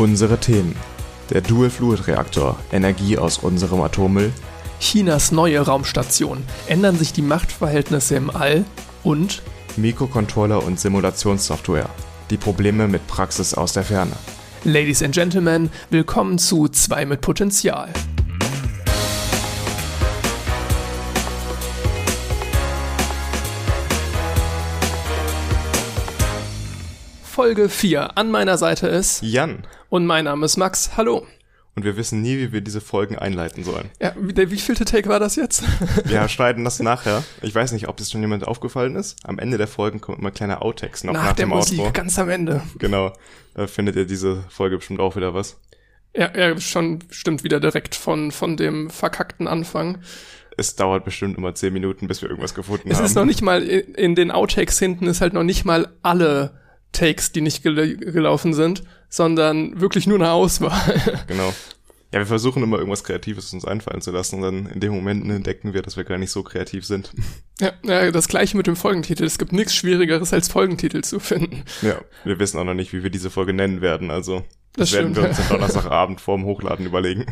[0.00, 0.74] Unsere Themen.
[1.28, 4.32] Der Dual-Fluid-Reaktor, Energie aus unserem Atommüll,
[4.80, 6.42] Chinas neue Raumstation.
[6.68, 8.64] Ändern sich die Machtverhältnisse im All?
[9.02, 9.42] Und
[9.76, 11.90] Mikrocontroller und Simulationssoftware.
[12.30, 14.12] Die Probleme mit Praxis aus der Ferne.
[14.64, 17.90] Ladies and Gentlemen, willkommen zu 2 mit Potenzial.
[27.40, 28.18] Folge 4.
[28.18, 29.66] An meiner Seite ist Jan.
[29.88, 30.90] und mein Name ist Max.
[30.98, 31.26] Hallo.
[31.74, 33.88] Und wir wissen nie, wie wir diese Folgen einleiten sollen.
[33.98, 35.62] Ja, wie, der wievielte Take war das jetzt?
[36.04, 37.24] Wir schneiden das nachher.
[37.40, 39.16] Ich weiß nicht, ob das schon jemand aufgefallen ist.
[39.24, 41.92] Am Ende der Folgen kommen immer kleine Outtakes noch Nach, nach, der dem Musik, Outro.
[41.92, 42.60] ganz am Ende.
[42.78, 43.14] Genau.
[43.54, 45.58] Da findet ihr diese Folge bestimmt auch wieder was.
[46.14, 49.96] Ja, ja, schon stimmt wieder direkt von, von dem verkackten Anfang.
[50.58, 53.06] Es dauert bestimmt immer zehn Minuten, bis wir irgendwas gefunden Es haben.
[53.06, 56.59] ist noch nicht mal, in, in den Outtakes hinten ist halt noch nicht mal alle
[56.92, 61.00] Takes, die nicht gel gelaufen sind, sondern wirklich nur eine Auswahl.
[61.26, 61.52] Genau.
[62.12, 65.30] Ja, wir versuchen immer irgendwas Kreatives uns einfallen zu lassen und dann in dem Moment
[65.30, 67.12] entdecken wir, dass wir gar nicht so kreativ sind.
[67.60, 69.22] ja, ja, das gleiche mit dem Folgentitel.
[69.22, 71.62] Es gibt nichts Schwierigeres als Folgentitel zu finden.
[71.82, 74.92] Ja, wir wissen auch noch nicht, wie wir diese Folge nennen werden, also Das das,
[74.94, 75.16] werden stimmt.
[75.18, 77.26] wir uns am Donnerstagabend vorm Hochladen überlegen.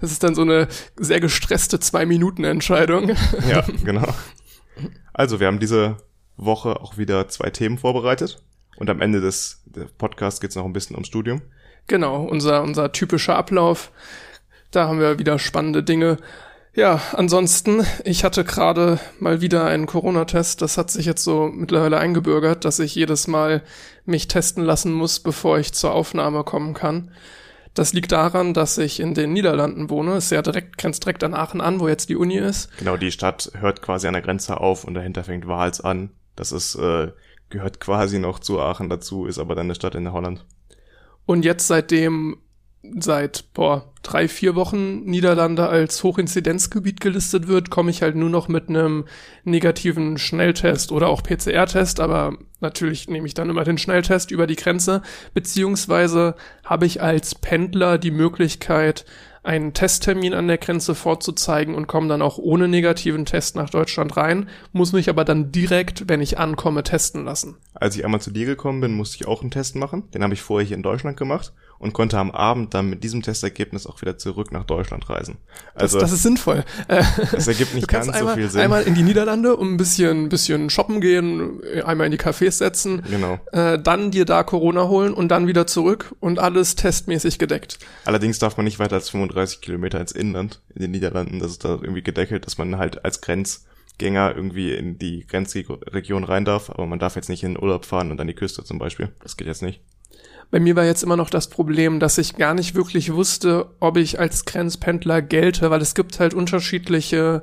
[0.00, 3.10] Das ist dann so eine sehr gestresste Zwei-Minuten-Entscheidung.
[3.48, 4.14] Ja, genau.
[5.12, 5.96] Also, wir haben diese
[6.36, 8.42] Woche auch wieder zwei Themen vorbereitet
[8.80, 11.42] und am Ende des, des Podcasts geht es noch ein bisschen ums Studium.
[11.86, 13.92] Genau, unser, unser typischer Ablauf.
[14.70, 16.16] Da haben wir wieder spannende Dinge.
[16.72, 20.62] Ja, ansonsten, ich hatte gerade mal wieder einen Corona-Test.
[20.62, 23.62] Das hat sich jetzt so mittlerweile eingebürgert, dass ich jedes Mal
[24.06, 27.10] mich testen lassen muss, bevor ich zur Aufnahme kommen kann.
[27.74, 30.16] Das liegt daran, dass ich in den Niederlanden wohne.
[30.16, 32.74] Ist ja direkt, grenzt direkt an Aachen an, wo jetzt die Uni ist.
[32.78, 36.12] Genau, die Stadt hört quasi an der Grenze auf und dahinter fängt Wals an.
[36.34, 37.08] Das ist, äh,
[37.50, 40.46] gehört quasi noch zu Aachen dazu, ist aber dann eine Stadt in Holland.
[41.26, 42.38] Und jetzt seitdem
[42.82, 48.48] seit boah, drei, vier Wochen Niederlande als Hochinzidenzgebiet gelistet wird, komme ich halt nur noch
[48.48, 49.04] mit einem
[49.44, 54.56] negativen Schnelltest oder auch PCR-Test, aber natürlich nehme ich dann immer den Schnelltest über die
[54.56, 55.02] Grenze,
[55.34, 56.34] beziehungsweise
[56.64, 59.04] habe ich als Pendler die Möglichkeit,
[59.42, 64.16] einen Testtermin an der Grenze vorzuzeigen und komme dann auch ohne negativen Test nach Deutschland
[64.16, 67.56] rein, muss mich aber dann direkt, wenn ich ankomme, testen lassen.
[67.74, 70.10] Als ich einmal zu dir gekommen bin, musste ich auch einen Test machen.
[70.12, 73.22] Den habe ich vorher hier in Deutschland gemacht und konnte am Abend dann mit diesem
[73.22, 75.38] Testergebnis auch wieder zurück nach Deutschland reisen.
[75.74, 76.64] Das, Also das ist sinnvoll.
[76.86, 77.02] Äh,
[77.32, 78.60] es ergibt nicht ganz einmal, so viel Sinn.
[78.60, 83.02] einmal in die Niederlande, um ein bisschen, bisschen shoppen gehen, einmal in die Cafés setzen,
[83.10, 83.40] Genau.
[83.52, 87.78] äh, dann dir da Corona holen und dann wieder zurück und alles testmäßig gedeckt.
[88.04, 91.38] Allerdings darf man nicht weiter als 35 Kilometer ins Inland in den Niederlanden.
[91.40, 96.44] Das ist da irgendwie gedeckelt, dass man halt als Grenzgänger irgendwie in die Grenzregion rein
[96.44, 96.68] darf.
[96.68, 99.08] Aber man darf jetzt nicht in den Urlaub fahren und an die Küste zum Beispiel.
[99.22, 99.80] Das geht jetzt nicht.
[100.50, 103.96] Bei mir war jetzt immer noch das Problem, dass ich gar nicht wirklich wusste, ob
[103.96, 107.42] ich als Grenzpendler gelte, weil es gibt halt unterschiedliche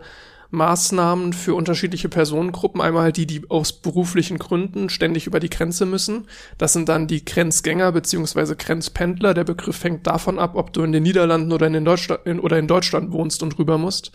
[0.49, 2.81] Maßnahmen für unterschiedliche Personengruppen.
[2.81, 6.27] Einmal halt die, die aus beruflichen Gründen ständig über die Grenze müssen.
[6.57, 9.33] Das sind dann die Grenzgänger beziehungsweise Grenzpendler.
[9.33, 12.39] Der Begriff hängt davon ab, ob du in den Niederlanden oder in, den Deutschland, in,
[12.39, 14.11] oder in Deutschland wohnst und rüber musst.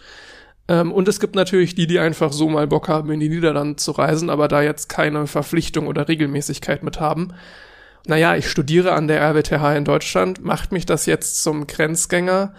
[0.68, 3.76] Ähm, und es gibt natürlich die, die einfach so mal Bock haben, in die Niederlande
[3.76, 7.32] zu reisen, aber da jetzt keine Verpflichtung oder Regelmäßigkeit mit haben
[8.06, 12.54] naja, ich studiere an der RWTH in Deutschland, macht mich das jetzt zum Grenzgänger.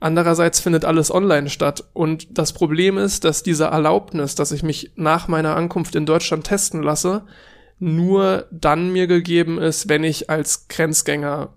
[0.00, 1.84] Andererseits findet alles online statt.
[1.92, 6.46] Und das Problem ist, dass diese Erlaubnis, dass ich mich nach meiner Ankunft in Deutschland
[6.46, 7.24] testen lasse,
[7.78, 11.54] nur dann mir gegeben ist, wenn ich als Grenzgänger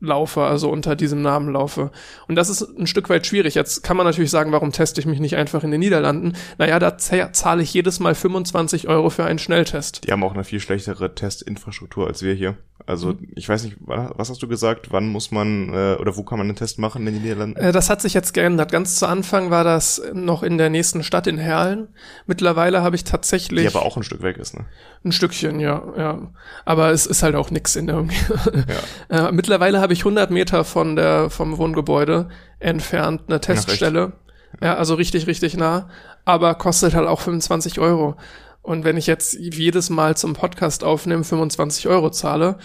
[0.00, 1.90] laufe, also unter diesem Namen laufe.
[2.28, 3.54] Und das ist ein Stück weit schwierig.
[3.54, 6.34] Jetzt kann man natürlich sagen, warum teste ich mich nicht einfach in den Niederlanden?
[6.58, 10.06] Naja, da zah- zahle ich jedes Mal 25 Euro für einen Schnelltest.
[10.06, 12.56] Die haben auch eine viel schlechtere Testinfrastruktur als wir hier.
[12.84, 13.28] Also Mhm.
[13.34, 14.92] ich weiß nicht, wa- was hast du gesagt?
[14.92, 17.56] Wann muss man äh, oder wo kann man einen Test machen in den Niederlanden?
[17.58, 18.70] Äh, Das hat sich jetzt geändert.
[18.70, 21.88] Ganz zu Anfang war das noch in der nächsten Stadt in Herlen.
[22.26, 24.66] Mittlerweile habe ich tatsächlich Die aber auch ein Stück weg ist, ne?
[25.04, 26.18] ein Stückchen, ja, ja.
[26.64, 28.36] Aber es ist halt auch nix in der Umgebung.
[28.54, 28.76] Ja.
[29.28, 32.28] Äh, mittlerweile habe ich 100 Meter von der vom Wohngebäude
[32.58, 34.14] entfernt eine Teststelle.
[34.60, 35.88] Ja, also richtig, richtig nah.
[36.24, 38.16] Aber kostet halt auch 25 Euro.
[38.62, 42.58] Und wenn ich jetzt jedes Mal zum Podcast aufnehmen 25 Euro zahle,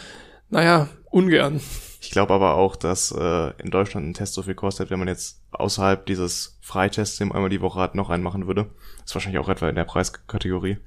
[0.50, 1.62] naja, ungern.
[2.00, 5.08] Ich glaube aber auch, dass äh, in Deutschland ein Test so viel kostet, wenn man
[5.08, 8.72] jetzt außerhalb dieses Freitests, den man einmal die Woche hat, noch einen machen würde.
[9.06, 10.80] ist wahrscheinlich auch etwa in der Preiskategorie.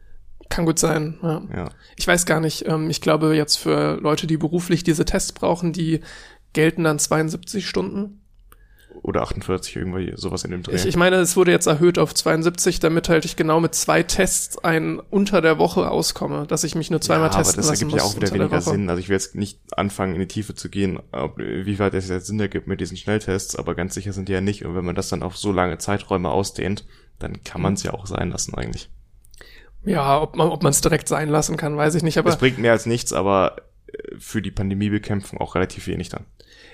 [0.49, 1.43] Kann gut sein, ja.
[1.55, 1.69] Ja.
[1.97, 2.67] Ich weiß gar nicht.
[2.69, 6.01] Ähm, ich glaube jetzt für Leute, die beruflich diese Tests brauchen, die
[6.53, 8.21] gelten dann 72 Stunden.
[9.03, 10.77] oder 48, irgendwie sowas in dem Dreh.
[10.77, 14.03] Ich, ich meine, es wurde jetzt erhöht auf 72, damit halt ich genau mit zwei
[14.03, 17.71] Tests ein unter der Woche auskomme, dass ich mich nur zweimal ja, testen aber das
[17.71, 18.61] lassen ergibt ja muss auch wieder weniger.
[18.61, 18.89] Sinn.
[18.89, 22.09] Also ich will jetzt nicht anfangen, in die Tiefe zu gehen, ob, wie weit es
[22.09, 24.65] jetzt Sinn ergibt mit diesen Schnelltests, aber ganz sicher sind die ja nicht.
[24.65, 26.85] Und wenn man das dann auf so lange Zeiträume ausdehnt,
[27.19, 28.91] dann kann man es ja auch sein lassen eigentlich.
[29.85, 32.19] Ja, ob man ob man es direkt sein lassen kann, weiß ich nicht.
[32.19, 36.25] Aber Es bringt mehr als nichts, aber äh, für die Pandemiebekämpfung auch relativ wenig dann.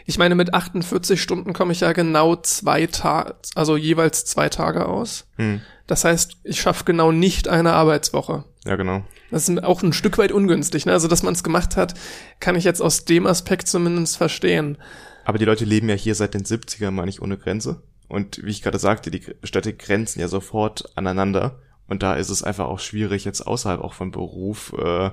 [0.06, 4.86] ich meine, mit 48 Stunden komme ich ja genau zwei Tage, also jeweils zwei Tage
[4.86, 5.26] aus.
[5.36, 5.60] Hm.
[5.86, 8.44] Das heißt, ich schaffe genau nicht eine Arbeitswoche.
[8.64, 9.02] Ja, genau.
[9.30, 10.86] Das ist auch ein Stück weit ungünstig.
[10.86, 10.92] Ne?
[10.92, 11.94] Also, dass man es gemacht hat,
[12.40, 14.78] kann ich jetzt aus dem Aspekt zumindest verstehen.
[15.24, 17.82] Aber die Leute leben ja hier seit den 70ern, meine ich, ohne Grenze.
[18.08, 21.60] Und wie ich gerade sagte, die Städte grenzen ja sofort aneinander.
[21.90, 25.10] Und da ist es einfach auch schwierig, jetzt außerhalb auch von Beruf, äh,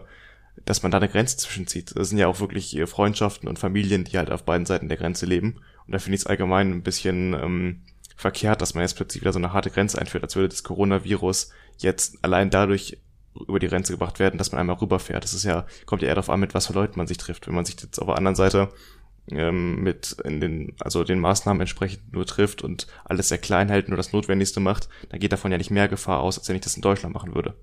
[0.64, 1.96] dass man da eine Grenze zwischenzieht.
[1.96, 4.98] Das sind ja auch wirklich äh, Freundschaften und Familien, die halt auf beiden Seiten der
[4.98, 5.56] Grenze leben.
[5.88, 7.82] Und da finde ich es allgemein ein bisschen ähm,
[8.16, 11.52] verkehrt, dass man jetzt plötzlich wieder so eine harte Grenze einführt, als würde das Coronavirus
[11.80, 13.00] jetzt allein dadurch
[13.48, 15.24] über die Grenze gebracht werden, dass man einmal rüberfährt.
[15.24, 17.48] Das ist ja, kommt ja eher darauf an, mit was für Leuten man sich trifft.
[17.48, 18.70] Wenn man sich jetzt auf der anderen Seite
[19.32, 23.90] ähm, mit in den, also den Maßnahmen entsprechend nur trifft und alles sehr klein hält,
[23.90, 26.62] nur das Notwendigste macht, dann geht davon ja nicht mehr Gefahr aus, als wenn ich
[26.62, 27.56] das in Deutschland machen würde.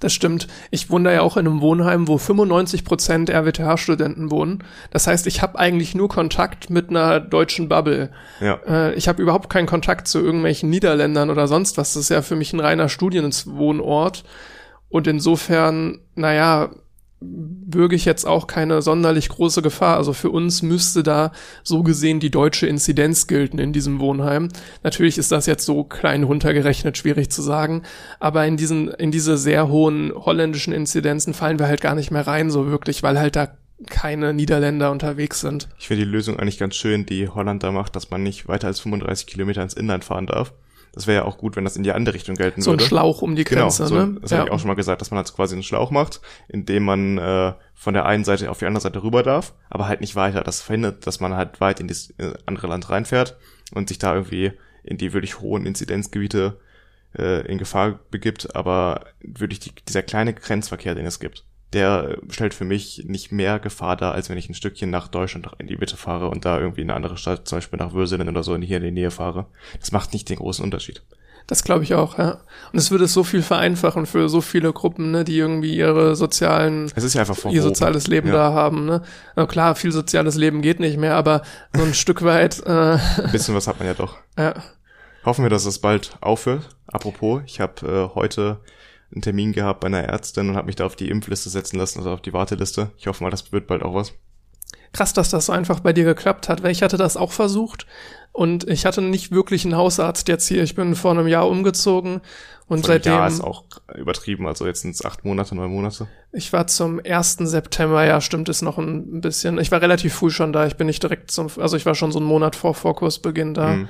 [0.00, 0.48] Das stimmt.
[0.70, 4.64] Ich wohne da ja auch in einem Wohnheim, wo 95 Prozent RWTH-Studenten wohnen.
[4.90, 8.10] Das heißt, ich habe eigentlich nur Kontakt mit einer deutschen Bubble.
[8.40, 8.60] Ja.
[8.66, 11.94] Äh, ich habe überhaupt keinen Kontakt zu irgendwelchen Niederländern oder sonst was.
[11.94, 14.24] Das ist ja für mich ein reiner Studienwohnort.
[14.88, 16.70] Und insofern, naja,
[17.22, 19.96] bürge ich jetzt auch keine sonderlich große Gefahr.
[19.96, 21.32] Also für uns müsste da
[21.62, 24.48] so gesehen die deutsche Inzidenz gelten in diesem Wohnheim.
[24.82, 27.82] Natürlich ist das jetzt so klein runtergerechnet, schwierig zu sagen,
[28.20, 32.26] aber in diesen, in diese sehr hohen holländischen Inzidenzen fallen wir halt gar nicht mehr
[32.26, 33.48] rein, so wirklich, weil halt da
[33.86, 35.68] keine Niederländer unterwegs sind.
[35.78, 38.68] Ich finde die Lösung eigentlich ganz schön, die Holland da macht, dass man nicht weiter
[38.68, 40.52] als 35 Kilometer ins Inland fahren darf.
[40.92, 42.84] Das wäre ja auch gut, wenn das in die andere Richtung gelten So ein würde.
[42.84, 44.18] Schlauch um die Genau, Grenze, so, ne?
[44.20, 46.84] das habe ich auch schon mal gesagt, dass man halt quasi einen Schlauch macht, indem
[46.84, 50.16] man äh, von der einen Seite auf die andere Seite rüber darf, aber halt nicht
[50.16, 50.42] weiter.
[50.42, 53.36] Das verhindert, dass man halt weit in das äh, andere Land reinfährt
[53.74, 54.52] und sich da irgendwie
[54.84, 56.58] in die wirklich hohen Inzidenzgebiete
[57.18, 62.54] äh, in Gefahr begibt, aber wirklich die, dieser kleine Grenzverkehr, den es gibt, der stellt
[62.54, 65.76] für mich nicht mehr Gefahr dar, als wenn ich ein Stückchen nach Deutschland in die
[65.76, 68.54] Mitte fahre und da irgendwie in eine andere Stadt, zum Beispiel nach Würselen oder so,
[68.54, 69.46] in hier in die Nähe fahre.
[69.80, 71.02] Das macht nicht den großen Unterschied.
[71.46, 72.38] Das glaube ich auch, ja.
[72.72, 76.14] Und es würde es so viel vereinfachen für so viele Gruppen, ne, die irgendwie ihre
[76.14, 78.34] sozialen ja ihr soziales Leben Ja.
[78.34, 78.86] da haben.
[78.86, 79.02] Ne?
[79.34, 81.42] Na klar, viel soziales Leben geht nicht mehr, aber
[81.74, 84.18] so ein Stück weit, äh, Ein bisschen was hat man ja doch.
[84.38, 84.54] ja.
[85.24, 86.68] Hoffen wir, dass es bald aufhört.
[86.86, 88.60] Apropos, ich habe äh, heute
[89.12, 91.98] einen Termin gehabt bei einer Ärztin und habe mich da auf die Impfliste setzen lassen,
[91.98, 92.90] also auf die Warteliste.
[92.96, 94.12] Ich hoffe mal, das wird bald auch was.
[94.92, 97.86] krass, dass das so einfach bei dir geklappt hat, weil ich hatte das auch versucht
[98.32, 100.62] und ich hatte nicht wirklich einen Hausarzt jetzt hier.
[100.62, 102.20] Ich bin vor einem Jahr umgezogen
[102.66, 103.64] und Von seitdem, Jahr ist auch
[103.94, 106.08] übertrieben, also jetzt sind es acht Monate, neun Monate.
[106.32, 107.38] ich war zum 1.
[107.40, 109.58] September, ja stimmt es noch ein bisschen.
[109.58, 112.12] Ich war relativ früh schon da, ich bin nicht direkt zum, also ich war schon
[112.12, 113.68] so einen Monat vor Vorkursbeginn da.
[113.68, 113.88] Mhm.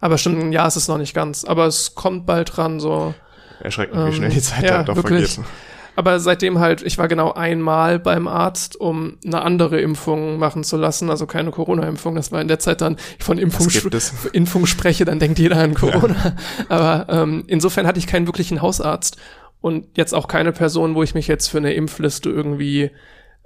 [0.00, 1.44] Aber stimmt, ein Jahr ist es noch nicht ganz.
[1.44, 3.14] Aber es kommt bald dran, so.
[3.62, 5.34] Erschreckend, wie Ähm, schnell die Zeit ja, halt doch wirklich.
[5.34, 5.50] vergeht.
[5.94, 10.76] Aber seitdem halt, ich war genau einmal beim Arzt, um eine andere Impfung machen zu
[10.76, 12.14] lassen, also keine Corona-Impfung.
[12.14, 13.68] Das war in der Zeit dann, ich von Impfung?
[14.32, 16.36] Impfung spreche, dann denkt jeder an Corona.
[16.68, 19.18] Aber ähm, insofern hatte ich keinen wirklichen Hausarzt
[19.60, 22.90] und jetzt auch keine Person, wo ich mich jetzt für eine Impfliste irgendwie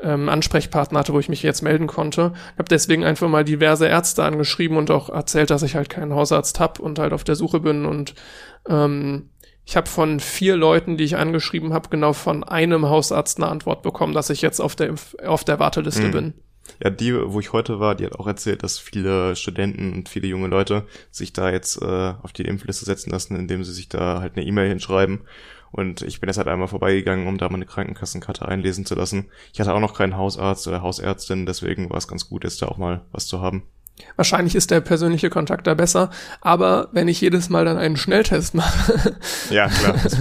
[0.01, 2.33] ähm, Ansprechpartner hatte, wo ich mich jetzt melden konnte.
[2.59, 6.61] Habe deswegen einfach mal diverse Ärzte angeschrieben und auch erzählt, dass ich halt keinen Hausarzt
[6.61, 8.15] hab und halt auf der Suche bin und
[8.69, 9.31] ähm,
[9.67, 13.83] ich habe von vier Leuten, die ich angeschrieben habe, genau von einem Hausarzt eine Antwort
[13.83, 16.13] bekommen, dass ich jetzt auf der Impf auf der Warteliste Mhm.
[16.13, 16.35] bin.
[16.83, 20.27] Ja, die, wo ich heute war, die hat auch erzählt, dass viele Studenten und viele
[20.27, 24.21] junge Leute sich da jetzt äh, auf die Impfliste setzen lassen, indem sie sich da
[24.21, 25.23] halt eine E-Mail hinschreiben.
[25.73, 29.31] Und ich bin jetzt halt einmal vorbeigegangen, um da meine Krankenkassenkarte einlesen zu lassen.
[29.53, 32.67] Ich hatte auch noch keinen Hausarzt oder Hausärztin, deswegen war es ganz gut, jetzt da
[32.67, 33.65] auch mal was zu haben.
[34.17, 36.11] Wahrscheinlich ist der persönliche Kontakt da besser,
[36.41, 39.17] aber wenn ich jedes Mal dann einen Schnelltest mache,
[39.51, 40.17] Ja, klar, das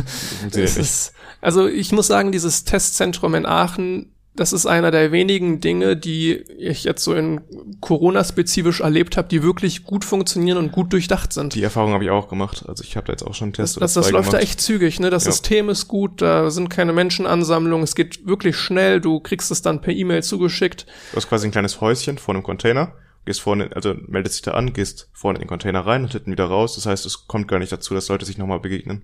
[0.52, 5.62] das ist, also ich muss sagen, dieses Testzentrum in Aachen, das ist einer der wenigen
[5.62, 7.40] Dinge, die ich jetzt so in
[7.80, 11.56] Corona-spezifisch erlebt habe, die wirklich gut funktionieren und gut durchdacht sind.
[11.56, 12.66] Die Erfahrung habe ich auch gemacht.
[12.68, 14.32] Also ich habe da jetzt auch schon einen Das, Test das, das zwei läuft da
[14.40, 14.44] gemacht.
[14.44, 15.10] echt zügig, ne?
[15.10, 15.32] Das Ja.
[15.32, 19.80] System ist gut, da sind keine Menschenansammlungen, es geht wirklich schnell, du kriegst es dann
[19.82, 20.86] per E-Mail zugeschickt.
[21.12, 22.92] Du hast quasi ein kleines Häuschen vor einem Container,
[23.26, 26.32] gehst vorne, also meldest dich da an, gehst vorne in den Container rein und hinten
[26.32, 26.76] wieder raus.
[26.76, 29.04] Das heißt, es kommt gar nicht dazu, dass Leute sich nochmal begegnen.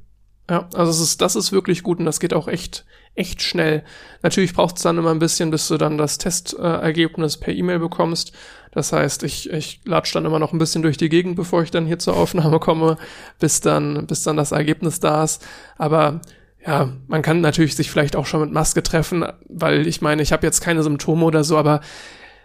[0.50, 2.86] Ja, also es ist, das ist wirklich gut und das geht auch echt,
[3.16, 3.84] echt schnell.
[4.22, 8.34] Natürlich braucht es dann immer ein bisschen, bis du dann das Testergebnis per E-Mail bekommst.
[8.72, 11.72] Das heißt, ich, ich latsch dann immer noch ein bisschen durch die Gegend, bevor ich
[11.72, 12.98] dann hier zur Aufnahme komme,
[13.40, 15.46] bis dann, bis dann das Ergebnis da ist.
[15.78, 16.22] Aber
[16.66, 20.32] ja, man kann natürlich sich vielleicht auch schon mit Maske treffen, weil ich meine, ich
[20.32, 21.82] habe jetzt keine Symptome oder so, aber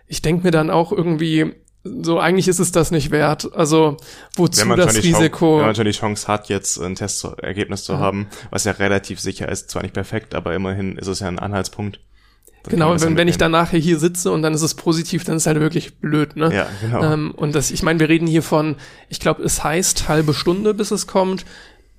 [0.07, 1.55] ich denke mir dann auch irgendwie,
[2.03, 3.51] so eigentlich ist es das nicht wert.
[3.55, 3.97] Also
[4.37, 5.13] wozu das Risiko?
[5.13, 7.99] Chance, wenn man schon die Chance hat, jetzt ein Testergebnis zu ja.
[7.99, 11.39] haben, was ja relativ sicher ist, zwar nicht perfekt, aber immerhin ist es ja ein
[11.39, 12.01] Anhaltspunkt.
[12.69, 15.43] Genau, wenn, wenn ich dann nachher hier sitze und dann ist es positiv, dann ist
[15.43, 16.53] es halt wirklich blöd, ne?
[16.53, 17.13] Ja, genau.
[17.13, 18.77] Ähm, und das, ich meine, wir reden hier von,
[19.09, 21.45] ich glaube, es heißt halbe Stunde, bis es kommt.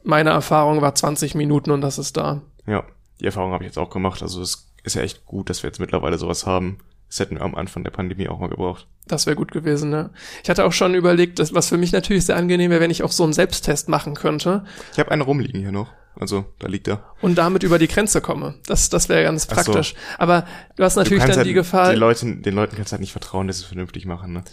[0.04, 2.42] Meine Erfahrung war 20 Minuten und das ist da.
[2.66, 2.84] Ja,
[3.22, 4.22] die Erfahrung habe ich jetzt auch gemacht.
[4.22, 6.80] Also es ist ja echt gut, dass wir jetzt mittlerweile sowas haben.
[7.10, 8.88] Das hätten wir am Anfang der Pandemie auch mal gebraucht.
[9.08, 10.10] Das wäre gut gewesen, ne?
[10.44, 13.04] Ich hatte auch schon überlegt, dass, was für mich natürlich sehr angenehm wäre, wenn ich
[13.04, 14.66] auch so einen Selbsttest machen könnte.
[14.92, 15.94] Ich habe einen rumliegen hier noch.
[16.20, 17.04] Also, da liegt er.
[17.22, 18.56] Und damit über die Grenze komme.
[18.66, 19.90] Das, das wäre ganz praktisch.
[19.94, 19.98] So.
[20.18, 20.46] Aber
[20.76, 21.92] du hast natürlich du dann halt die Gefahr.
[21.92, 24.44] Den Leuten, den Leuten kannst du halt nicht vertrauen, dass sie es vernünftig machen, ne?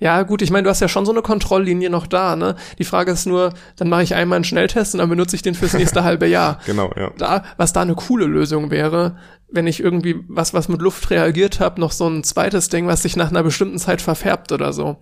[0.00, 2.56] Ja, gut, ich meine, du hast ja schon so eine Kontrolllinie noch da, ne?
[2.78, 5.54] Die Frage ist nur, dann mache ich einmal einen Schnelltest und dann benutze ich den
[5.54, 6.60] fürs nächste halbe Jahr.
[6.66, 7.10] Genau, ja.
[7.16, 9.16] Da, was da eine coole Lösung wäre,
[9.50, 13.02] wenn ich irgendwie was, was mit Luft reagiert habe, noch so ein zweites Ding, was
[13.02, 14.96] sich nach einer bestimmten Zeit verfärbt oder so.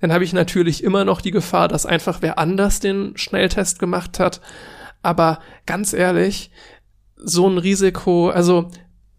[0.00, 4.20] Dann habe ich natürlich immer noch die Gefahr, dass einfach wer anders den Schnelltest gemacht
[4.20, 4.40] hat
[5.04, 6.50] aber ganz ehrlich,
[7.16, 8.70] so ein Risiko, also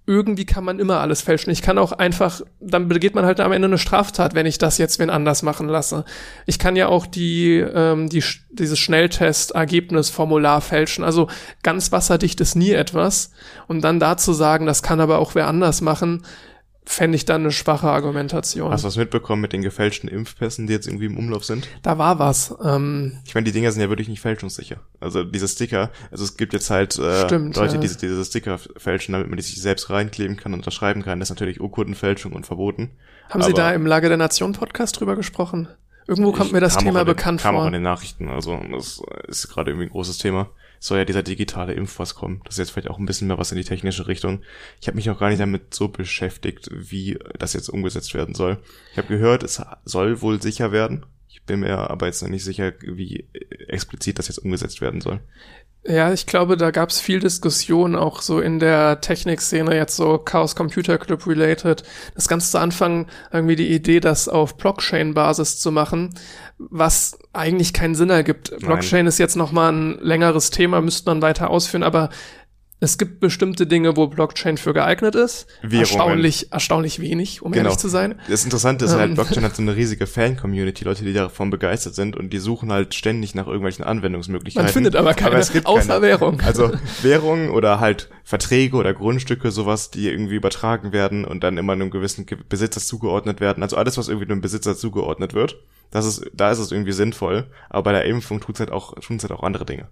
[0.08, 1.52] irgendwie kann man immer alles fälschen.
[1.52, 4.78] Ich kann auch einfach, dann begeht man halt am Ende eine Straftat, wenn ich das
[4.78, 6.06] jetzt wen anders machen lasse.
[6.46, 11.04] Ich kann ja auch die, ähm, die dieses Schnelltest-Ergebnisformular fälschen.
[11.04, 11.28] Also
[11.64, 13.32] ganz wasserdicht ist nie etwas.
[13.68, 16.24] Und dann dazu sagen, das kann aber auch wer anders machen,
[16.86, 18.72] fände ich dann eine schwache Argumentation.
[18.72, 21.68] Hast du was mitbekommen mit den gefälschten Impfpässen, die jetzt irgendwie im Umlauf sind?
[21.82, 22.56] Da war was.
[22.64, 24.78] Ähm, ich meine, die Dinger sind ja wirklich nicht fälschungssicher.
[25.00, 27.82] Also diese Sticker, also es gibt jetzt halt äh, Stimmt, Leute, ja.
[27.82, 31.20] die diese Sticker fälschen, damit man die sich selbst reinkleben kann und unterschreiben kann.
[31.20, 32.92] Das ist natürlich Urkundenfälschung und verboten.
[33.30, 35.68] Haben Aber Sie da im Lage der Nation Podcast drüber gesprochen?
[36.08, 37.62] Irgendwo kommt mir das Thema den, bekannt kam vor.
[37.62, 41.06] Kam auch in den Nachrichten, also das ist gerade irgendwie ein großes Thema soll ja
[41.06, 42.42] dieser digitale Impfpass kommen.
[42.46, 44.42] Das ist jetzt vielleicht auch ein bisschen mehr was in die technische Richtung.
[44.82, 48.60] Ich habe mich noch gar nicht damit so beschäftigt, wie das jetzt umgesetzt werden soll.
[48.92, 51.06] Ich habe gehört, es soll wohl sicher werden.
[51.28, 53.28] Ich bin mir aber jetzt noch nicht sicher, wie
[53.68, 55.20] explizit das jetzt umgesetzt werden soll.
[55.88, 60.18] Ja, ich glaube, da gab es viel Diskussion auch so in der Technikszene, jetzt so
[60.18, 61.84] Chaos Computer Club related.
[62.16, 66.16] Das Ganze zu Anfang irgendwie die Idee, das auf Blockchain-Basis zu machen,
[66.58, 68.50] was eigentlich keinen Sinn ergibt.
[68.50, 68.62] Nein.
[68.62, 72.10] Blockchain ist jetzt nochmal ein längeres Thema, müsste man weiter ausführen, aber
[72.82, 75.48] es gibt bestimmte Dinge, wo Blockchain für geeignet ist.
[75.62, 75.80] Währungen.
[75.80, 77.66] Erstaunlich, erstaunlich wenig, um genau.
[77.66, 78.20] ehrlich zu sein.
[78.30, 79.16] Das Interessante ist halt, ähm.
[79.16, 82.94] Blockchain hat so eine riesige Fan-Community, Leute, die davon begeistert sind und die suchen halt
[82.94, 84.66] ständig nach irgendwelchen Anwendungsmöglichkeiten.
[84.66, 86.02] Man findet aber keine, aber es gibt außer keine.
[86.02, 86.42] Währung.
[86.42, 91.74] Also Währung oder halt Verträge oder Grundstücke, sowas, die irgendwie übertragen werden und dann immer
[91.74, 93.64] einem gewissen Besitzer zugeordnet werden.
[93.64, 95.58] Also alles, was irgendwie einem Besitzer zugeordnet wird,
[95.92, 97.48] das ist, da ist es irgendwie sinnvoll.
[97.70, 99.88] Aber bei der Impfung tut's halt auch, tun's halt auch andere Dinge.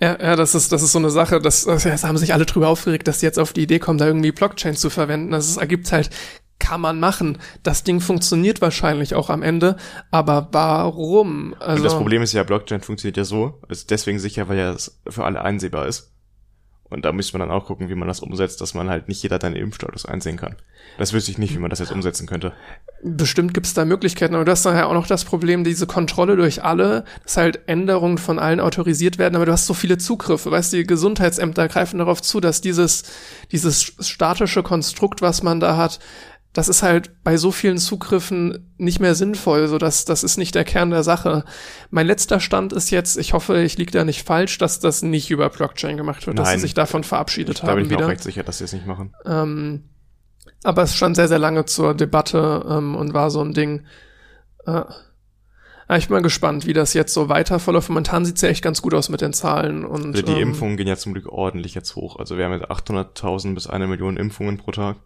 [0.00, 2.68] Ja, ja, das ist, das ist so eine Sache, das, das haben sich alle drüber
[2.68, 5.32] aufgeregt, dass die jetzt auf die Idee kommen, da irgendwie Blockchain zu verwenden.
[5.32, 6.10] Das ergibt halt,
[6.58, 7.38] kann man machen.
[7.62, 9.76] Das Ding funktioniert wahrscheinlich auch am Ende,
[10.10, 11.54] aber warum?
[11.58, 14.72] Also, Und das Problem ist ja, Blockchain funktioniert ja so, ist deswegen sicher, weil ja
[14.72, 16.12] es für alle einsehbar ist.
[16.88, 19.22] Und da müsste man dann auch gucken, wie man das umsetzt, dass man halt nicht
[19.22, 20.54] jeder deinen Impfstatus einsehen kann.
[20.98, 22.52] Das wüsste ich nicht, wie man das jetzt umsetzen könnte.
[23.02, 26.36] Bestimmt gibt es da Möglichkeiten, aber du hast daher auch noch das Problem, diese Kontrolle
[26.36, 30.50] durch alle, dass halt Änderungen von allen autorisiert werden, aber du hast so viele Zugriffe.
[30.50, 33.02] Weißt du, die Gesundheitsämter greifen darauf zu, dass dieses,
[33.50, 35.98] dieses statische Konstrukt, was man da hat,
[36.56, 40.54] das ist halt bei so vielen Zugriffen nicht mehr sinnvoll, so dass das ist nicht
[40.54, 41.44] der Kern der Sache.
[41.90, 45.30] Mein letzter Stand ist jetzt, ich hoffe, ich liege da nicht falsch, dass das nicht
[45.30, 47.68] über Blockchain gemacht wird, Nein, dass sie sich davon verabschiedet ich, haben.
[47.68, 49.12] Da bin ich mir auch recht sicher, dass sie es nicht machen.
[49.26, 49.84] Ähm,
[50.64, 53.84] aber es stand sehr, sehr lange zur Debatte ähm, und war so ein Ding.
[54.64, 54.80] Äh,
[55.98, 57.90] ich bin mal gespannt, wie das jetzt so weiter verläuft.
[57.90, 59.84] Momentan sieht's ja echt ganz gut aus mit den Zahlen.
[59.84, 62.18] Und, also die ähm, Impfungen gehen ja zum Glück ordentlich jetzt hoch.
[62.18, 64.96] Also wir haben jetzt 800.000 bis eine Million Impfungen pro Tag.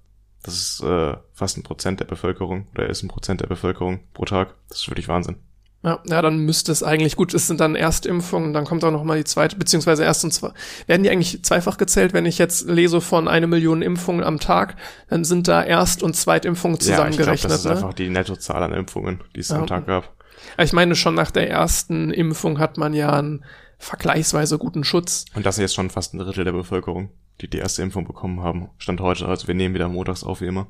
[0.42, 4.24] Das ist äh, fast ein Prozent der Bevölkerung oder ist ein Prozent der Bevölkerung pro
[4.24, 4.54] Tag.
[4.68, 5.36] Das ist wirklich Wahnsinn.
[5.82, 7.32] Ja, ja, dann müsste es eigentlich gut.
[7.32, 10.50] Es sind dann Erstimpfungen, dann kommt auch noch mal die zweite, beziehungsweise erst und zwei.
[10.86, 14.76] Werden die eigentlich zweifach gezählt, wenn ich jetzt lese von eine Million Impfungen am Tag,
[15.08, 17.26] dann sind da Erst- und Zweitimpfungen zusammengerechnet.
[17.26, 17.70] Ja, ich glaub, das ist ne?
[17.72, 19.56] einfach die Nettozahl an Impfungen, die es ja.
[19.56, 20.14] am Tag gab.
[20.58, 23.44] Ich meine, schon nach der ersten Impfung hat man ja einen
[23.78, 25.24] vergleichsweise guten Schutz.
[25.34, 28.40] Und das ist jetzt schon fast ein Drittel der Bevölkerung die die erste Impfung bekommen
[28.40, 28.68] haben.
[28.78, 30.66] Stand heute, also wir nehmen wieder montags auf wie immer.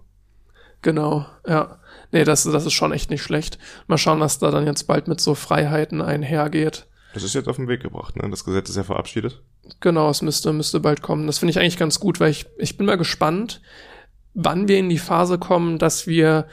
[0.82, 1.78] Genau, ja.
[2.12, 3.58] Nee, das, das ist schon echt nicht schlecht.
[3.86, 6.86] Mal schauen, was da dann jetzt bald mit so Freiheiten einhergeht.
[7.12, 8.28] Das ist jetzt auf den Weg gebracht, ne?
[8.30, 9.42] Das Gesetz ist ja verabschiedet.
[9.80, 11.26] Genau, es müsste, müsste bald kommen.
[11.26, 13.60] Das finde ich eigentlich ganz gut, weil ich, ich bin mal gespannt,
[14.34, 16.46] wann wir in die Phase kommen, dass wir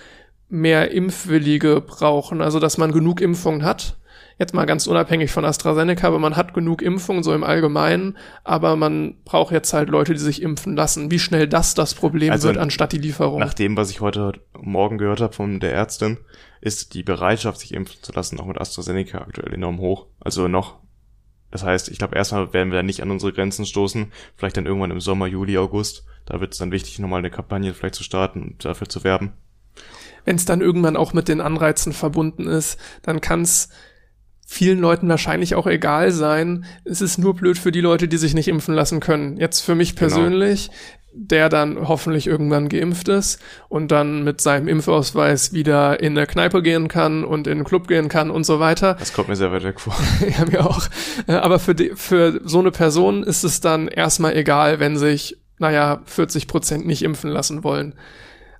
[0.49, 2.41] mehr Impfwillige brauchen.
[2.41, 3.96] Also, dass man genug Impfungen hat.
[4.39, 8.75] Jetzt mal ganz unabhängig von AstraZeneca, aber man hat genug Impfungen so im Allgemeinen, aber
[8.75, 11.09] man braucht jetzt halt Leute, die sich impfen lassen.
[11.09, 13.39] Wie schnell das das Problem Also, wird, anstatt die Lieferung.
[13.39, 16.17] Nach dem, was ich heute Morgen gehört habe von der Ärztin,
[16.61, 20.05] ist die Bereitschaft, sich impfen zu lassen, auch mit AstraZeneca aktuell enorm hoch.
[20.19, 20.81] Also noch.
[21.49, 24.11] Das heißt, ich glaube, erstmal werden wir dann nicht an unsere Grenzen stoßen.
[24.35, 26.05] Vielleicht dann irgendwann im Sommer, Juli, August.
[26.25, 29.33] Da wird es dann wichtig, nochmal eine Kampagne vielleicht zu starten und dafür zu werben.
[30.25, 33.69] wenn es dann irgendwann auch mit den Anreizen verbunden ist, dann kann es
[34.49, 36.65] vielen Leuten wahrscheinlich auch egal sein.
[36.85, 39.37] Es ist nur blöd für die Leute, die sich nicht impfen lassen können.
[39.37, 39.99] Jetzt für mich Genau.
[40.07, 40.71] persönlich,
[41.13, 43.39] der dann hoffentlich irgendwann geimpft ist
[43.69, 47.87] und dann mit seinem Impfausweis wieder in eine Kneipe gehen kann und in einen Club
[47.87, 48.95] gehen kann und so weiter.
[48.99, 49.95] Das kommt mir sehr weit weg vor.
[50.39, 50.87] ja, mir auch.
[51.27, 55.37] Äh, Aber für, die, für so eine Person ist es dann erstmal egal, wenn sich,
[55.59, 57.95] naja, 40 Prozent nicht impfen lassen wollen.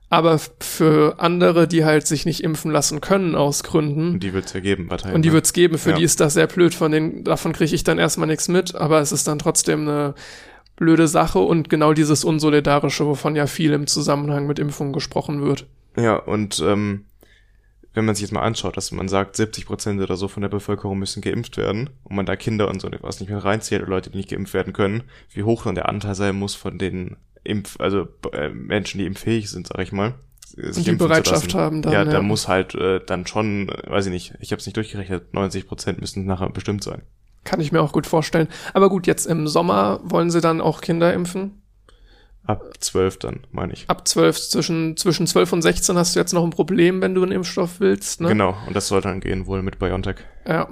[0.09, 4.45] Aber für andere, die halt sich nicht impfen lassen können aus Gründen, Und die wird
[4.45, 5.15] es ja geben, weiterhin.
[5.15, 5.33] und die ne?
[5.35, 5.95] wird's geben, für Ja.
[5.97, 9.01] die ist das sehr blöd, von denen, davon kriege ich dann erstmal nichts mit, aber
[9.01, 10.13] es ist dann trotzdem eine
[10.77, 15.65] blöde Sache und genau dieses Unsolidarische, wovon ja viel im Zusammenhang mit Impfungen gesprochen wird.
[15.97, 17.05] Ja, und ähm,
[17.93, 20.49] wenn man sich jetzt mal anschaut, dass man sagt, 70 Prozent oder so von der
[20.49, 23.89] Bevölkerung müssen geimpft werden und man da Kinder und so was nicht mehr reinzählt oder
[23.89, 27.17] Leute, die nicht geimpft werden können, wie hoch dann der Anteil sein muss von den
[27.47, 30.15] Impf, also äh, Menschen, die impffähig sind, sag ich mal.
[30.55, 32.11] sich die Bereitschaft haben dann, Ja, ja.
[32.11, 35.33] da muss halt äh, dann schon, äh, weiß ich nicht, ich habe es nicht durchgerechnet,
[35.33, 37.01] 90 Prozent müssen nachher bestimmt sein.
[37.43, 38.49] Kann ich mir auch gut vorstellen.
[38.73, 41.61] Aber gut, jetzt im Sommer wollen sie dann auch Kinder impfen.
[42.45, 43.85] Ab 12 dann, meine ich.
[43.89, 47.23] Ab 12, zwischen, zwischen 12 und 16 hast du jetzt noch ein Problem, wenn du
[47.23, 48.29] einen Impfstoff willst, ne?
[48.29, 50.17] Genau, und das soll dann gehen wohl mit BioNTech.
[50.45, 50.67] Ja.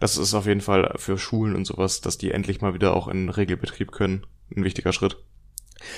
[0.00, 3.08] Das ist auf jeden Fall für Schulen und sowas, dass die endlich mal wieder auch
[3.08, 5.16] in Regelbetrieb können, ein wichtiger Schritt.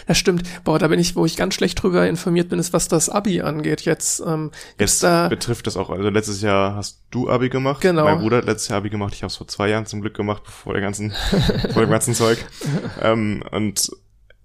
[0.07, 0.43] Das stimmt.
[0.65, 3.41] Boah, da bin ich, wo ich ganz schlecht drüber informiert bin, ist, was das Abi
[3.41, 3.83] angeht.
[3.83, 5.29] Jetzt ähm, Jetzt da.
[5.29, 7.81] betrifft das auch, also letztes Jahr hast du Abi gemacht.
[7.81, 8.05] Genau.
[8.05, 9.15] Mein Bruder hat letztes Jahr Abi gemacht.
[9.15, 11.13] Ich habe es vor zwei Jahren zum Glück gemacht, bevor der ganzen,
[11.73, 12.39] vor dem ganzen Zeug.
[13.01, 13.91] Ähm, und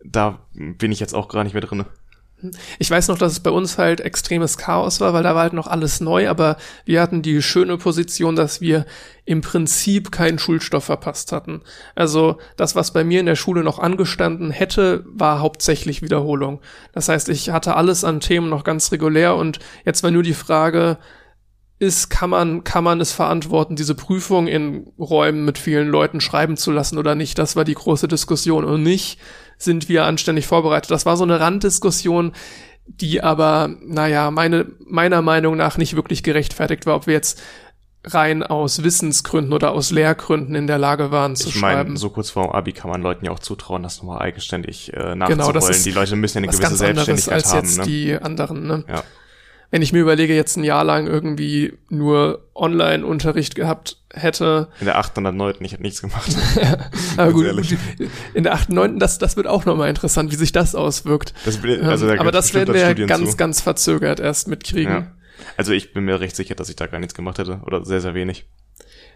[0.04, 1.86] da bin ich jetzt auch gar nicht mehr drin.
[2.80, 5.54] Ich weiß noch, dass es bei uns halt extremes Chaos war, weil da war halt
[5.54, 8.86] noch alles neu, aber wir hatten die schöne Position, dass wir
[9.24, 11.62] im Prinzip keinen Schulstoff verpasst hatten.
[11.96, 16.62] Also das, was bei mir in der Schule noch angestanden hätte, war hauptsächlich Wiederholung.
[16.94, 20.34] Das heißt, ich hatte alles an Themen noch ganz regulär und jetzt war nur die
[20.34, 20.98] Frage,
[21.78, 26.56] ist, kann man, kann man es verantworten, diese Prüfung in Räumen mit vielen Leuten schreiben
[26.56, 27.38] zu lassen oder nicht?
[27.38, 29.20] Das war die große Diskussion und nicht,
[29.58, 30.92] sind wir anständig vorbereitet.
[30.92, 32.34] Das war so eine Randdiskussion,
[32.86, 37.42] die aber, naja, meine, meiner Meinung nach nicht wirklich gerechtfertigt war, ob wir jetzt
[38.08, 41.90] rein aus Wissensgründen oder aus Lehrgründen in der Lage waren zu Ich schreiben.
[41.90, 44.94] meine, so kurz vor dem Abi kann man Leuten ja auch zutrauen, das nochmal eigenständig
[44.94, 45.54] äh, Genau, nachzuholen.
[45.56, 47.66] das ist die Leute müssen ja eine gewisse Selbstständigkeit als haben.
[47.66, 47.84] jetzt Ne?
[47.86, 48.84] die anderen, ne?
[48.88, 49.04] Ja.
[49.72, 54.98] Wenn ich mir überlege, jetzt ein Jahr lang irgendwie nur Online-Unterricht gehabt hätte, In der
[54.98, 55.18] 8.
[55.18, 55.56] und der 9.
[55.62, 56.36] ich habe nichts gemacht.
[57.18, 57.76] aber gut, ehrlich.
[58.34, 61.34] in der 8., 9., das, das wird auch nochmal interessant, wie sich das auswirkt.
[61.46, 63.38] Das, also da Ähm, aber das werden wir ja Studien ganz, zu.
[63.38, 64.94] ganz verzögert erst mitkriegen.
[64.94, 65.12] Ja.
[65.58, 67.60] Also ich bin mir recht sicher, dass ich da gar nichts gemacht hätte.
[67.66, 68.48] Oder sehr, sehr wenig.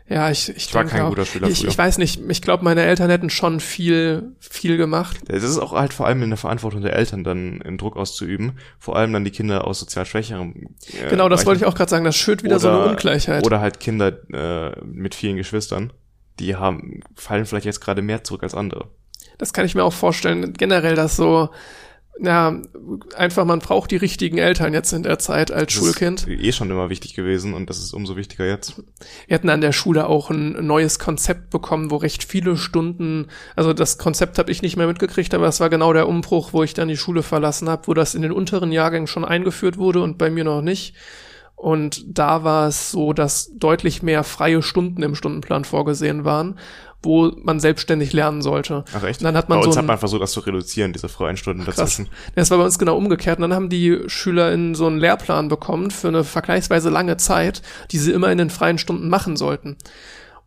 [0.09, 1.09] Ja, ich, ich, Ich war kein auch.
[1.09, 1.69] guter Schüler Ich, früher.
[1.69, 5.17] ich weiß nicht, ich glaube, meine Eltern hätten schon viel, viel gemacht.
[5.27, 8.57] Es ist auch halt vor allem in der Verantwortung der Eltern dann einen Druck auszuüben.
[8.79, 10.75] Vor allem dann die Kinder aus sozial schwächeren.
[11.05, 13.45] Äh, genau, das wollte ich auch gerade sagen, das schürt wieder so eine Ungleichheit.
[13.45, 15.93] Oder halt Kinder äh, mit vielen Geschwistern.
[16.39, 18.87] Die haben, fallen vielleicht jetzt gerade mehr zurück als andere.
[19.37, 20.53] Das kann ich mir auch vorstellen.
[20.53, 21.49] Generell, dass so,
[22.21, 22.61] ja,
[23.15, 26.27] einfach man braucht die richtigen Eltern jetzt in der Zeit als Das Schulkind.
[26.27, 28.81] ist eh schon immer wichtig gewesen und das ist umso wichtiger jetzt.
[29.27, 33.73] Wir hatten an der Schule auch ein neues Konzept bekommen, wo recht viele Stunden, also
[33.73, 36.73] das Konzept habe ich nicht mehr mitgekriegt, aber es war genau der Umbruch, wo ich
[36.73, 40.17] dann die Schule verlassen habe, wo das in den unteren Jahrgängen schon eingeführt wurde und
[40.17, 40.95] bei mir noch nicht.
[41.55, 46.57] Und da war es so, dass deutlich mehr freie Stunden im Stundenplan vorgesehen waren,
[47.01, 48.83] wo man selbstständig lernen sollte.
[48.93, 49.21] Ach echt?
[49.21, 51.37] Und dann hat man Bei uns so hat man versucht, das zu reduzieren, diese freien
[51.37, 51.75] Stunden Krass.
[51.75, 52.09] dazwischen.
[52.35, 53.37] Das war bei uns genau umgekehrt.
[53.37, 57.61] Und dann haben die Schüler in so einen Lehrplan bekommen für eine vergleichsweise lange Zeit,
[57.91, 59.77] die sie immer in den freien Stunden machen sollten.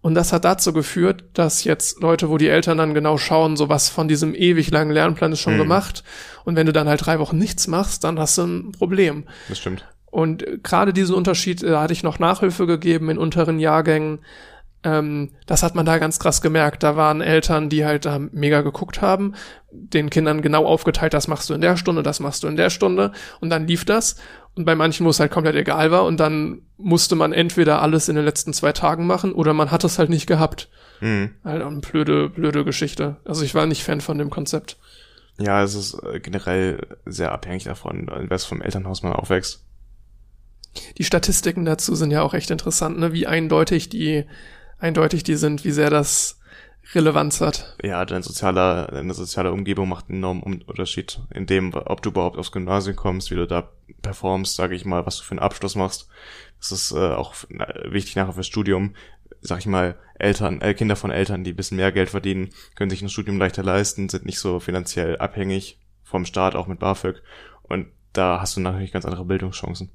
[0.03, 3.69] Und das hat dazu geführt, dass jetzt Leute, wo die Eltern dann genau schauen, so
[3.69, 5.59] was von diesem ewig langen Lernplan ist schon Mhm.
[5.59, 6.03] gemacht.
[6.45, 9.25] Und wenn du dann halt drei Wochen nichts machst, dann hast du ein Problem.
[9.49, 9.87] Das stimmt.
[10.11, 14.19] Und äh, gerade diesen Unterschied, äh, da hatte ich noch Nachhilfe gegeben in unteren Jahrgängen.
[14.85, 16.83] Ähm, das hat man da ganz krass gemerkt.
[16.83, 19.35] Da waren Eltern, die halt da mega geguckt haben,
[19.71, 22.71] den Kindern genau aufgeteilt, das machst du in der Stunde, das machst du in der
[22.71, 23.13] Stunde.
[23.41, 24.17] Und dann lief das.
[24.55, 28.09] Und bei manchen, wo es halt komplett egal war und dann musste man entweder alles
[28.09, 30.69] in den letzten zwei Tagen machen oder man hat es halt nicht gehabt.
[31.01, 31.31] Mhm.
[31.43, 33.17] Halt eine blöde, blöde Geschichte.
[33.25, 34.77] Also ich war nicht Fan von dem Konzept.
[35.39, 39.65] Ja, es ist äh, generell sehr abhängig davon, in was vom Elternhaus man aufwächst.
[40.99, 43.13] Die Statistiken dazu sind ja auch echt interessant, ne?
[43.13, 44.25] wie eindeutig die,
[44.83, 46.41] eindeutig die sind, wie sehr das
[46.95, 47.77] Relevanz hat.
[47.83, 52.37] Ja, dein sozialer, deine soziale Umgebung macht einen enormen Unterschied in dem, ob du überhaupt
[52.37, 53.71] aufs Gymnasium kommst, wie du da
[54.03, 56.09] performst, sage ich mal, was du für einen Abschluss machst.
[56.59, 57.35] Das ist äh, auch
[57.85, 58.95] wichtig nachher fürs Studium.
[59.41, 62.91] Sag ich mal, Eltern, äh, Kinder von Eltern, die ein bisschen mehr Geld verdienen, können
[62.91, 67.23] sich ein Studium leichter leisten, sind nicht so finanziell abhängig vom Staat, auch mit BAföG.
[67.63, 69.91] Und da hast du natürlich ganz andere Bildungschancen.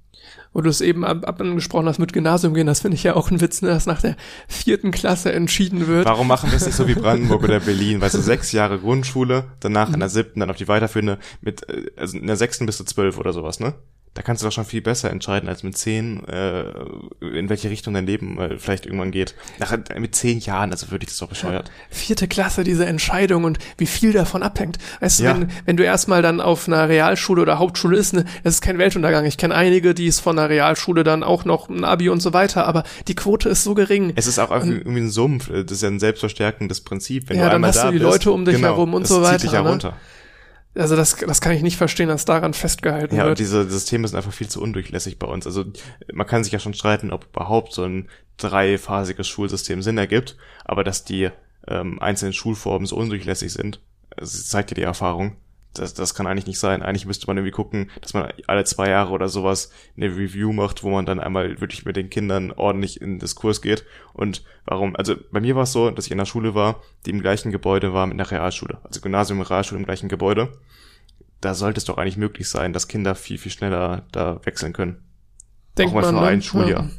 [0.54, 3.16] Wo du es eben ab, ab angesprochen hast mit Gymnasium gehen, das finde ich ja
[3.16, 4.16] auch ein Witz, ne, dass nach der
[4.48, 6.06] vierten Klasse entschieden wird.
[6.06, 8.02] Warum machen wir es nicht so wie Brandenburg oder Berlin?
[8.02, 11.92] Weißt du, sechs Jahre Grundschule, danach in der siebten, dann auf die weiterführende, mit, äh,
[11.96, 13.74] also in der sechsten bis zu zwölf oder sowas, ne?
[14.18, 16.64] Da kannst du doch schon viel besser entscheiden als mit zehn, äh,
[17.22, 19.36] in welche Richtung dein Leben äh, vielleicht irgendwann geht.
[19.60, 21.70] Nach, mit zehn Jahren, also würde ich das doch bescheuert.
[21.92, 24.80] Vierte Klasse, diese Entscheidung und wie viel davon abhängt.
[25.02, 25.36] Weißt ja.
[25.36, 28.62] du, wenn, wenn du erstmal dann auf einer Realschule oder Hauptschule ist, ne, das ist
[28.62, 29.24] kein Weltuntergang.
[29.26, 32.34] Ich kenne einige, die es von einer Realschule dann auch noch ein Abi und so
[32.34, 34.14] weiter, aber die Quote ist so gering.
[34.16, 37.30] Es ist auch und, irgendwie ein Sumpf, das ist ja ein selbstverstärkendes Prinzip.
[37.30, 39.22] Wenn ja, du dann hast du die bist, Leute um dich genau, herum und so
[39.22, 39.38] weiter.
[39.38, 39.94] Zieht dich ja ne?
[40.78, 43.28] Also das, das kann ich nicht verstehen, dass daran festgehalten ja, wird.
[43.28, 45.46] Ja, und diese Systeme sind einfach viel zu undurchlässig bei uns.
[45.46, 45.66] Also
[46.14, 50.84] man kann sich ja schon streiten, ob überhaupt so ein dreiphasiges Schulsystem Sinn ergibt, aber
[50.84, 51.30] dass die
[51.68, 53.82] ähm, einzelnen Schulformen so undurchlässig sind,
[54.16, 55.36] das zeigt ja die Erfahrung
[55.74, 56.82] das, das kann eigentlich nicht sein.
[56.82, 60.84] Eigentlich müsste man irgendwie gucken, dass man alle zwei Jahre oder sowas eine Review macht,
[60.84, 63.86] wo man dann einmal wirklich mit den Kindern ordentlich in Diskurs geht.
[64.14, 64.96] Und warum?
[64.96, 67.52] Also bei mir war es so, dass ich in einer Schule war, die im gleichen
[67.52, 68.80] Gebäude war mit einer Realschule.
[68.84, 70.52] Also Gymnasium und Realschule im gleichen Gebäude.
[71.42, 75.04] Da sollte es doch eigentlich möglich sein, dass Kinder viel, viel schneller da wechseln können.
[75.78, 76.22] Denkt Auch mal für ne?
[76.22, 76.90] ein Schuljahr.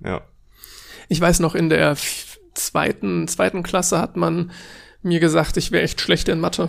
[0.00, 0.10] Ja.
[0.10, 0.20] ja.
[1.08, 1.96] Ich weiß noch, in der
[2.54, 4.52] zweiten, zweiten Klasse hat man
[5.02, 6.68] mir gesagt, ich wäre echt schlecht in Mathe.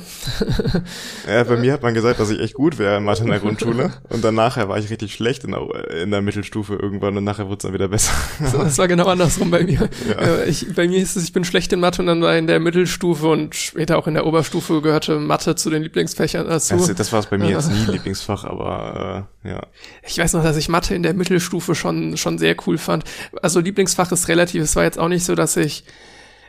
[1.27, 3.39] ja, bei mir hat man gesagt, dass ich echt gut wäre in Mathe in der
[3.39, 3.91] Grundschule.
[4.09, 5.61] Und dann nachher war ich richtig schlecht in der,
[6.03, 8.11] in der Mittelstufe irgendwann und nachher wurde es dann wieder besser.
[8.39, 9.89] das war genau andersrum bei mir.
[10.07, 10.15] Ja.
[10.15, 12.45] Äh, ich, bei mir ist es, ich bin schlecht in Mathe und dann war in
[12.45, 16.75] der Mittelstufe und später auch in der Oberstufe gehörte Mathe zu den Lieblingsfächern dazu.
[16.75, 19.61] Das, das war es bei mir jetzt nie Lieblingsfach, aber äh, ja.
[20.03, 23.05] Ich weiß noch, dass ich Mathe in der Mittelstufe schon, schon sehr cool fand.
[23.41, 24.61] Also Lieblingsfach ist relativ.
[24.61, 25.83] Es war jetzt auch nicht so, dass ich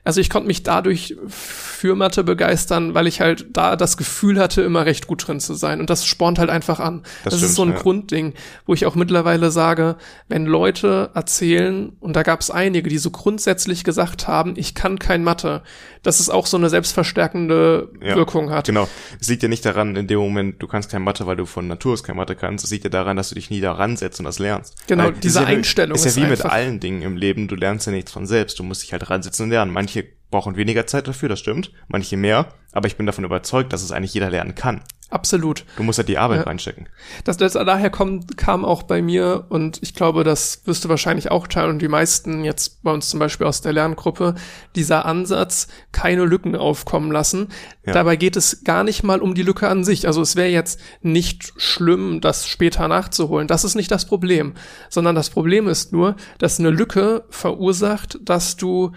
[0.04, 4.62] also ich konnte mich dadurch für Mathe begeistern, weil ich halt da das Gefühl hatte,
[4.62, 5.80] immer recht gut drin zu sein.
[5.80, 7.02] Und das spornt halt einfach an.
[7.24, 7.78] Das, das stimmt, ist so ein ja.
[7.78, 8.34] Grundding,
[8.66, 9.96] wo ich auch mittlerweile sage,
[10.28, 14.98] wenn Leute erzählen, und da gab es einige, die so grundsätzlich gesagt haben, ich kann
[14.98, 15.62] kein Mathe,
[16.02, 18.66] dass es auch so eine selbstverstärkende ja, Wirkung hat.
[18.66, 18.88] Genau.
[19.20, 21.66] Es liegt ja nicht daran, in dem Moment, du kannst kein Mathe, weil du von
[21.66, 22.64] Natur aus kein Mathe kannst.
[22.64, 24.76] Es liegt ja daran, dass du dich nie daran setzt und das lernst.
[24.86, 27.48] Genau, weil diese ist ja, Einstellung ist ja wie mit allen Dingen im Leben.
[27.48, 28.58] Du lernst ja nichts von selbst.
[28.58, 29.72] Du musst dich halt ransetzen und lernen.
[29.72, 29.89] Manche
[30.30, 33.92] brauchen weniger Zeit dafür, das stimmt, manche mehr, aber ich bin davon überzeugt, dass es
[33.92, 34.82] eigentlich jeder lernen kann.
[35.10, 35.64] Absolut.
[35.76, 36.44] Du musst halt die Arbeit ja.
[36.44, 36.88] reinstecken.
[37.24, 41.32] Das, das daher kommt, kam auch bei mir und ich glaube, das wirst du wahrscheinlich
[41.32, 44.36] auch teilen und die meisten jetzt bei uns zum Beispiel aus der Lerngruppe,
[44.76, 47.48] dieser Ansatz, keine Lücken aufkommen lassen.
[47.84, 47.92] Ja.
[47.92, 50.06] Dabei geht es gar nicht mal um die Lücke an sich.
[50.06, 53.48] Also es wäre jetzt nicht schlimm, das später nachzuholen.
[53.48, 54.54] Das ist nicht das Problem,
[54.90, 58.92] sondern das Problem ist nur, dass eine Lücke verursacht, dass du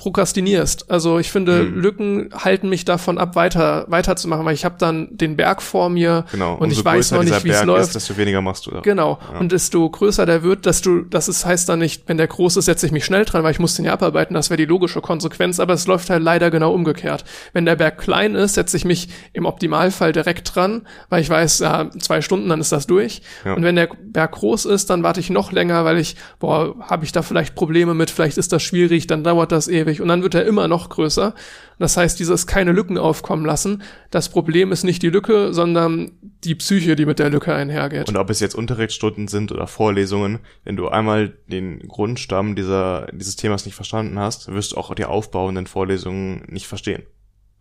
[0.00, 0.90] prokrastinierst.
[0.90, 1.78] Also ich finde, hm.
[1.78, 6.24] Lücken halten mich davon ab, weiter weiterzumachen, weil ich habe dann den Berg vor mir
[6.32, 6.54] genau.
[6.54, 7.88] und ich weiß noch nicht, wie es läuft.
[7.88, 8.70] Ist, desto weniger machst du.
[8.70, 8.80] Da.
[8.80, 9.18] Genau.
[9.30, 9.38] Ja.
[9.38, 12.64] Und desto größer der wird, desto, das ist, heißt dann nicht, wenn der groß ist,
[12.64, 14.32] setze ich mich schnell dran, weil ich muss den ja abarbeiten.
[14.32, 17.24] Das wäre die logische Konsequenz, aber es läuft halt leider genau umgekehrt.
[17.52, 21.58] Wenn der Berg klein ist, setze ich mich im Optimalfall direkt dran, weil ich weiß,
[21.58, 23.20] ja, zwei Stunden, dann ist das durch.
[23.44, 23.52] Ja.
[23.52, 27.04] Und wenn der Berg groß ist, dann warte ich noch länger, weil ich, boah, habe
[27.04, 30.08] ich da vielleicht Probleme mit, vielleicht ist das schwierig, dann dauert das ewig ewig und
[30.08, 31.34] dann wird er immer noch größer.
[31.78, 33.82] Das heißt, dieses keine Lücken aufkommen lassen.
[34.10, 36.12] Das Problem ist nicht die Lücke, sondern
[36.44, 38.08] die Psyche, die mit der Lücke einhergeht.
[38.08, 43.36] Und ob es jetzt Unterrichtsstunden sind oder Vorlesungen, wenn du einmal den Grundstamm dieser, dieses
[43.36, 47.02] Themas nicht verstanden hast, wirst du auch die aufbauenden Vorlesungen nicht verstehen.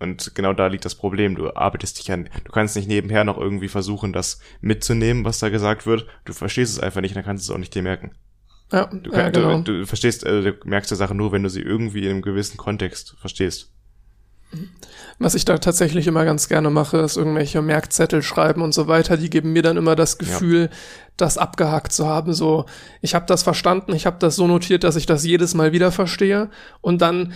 [0.02, 1.36] Und genau da liegt das Problem.
[1.36, 5.50] Du arbeitest dich an, du kannst nicht nebenher noch irgendwie versuchen, das mitzunehmen, was da
[5.50, 6.06] gesagt wird.
[6.24, 8.12] Du verstehst es einfach nicht, dann kannst du es auch nicht dir merken.
[8.72, 9.62] Ja, du, ja, genau.
[9.62, 12.22] du, du verstehst, also du merkst die Sache nur, wenn du sie irgendwie in einem
[12.22, 13.72] gewissen Kontext verstehst.
[15.20, 19.18] Was ich da tatsächlich immer ganz gerne mache, ist irgendwelche Merkzettel schreiben und so weiter.
[19.18, 20.78] Die geben mir dann immer das Gefühl, ja.
[21.18, 22.34] das abgehakt zu haben.
[22.34, 22.66] So,
[23.02, 25.92] ich habe das verstanden, ich habe das so notiert, dass ich das jedes Mal wieder
[25.92, 26.50] verstehe.
[26.82, 27.34] Und dann,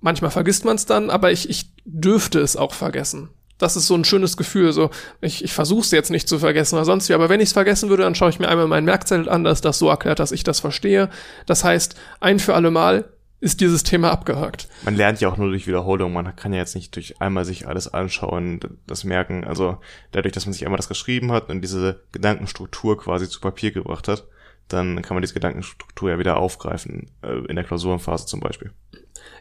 [0.00, 3.30] manchmal vergisst man es dann, aber ich, ich dürfte es auch vergessen.
[3.58, 4.72] Das ist so ein schönes Gefühl.
[4.72, 4.90] So,
[5.20, 7.52] ich, ich versuche es jetzt nicht zu vergessen oder sonst wie, aber wenn ich es
[7.52, 10.32] vergessen würde, dann schaue ich mir einmal meinen Merkzettel an, dass das so erklärt, dass
[10.32, 11.08] ich das verstehe.
[11.46, 13.04] Das heißt, ein für alle Mal
[13.40, 14.68] ist dieses Thema abgehakt.
[14.84, 16.14] Man lernt ja auch nur durch Wiederholung.
[16.14, 19.44] Man kann ja jetzt nicht durch einmal sich alles anschauen, das merken.
[19.44, 19.76] Also
[20.12, 24.08] dadurch, dass man sich einmal das geschrieben hat und diese Gedankenstruktur quasi zu Papier gebracht
[24.08, 24.26] hat,
[24.68, 28.72] dann kann man diese Gedankenstruktur ja wieder aufgreifen, äh, in der Klausurenphase zum Beispiel.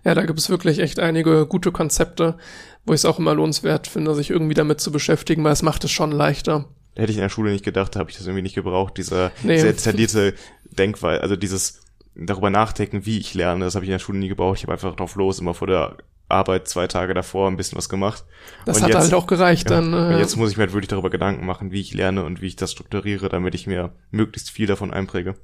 [0.04, 2.38] Ja, da gibt es wirklich echt einige gute Konzepte,
[2.86, 5.84] wo ich es auch immer lohnenswert finde, sich irgendwie damit zu beschäftigen, weil es macht
[5.84, 6.65] es schon leichter.
[6.96, 9.58] Hätte ich in der Schule nicht gedacht, habe ich das irgendwie nicht gebraucht, diese nee.
[9.58, 10.34] sehr detaillierte
[10.65, 11.82] Denkweise, also dieses
[12.15, 14.58] darüber nachdenken, wie ich lerne, das habe ich in der Schule nie gebraucht.
[14.58, 15.98] Ich habe einfach drauf los, immer vor der
[16.30, 18.26] Arbeit zwei Tage davor ein bisschen was gemacht.
[18.65, 19.93] Das und hat jetzt, halt auch gereicht ja, dann.
[19.93, 22.48] Äh, jetzt muss ich mir halt wirklich darüber Gedanken machen, wie ich lerne und wie
[22.48, 25.36] ich das strukturiere, damit ich mir möglichst viel davon einpräge.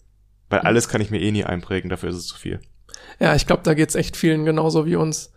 [0.50, 2.60] Weil alles kann ich mir eh nie einprägen, dafür ist es zu viel.
[3.20, 5.32] Ja, ich glaube, da geht's echt vielen genauso wie uns.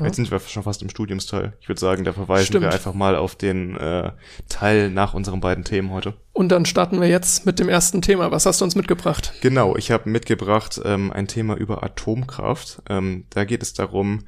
[0.00, 1.54] Jetzt sind wir schon fast im Studiumsteil.
[1.60, 2.64] Ich würde sagen, da verweisen Stimmt.
[2.64, 4.12] wir einfach mal auf den äh,
[4.48, 6.14] Teil nach unseren beiden Themen heute.
[6.32, 8.30] Und dann starten wir jetzt mit dem ersten Thema.
[8.30, 9.32] Was hast du uns mitgebracht?
[9.40, 12.82] Genau, ich habe mitgebracht ähm, ein Thema über Atomkraft.
[12.88, 14.24] Ähm, da geht es darum,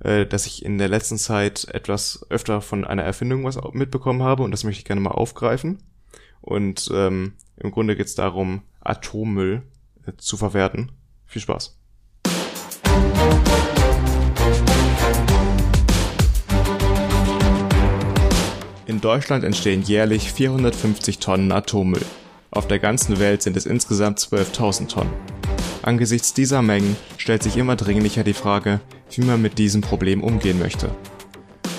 [0.00, 4.42] äh, dass ich in der letzten Zeit etwas öfter von einer Erfindung was mitbekommen habe
[4.42, 5.82] und das möchte ich gerne mal aufgreifen.
[6.40, 9.62] Und ähm, im Grunde geht es darum, Atommüll
[10.06, 10.92] äh, zu verwerten.
[11.26, 11.78] Viel Spaß.
[18.92, 22.04] In Deutschland entstehen jährlich 450 Tonnen Atommüll.
[22.50, 25.14] Auf der ganzen Welt sind es insgesamt 12.000 Tonnen.
[25.80, 28.80] Angesichts dieser Mengen stellt sich immer dringlicher die Frage,
[29.12, 30.90] wie man mit diesem Problem umgehen möchte.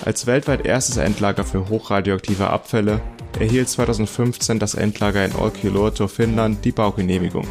[0.03, 2.99] Als weltweit erstes Endlager für hochradioaktive Abfälle
[3.39, 7.47] erhielt 2015 das Endlager in Olkiluoto, Finnland, die Baugenehmigung.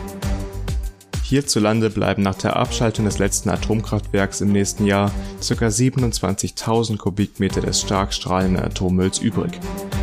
[1.33, 5.67] Hierzulande bleiben nach der Abschaltung des letzten Atomkraftwerks im nächsten Jahr ca.
[5.67, 9.59] 27.000 Kubikmeter des stark strahlenden Atommülls übrig.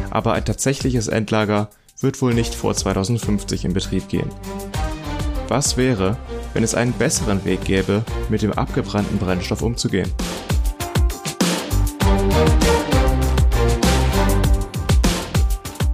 [0.09, 4.31] Aber ein tatsächliches Endlager wird wohl nicht vor 2050 in Betrieb gehen.
[5.49, 6.17] Was wäre,
[6.55, 10.11] wenn es einen besseren Weg gäbe, mit dem abgebrannten Brennstoff umzugehen.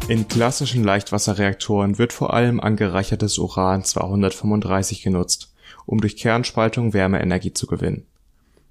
[0.08, 5.54] In klassischen Leichtwasserreaktoren wird vor allem angereichertes Uran-235 genutzt,
[5.86, 8.06] um durch Kernspaltung Wärmeenergie zu gewinnen.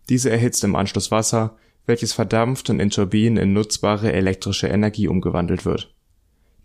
[0.08, 5.64] Diese erhitzt im Anschluss Wasser, welches verdampft und in Turbinen in nutzbare elektrische Energie umgewandelt
[5.64, 5.92] wird.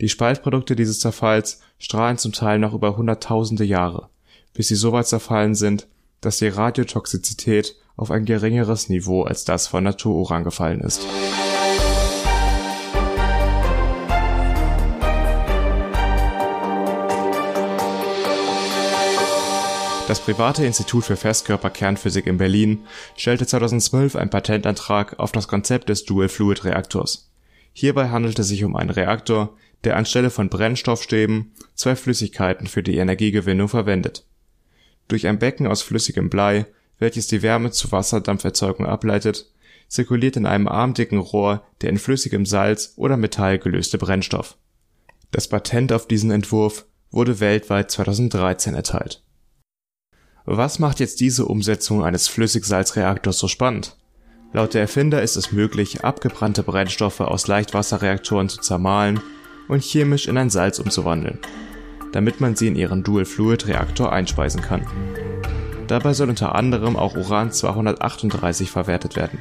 [0.02, 4.10] Die Spaltprodukte dieses Zerfalls strahlen zum Teil noch über hunderttausende Jahre
[4.54, 5.88] bis sie so weit zerfallen sind,
[6.22, 11.02] dass die Radiotoxizität auf ein geringeres Niveau als das von Natururan gefallen ist.
[20.10, 22.80] Das private Institut für Festkörperkernphysik in Berlin
[23.16, 27.30] stellte 2012 einen Patentantrag auf das Konzept des Dual-Fluid-Reaktors.
[27.74, 32.98] Hierbei handelt es sich um einen Reaktor, der anstelle von Brennstoffstäben zwei Flüssigkeiten für die
[32.98, 34.26] Energiegewinnung verwendet
[35.10, 36.66] durch ein Becken aus flüssigem Blei,
[36.98, 39.52] welches die Wärme zur Wasserdampferzeugung ableitet,
[39.90, 44.58] zirkuliert in einem armdicken Rohr der in flüssigem Salz oder Metall gelöste Brennstoff.
[45.30, 49.22] Das Patent auf diesen Entwurf wurde weltweit 2013 erteilt.
[50.46, 53.96] Was macht jetzt diese Umsetzung eines Flüssigsalzreaktors so spannend?
[54.52, 59.20] Laut der Erfinder ist es möglich, abgebrannte Brennstoffe aus Leichtwasserreaktoren zu zermahlen
[59.68, 61.40] und chemisch in ein Salz umzuwandeln
[62.12, 64.86] damit man sie in ihren Dual-Fluid-Reaktor einspeisen kann.
[65.88, 69.40] Dabei soll unter anderem auch Uran-238 verwertet werden.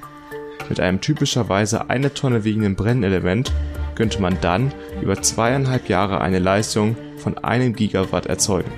[0.68, 3.52] Mit einem typischerweise eine Tonne wiegenden Brennelement
[3.94, 8.70] könnte man dann über zweieinhalb Jahre eine Leistung von einem Gigawatt erzeugen.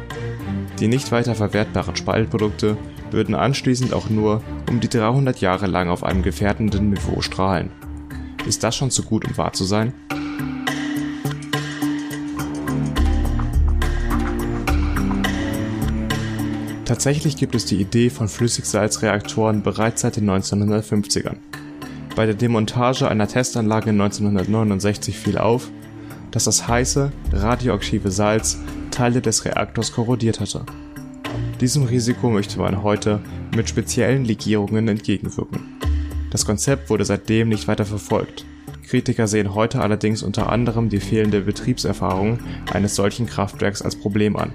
[0.81, 2.79] Die nicht weiter verwertbaren Spaltprodukte
[3.11, 7.71] würden anschließend auch nur um die 300 Jahre lang auf einem gefährdenden Niveau strahlen.
[8.47, 9.93] Ist das schon zu gut, um wahr zu sein?
[16.87, 21.37] Tatsächlich gibt es die Idee von Flüssigsalzreaktoren bereits seit den 1950ern.
[22.17, 25.71] Bei der Demontage einer Testanlage 1969 fiel auf,
[26.31, 28.59] dass das heiße, radioaktive Salz
[28.91, 30.65] Teile des Reaktors korrodiert hatte.
[31.61, 33.21] Diesem Risiko möchte man heute
[33.55, 35.79] mit speziellen Legierungen entgegenwirken.
[36.31, 38.45] Das Konzept wurde seitdem nicht weiter verfolgt.
[38.87, 42.39] Kritiker sehen heute allerdings unter anderem die fehlende Betriebserfahrung
[42.73, 44.53] eines solchen Kraftwerks als Problem an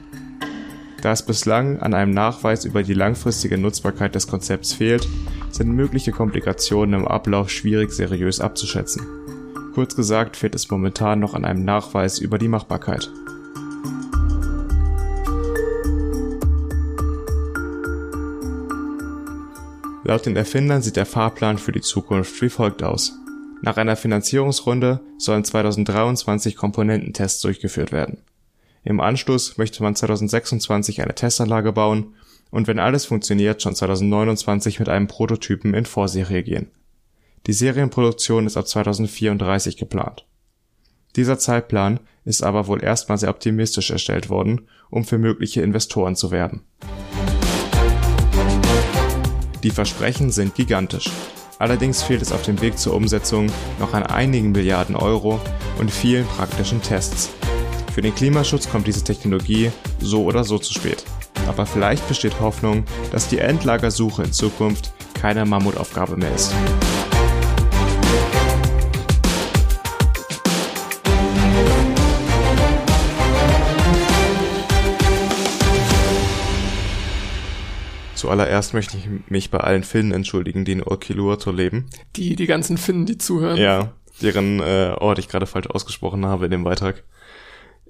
[1.05, 5.07] da es bislang an einem Nachweis über die langfristige Nutzbarkeit des Konzepts fehlt,
[5.51, 9.05] sind mögliche Komplikationen im Ablauf schwierig seriös abzuschätzen.
[9.75, 13.11] Kurz gesagt fehlt es momentan noch an einem Nachweis über die Machbarkeit.
[20.05, 23.19] Laut den Erfindern sieht der Fahrplan für die Zukunft wie folgt aus.
[23.63, 28.19] Nach einer Finanzierungsrunde sollen 2023 Komponententests durchgeführt werden.
[28.85, 32.13] Im Anschluss möchte man 2026 eine Testanlage bauen
[32.49, 36.71] und wenn alles funktioniert, schon 2029 mit einem Prototypen in Vorserie gehen.
[37.47, 40.25] Die Serienproduktion ist ab 2034 geplant.
[41.15, 46.31] Dieser Zeitplan ist aber wohl erstmal sehr optimistisch erstellt worden, um für mögliche Investoren zu
[46.31, 46.63] werben.
[49.61, 51.11] Die Versprechen sind gigantisch.
[51.59, 55.39] Allerdings fehlt es auf dem Weg zur Umsetzung noch an einigen Milliarden Euro
[55.79, 57.29] und vielen praktischen Tests.
[57.93, 61.05] Für den Klimaschutz kommt diese Technologie so oder so zu spät.
[61.47, 66.51] Aber vielleicht besteht Hoffnung, dass die Endlagersuche in Zukunft keine Mammutaufgabe mehr ist.
[78.25, 81.91] Zuallererst möchte ich mich bei allen Finnen entschuldigen, die in Olkiluoto leben.
[82.15, 83.55] Die, die ganzen Finnen, die zuhören.
[83.55, 87.03] Ja, deren äh, Ort ich gerade falsch ausgesprochen habe in dem Beitrag.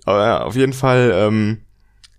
[0.03, 1.61] Aber ja, auf jeden Fall ähm,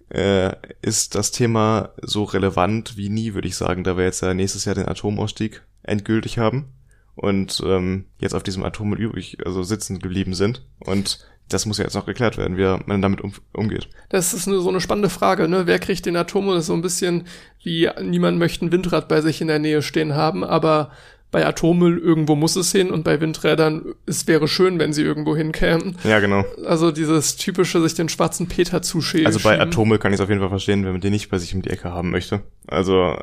[0.09, 0.50] äh,
[0.81, 4.64] ist das Thema so relevant wie nie, würde ich sagen, da wir jetzt ja nächstes
[4.64, 6.72] Jahr den Atomausstieg endgültig haben
[7.16, 10.66] und ähm, jetzt auf diesem Atommüll übrig, also sitzen geblieben sind.
[10.79, 13.88] Und das muss ja jetzt noch geklärt werden, wie man damit um, umgeht.
[14.09, 15.66] Das ist eine, so eine spannende Frage, ne?
[15.66, 16.54] Wer kriegt den Atommüll?
[16.54, 17.26] Das ist so ein bisschen
[17.62, 20.90] wie niemand möchte ein Windrad bei sich in der Nähe stehen haben, aber
[21.32, 25.37] bei Atommüll irgendwo muss es hin und bei Windrädern, es wäre schön, wenn sie irgendwo
[25.37, 25.96] hinkämen.
[26.04, 26.44] Ja, genau.
[26.64, 29.26] Also dieses typische, sich den schwarzen Peter zuschälen.
[29.26, 31.38] Also bei Atommüll kann ich es auf jeden Fall verstehen, wenn man den nicht bei
[31.38, 32.42] sich um die Ecke haben möchte.
[32.68, 33.16] Also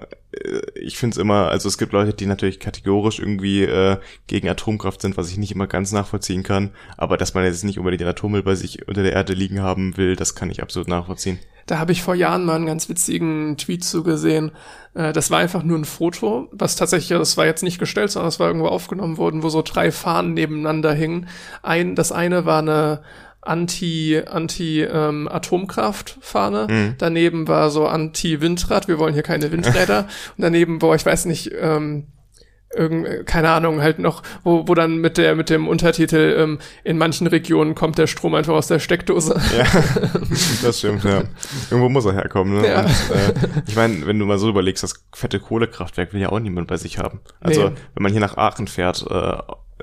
[0.75, 5.01] ich finde es immer, also es gibt Leute, die natürlich kategorisch irgendwie äh, gegen Atomkraft
[5.01, 6.71] sind, was ich nicht immer ganz nachvollziehen kann.
[6.97, 9.97] Aber dass man jetzt nicht unbedingt den Atommüll bei sich unter der Erde liegen haben
[9.97, 11.39] will, das kann ich absolut nachvollziehen.
[11.65, 14.51] Da habe ich vor Jahren mal einen ganz witzigen Tweet zugesehen.
[14.93, 18.27] Äh, das war einfach nur ein Foto, was tatsächlich, das war jetzt nicht gestellt, sondern
[18.27, 21.27] das war irgendwo aufgenommen worden, wo so drei Fahnen nebeneinander hingen.
[21.61, 23.01] Ein, das eine war eine
[23.45, 26.67] Anti Anti ähm, Atomkraft Fahne.
[26.69, 26.95] Mhm.
[26.97, 28.87] Daneben war so Anti Windrad.
[28.87, 30.07] Wir wollen hier keine Windräder.
[30.37, 32.07] Und daneben war ich weiß nicht ähm,
[32.75, 36.97] irgend, keine Ahnung, halt noch, wo, wo dann mit der, mit dem Untertitel, ähm, in
[36.97, 39.39] manchen Regionen kommt der Strom einfach aus der Steckdose.
[39.57, 39.65] Ja,
[40.63, 41.23] das stimmt, ja.
[41.69, 42.67] Irgendwo muss er herkommen, ne?
[42.67, 42.81] Ja.
[42.81, 43.33] Und, äh,
[43.67, 46.77] ich meine, wenn du mal so überlegst, das fette Kohlekraftwerk will ja auch niemand bei
[46.77, 47.21] sich haben.
[47.39, 47.75] Also, nee.
[47.95, 49.37] wenn man hier nach Aachen fährt, äh,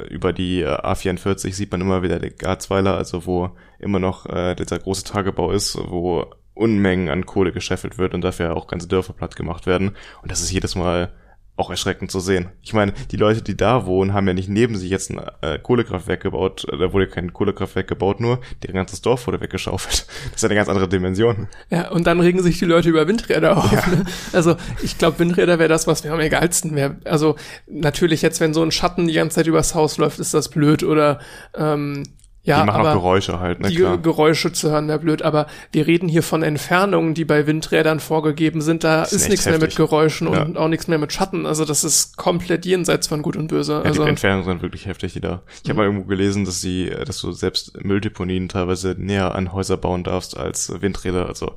[0.09, 4.55] über die äh, A44 sieht man immer wieder den Garzweiler, also wo immer noch äh,
[4.55, 9.13] dieser große Tagebau ist, wo Unmengen an Kohle gescheffelt wird und dafür auch ganze Dörfer
[9.13, 9.97] platt gemacht werden.
[10.23, 11.13] Und das ist jedes Mal
[11.61, 12.49] auch erschreckend zu sehen.
[12.63, 15.59] Ich meine, die Leute, die da wohnen, haben ja nicht neben sich jetzt ein äh,
[15.59, 20.07] Kohlekraftwerk gebaut, äh, da wurde kein Kohlekraftwerk gebaut, nur deren ganzes Dorf wurde weggeschaufelt.
[20.31, 21.49] Das ist eine ganz andere Dimension.
[21.71, 23.73] Ja, und dann regen sich die Leute über Windräder auf.
[23.73, 23.87] Ja.
[23.89, 24.05] Ne?
[24.33, 26.97] Also ich glaube, Windräder wäre das, was mir am egalsten wäre.
[27.05, 30.49] Also natürlich jetzt, wenn so ein Schatten die ganze Zeit übers Haus läuft, ist das
[30.49, 31.19] blöd oder
[31.55, 32.05] ähm,
[32.43, 33.69] ja, die machen auch Geräusche halt, ne?
[33.69, 33.99] Die klar.
[33.99, 38.63] Geräusche zu hören, ja blöd, aber wir reden hier von Entfernungen, die bei Windrädern vorgegeben
[38.63, 38.83] sind.
[38.83, 39.61] Da ist, ist nichts heftig.
[39.61, 40.43] mehr mit Geräuschen ja.
[40.43, 41.45] und auch nichts mehr mit Schatten.
[41.45, 43.75] Also das ist komplett jenseits von Gut und Böse.
[43.75, 45.43] Ja, also, die Entfernungen sind wirklich heftig, die da.
[45.63, 49.77] Ich habe mal irgendwo gelesen, dass sie, dass du selbst Mülldeponien teilweise näher an Häuser
[49.77, 51.27] bauen darfst als Windräder.
[51.27, 51.57] Also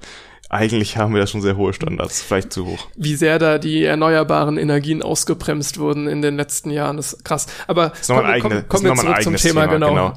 [0.50, 2.88] eigentlich haben wir da schon sehr hohe Standards, vielleicht zu hoch.
[2.96, 7.48] Wie sehr da die erneuerbaren Energien ausgebremst wurden in den letzten Jahren, ist krass.
[7.68, 9.90] Aber das ist kommen, eigene, kommen, kommen wir zurück zum Thema, Thema genau.
[9.90, 10.14] genau.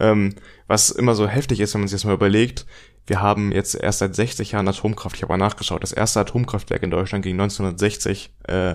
[0.00, 0.34] Ähm,
[0.66, 2.66] was immer so heftig ist, wenn man sich das mal überlegt,
[3.06, 5.16] wir haben jetzt erst seit 60 Jahren Atomkraft.
[5.16, 5.82] Ich habe mal nachgeschaut.
[5.82, 8.74] Das erste Atomkraftwerk in Deutschland ging 1960 äh,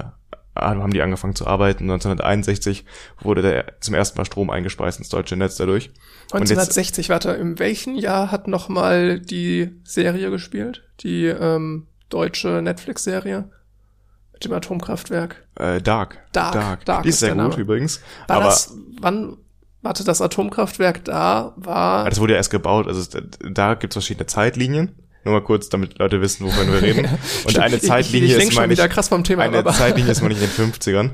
[0.59, 1.83] haben die angefangen zu arbeiten.
[1.83, 2.85] 1961
[3.21, 5.91] wurde der zum ersten Mal Strom eingespeist ins deutsche Netz dadurch.
[6.31, 10.83] 1960, jetzt, warte, in welchem Jahr hat nochmal die Serie gespielt?
[11.01, 13.49] Die ähm, deutsche Netflix-Serie?
[14.33, 15.47] Mit dem Atomkraftwerk?
[15.55, 16.19] Äh, Dark.
[16.31, 16.53] Dark.
[16.53, 16.85] Dark.
[16.85, 18.01] Dark die ist, ist sehr gut übrigens.
[18.27, 19.37] War aber das, wann,
[19.81, 22.09] warte, das Atomkraftwerk da war?
[22.09, 23.19] Das wurde ja erst gebaut, also
[23.51, 24.95] da gibt es verschiedene Zeitlinien.
[25.25, 27.07] Nur mal kurz, damit Leute wissen, wovon wir reden.
[27.45, 30.33] Und eine Zeitlinie ich, ich ist, meine ich, krass vom Thema, eine Zeitlinie ist, meine
[30.33, 31.11] ich, in den 50ern.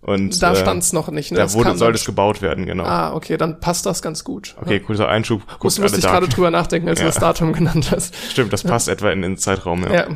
[0.00, 1.38] Und, da äh, stand's noch nicht, ne?
[1.38, 2.84] Da wurde, soll es gebaut werden, genau.
[2.84, 4.54] Ah, okay, dann passt das ganz gut.
[4.60, 4.78] Okay, ja.
[4.78, 5.42] kurzer Einschub.
[5.62, 7.06] Muss, musste ich gerade drüber nachdenken, als ja.
[7.06, 8.14] du das Datum genannt hast.
[8.30, 8.92] Stimmt, das passt ja.
[8.92, 9.92] etwa in den Zeitraum, ja.
[9.92, 10.06] ja.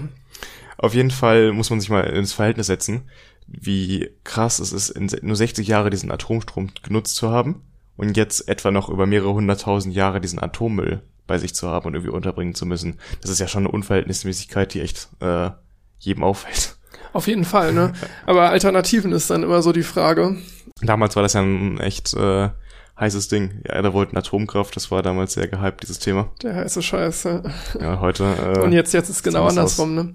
[0.78, 3.02] Auf jeden Fall muss man sich mal ins Verhältnis setzen,
[3.46, 7.62] wie krass es ist, in nur 60 Jahre diesen Atomstrom genutzt zu haben
[7.96, 11.94] und jetzt etwa noch über mehrere hunderttausend Jahre diesen Atommüll bei sich zu haben und
[11.94, 12.98] irgendwie unterbringen zu müssen.
[13.20, 15.50] Das ist ja schon eine Unverhältnismäßigkeit, die echt äh,
[15.98, 16.76] jedem auffällt.
[17.12, 17.92] Auf jeden Fall, ne?
[18.26, 20.36] Aber Alternativen ist dann immer so die Frage.
[20.80, 22.50] Damals war das ja ein echt äh,
[22.98, 23.62] heißes Ding.
[23.66, 26.30] Ja, da wollten Atomkraft, das war damals sehr gehypt, dieses Thema.
[26.42, 27.42] Der heiße Scheiß, ja.
[27.80, 28.24] Ja, heute.
[28.24, 30.14] Äh, Und jetzt, jetzt ist genau andersrum, ne?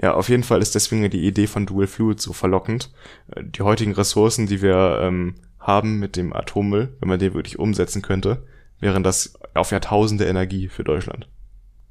[0.00, 2.90] Ja, auf jeden Fall ist deswegen die Idee von Dual Fluid so verlockend.
[3.34, 7.58] Äh, die heutigen Ressourcen, die wir ähm, haben mit dem Atommüll, wenn man den wirklich
[7.58, 8.44] umsetzen könnte,
[8.80, 11.28] wären das auf Jahrtausende Energie für Deutschland.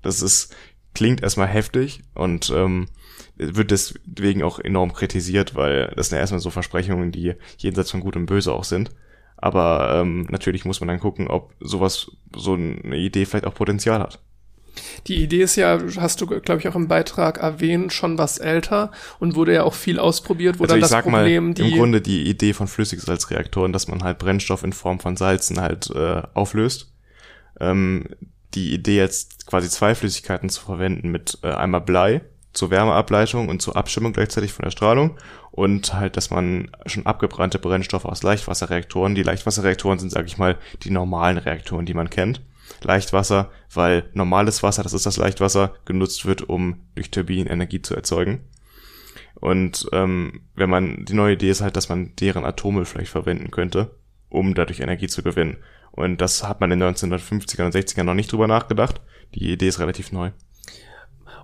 [0.02, 0.56] Das ist,
[0.94, 2.88] klingt erstmal heftig und ähm,
[3.36, 8.00] wird deswegen auch enorm kritisiert, weil das sind ja erstmal so Versprechungen, die jenseits von
[8.00, 8.92] Gut und Böse auch sind.
[9.38, 14.00] Aber ähm, natürlich muss man dann gucken, ob sowas, so eine Idee vielleicht auch Potenzial
[14.00, 14.20] hat.
[15.08, 18.92] Die Idee ist ja, hast du, glaube ich, auch im Beitrag erwähnt, schon was älter
[19.20, 21.72] und wurde ja auch viel ausprobiert, wo also dann ich das sag Problem mal, die.
[21.72, 25.90] im Grunde die Idee von Flüssigsalzreaktoren, dass man halt Brennstoff in Form von Salzen halt
[25.92, 26.92] äh, auflöst.
[27.60, 28.06] Ähm,
[28.54, 32.22] die Idee jetzt quasi zwei Flüssigkeiten zu verwenden mit äh, einmal Blei
[32.54, 35.18] zur Wärmeableitung und zur Abschirmung gleichzeitig von der Strahlung
[35.52, 40.58] und halt, dass man schon abgebrannte Brennstoffe aus Leichtwasserreaktoren, die Leichtwasserreaktoren sind, sage ich mal,
[40.84, 42.42] die normalen Reaktoren, die man kennt.
[42.82, 47.96] Leichtwasser, weil normales Wasser, das ist das Leichtwasser, genutzt wird, um durch Turbinen Energie zu
[47.96, 48.42] erzeugen.
[49.36, 53.52] Und ähm, wenn man die neue Idee ist halt, dass man deren Atome vielleicht verwenden
[53.52, 53.96] könnte,
[54.30, 55.58] um dadurch Energie zu gewinnen.
[55.98, 59.02] Und das hat man in den 1950er und 60er noch nicht drüber nachgedacht.
[59.36, 60.30] Die Idee ist relativ neu.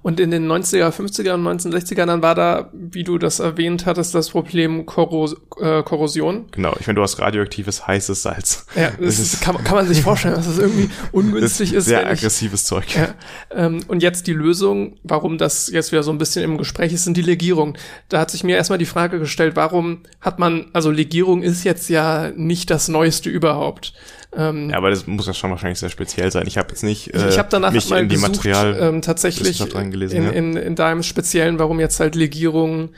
[0.03, 4.13] Und in den 90er, 50er und 1960er dann war da, wie du das erwähnt hattest,
[4.13, 6.47] das Problem Korros äh, Korrosion.
[6.51, 8.67] Genau, ich meine, du hast radioaktives heißes Salz.
[8.75, 11.85] Ja, das, ist, kann, kann man sich vorstellen, dass das irgendwie ungünstig das ist.
[11.85, 12.93] Sehr wenn ich- aggressives Zeug.
[12.97, 13.15] Ja,
[13.51, 17.05] ähm, und jetzt die Lösung, warum das jetzt wieder so ein bisschen im Gespräch ist,
[17.05, 17.77] sind die Legierungen.
[18.09, 21.89] Da hat sich mir erstmal die Frage gestellt, warum hat man, also Legierung ist jetzt
[21.89, 23.93] ja nicht das Neueste überhaupt.
[24.35, 26.47] Ähm, Ja, aber das muss ja schon wahrscheinlich sehr speziell sein.
[26.47, 29.01] Ich habe jetzt nicht ich ich habe danach mich mal in die gesucht, Material ähm,
[29.01, 30.31] tatsächlich reingelesen, in, ja.
[30.31, 32.95] in, in deinem Speziellen, warum jetzt halt Legierungen,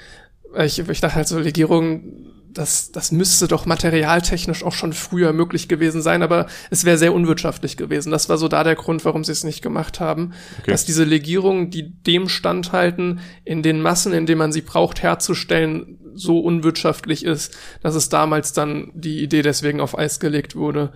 [0.56, 5.34] äh, ich, ich dachte halt so, Legierungen, das, das müsste doch materialtechnisch auch schon früher
[5.34, 8.12] möglich gewesen sein, aber es wäre sehr unwirtschaftlich gewesen.
[8.12, 10.34] Das war so da der Grund, warum sie es nicht gemacht haben.
[10.62, 10.72] Okay.
[10.72, 16.00] Dass diese Legierungen, die dem standhalten, in den Massen, in denen man sie braucht, herzustellen,
[16.16, 20.94] so unwirtschaftlich ist, dass es damals dann die Idee deswegen auf Eis gelegt wurde.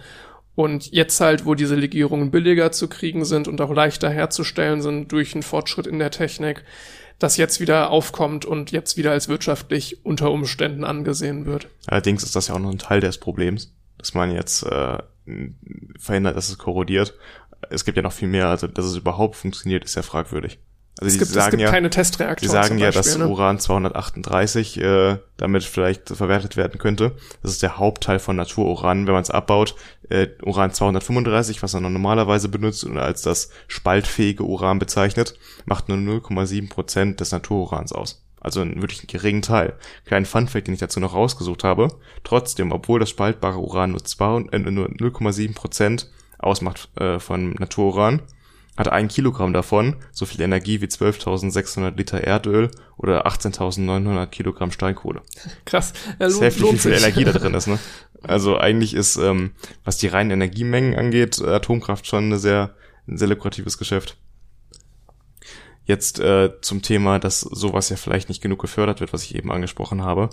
[0.59, 5.09] Und jetzt halt, wo diese Legierungen billiger zu kriegen sind und auch leichter herzustellen sind
[5.09, 6.65] durch einen Fortschritt in der Technik,
[7.17, 11.69] das jetzt wieder aufkommt und jetzt wieder als wirtschaftlich unter Umständen angesehen wird.
[11.87, 14.97] Allerdings ist das ja auch noch ein Teil des Problems, dass man jetzt äh,
[15.97, 17.13] verhindert, dass es korrodiert.
[17.69, 20.59] Es gibt ja noch viel mehr, also dass es überhaupt funktioniert, ist ja fragwürdig.
[20.99, 22.51] Also Es die gibt, es sagen gibt ja, keine die Testreaktoren.
[22.51, 23.27] sagen zum ja, Beispiel, dass ne?
[23.29, 27.15] Uran 238 äh, damit vielleicht verwertet werden könnte.
[27.41, 29.75] Das ist der Hauptteil von Natururan, wenn man es abbaut.
[30.09, 35.97] Äh, Uran 235, was man normalerweise benutzt und als das spaltfähige Uran bezeichnet, macht nur
[35.97, 38.25] 0,7 Prozent des Natururans aus.
[38.41, 39.75] Also einen wirklich geringen Teil.
[40.05, 41.87] Kleinen Funfact, den ich dazu noch rausgesucht habe.
[42.25, 48.21] Trotzdem, obwohl das spaltbare Uran nur, zwei, äh, nur 0,7 Prozent ausmacht äh, von Natururan,
[48.79, 55.21] hat ein Kilogramm davon so viel Energie wie 12.600 Liter Erdöl oder 18.900 Kilogramm Steinkohle.
[55.65, 55.91] Krass.
[56.07, 56.93] Ja, Das ist heftig, wie viel.
[56.93, 57.77] Energie da drin ist, ne?
[58.21, 59.51] Also eigentlich ist, ähm,
[59.85, 62.75] was die reinen Energiemengen angeht, Atomkraft schon eine sehr,
[63.07, 64.17] ein sehr lukratives Geschäft.
[65.89, 69.51] Jetzt äh, zum Thema, dass sowas ja vielleicht nicht genug gefördert wird, was ich eben
[69.51, 70.29] angesprochen habe.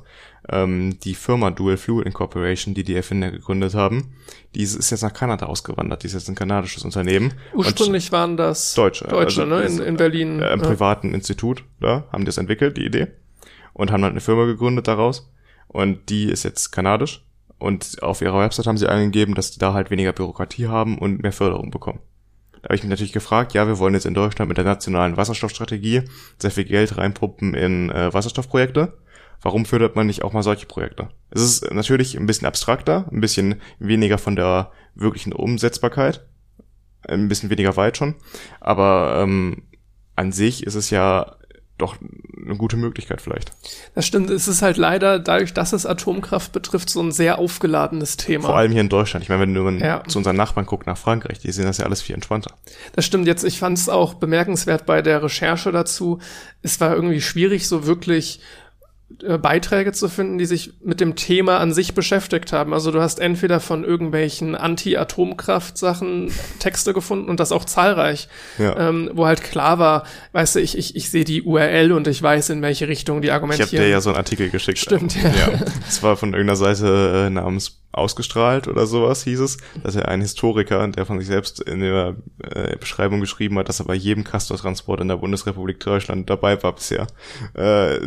[0.50, 4.12] Ähm, die Firma Dual Fuel Incorporation, die die Erfinder gegründet haben,
[4.54, 6.02] die ist jetzt nach Kanada ausgewandert.
[6.02, 7.32] Die ist jetzt ein kanadisches Unternehmen.
[7.54, 9.06] Ursprünglich waren das Deutsche.
[9.06, 9.62] Deutsche, also ne?
[9.62, 10.42] In, in Berlin.
[10.42, 10.66] äh, im ja.
[10.66, 13.06] privaten Institut, da haben die es entwickelt, die Idee.
[13.72, 15.32] Und haben halt eine Firma gegründet daraus.
[15.68, 17.24] Und die ist jetzt kanadisch.
[17.58, 21.22] Und auf ihrer Website haben sie angegeben, dass die da halt weniger Bürokratie haben und
[21.22, 22.00] mehr Förderung bekommen.
[22.66, 26.02] Habe ich mich natürlich gefragt, ja, wir wollen jetzt in Deutschland mit der nationalen Wasserstoffstrategie
[26.36, 28.98] sehr viel Geld reinpumpen in äh, Wasserstoffprojekte.
[29.40, 31.08] Warum fördert man nicht auch mal solche Projekte?
[31.30, 36.26] Es ist natürlich ein bisschen abstrakter, ein bisschen weniger von der wirklichen Umsetzbarkeit,
[37.06, 38.16] ein bisschen weniger weit schon,
[38.58, 39.62] aber ähm,
[40.16, 41.36] an sich ist es ja
[41.78, 41.96] doch
[42.44, 43.52] eine gute Möglichkeit vielleicht.
[43.94, 48.16] Das stimmt, es ist halt leider, dadurch, dass es Atomkraft betrifft, so ein sehr aufgeladenes
[48.16, 48.46] Thema.
[48.46, 49.22] Vor allem hier in Deutschland.
[49.24, 50.02] Ich meine, wenn man Ja.
[50.04, 52.54] zu unseren Nachbarn guckt, nach Frankreich, die sehen das ja alles viel entspannter.
[52.94, 53.44] Das stimmt jetzt.
[53.44, 56.18] Ich fand es auch bemerkenswert bei der Recherche dazu.
[56.62, 58.40] Es war irgendwie schwierig, so wirklich
[59.40, 62.74] Beiträge zu finden, die sich mit dem Thema an sich beschäftigt haben.
[62.74, 68.28] Also du hast entweder von irgendwelchen Anti-Atomkraft-Sachen Texte gefunden und das auch zahlreich,
[68.58, 68.88] Ja.
[68.88, 72.20] ähm, wo halt klar war, weißt du, ich, ich, ich sehe die URL und ich
[72.22, 73.68] weiß, in welche Richtung die Ich argumentieren.
[73.68, 74.78] habe dir ja so einen Artikel geschickt.
[74.78, 75.28] Stimmt, ja.
[75.28, 75.60] ja.
[75.86, 80.20] Es war von irgendeiner Seite äh, namens Ausgestrahlt oder sowas hieß es, dass er ein
[80.20, 84.22] Historiker, der von sich selbst in der äh, Beschreibung geschrieben hat, dass er bei jedem
[84.22, 87.06] Castortransport in der Bundesrepublik Deutschland dabei war bisher,
[87.54, 87.98] äh,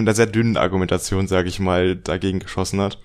[0.00, 2.98] mit einer sehr dünnen Argumentation, sage ich mal, dagegen geschossen hat.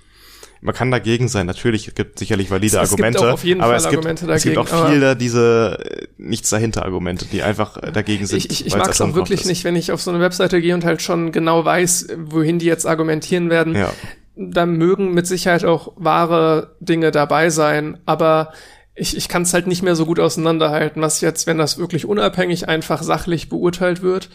[0.62, 3.44] Man kann dagegen sein, natürlich, es gibt sicherlich valide Es- es gibt Argumente, auch auf
[3.44, 7.26] jeden aber Fall es, gibt, Argumente es gibt auch viele diese äh, nichts dahinter Argumente,
[7.26, 8.38] die einfach äh, dagegen sind.
[8.38, 10.74] Ich, ich, ich mag es auch wirklich nicht, wenn ich auf so eine Webseite gehe
[10.74, 13.76] und halt schon genau weiß, wohin die jetzt argumentieren werden.
[13.76, 13.92] Ja.
[14.38, 18.52] da mögen mit Sicherheit auch wahre Dinge dabei sein, aber
[18.96, 22.06] ich, ich kann es halt nicht mehr so gut auseinanderhalten, was jetzt, wenn das wirklich
[22.06, 24.30] unabhängig einfach sachlich beurteilt wird,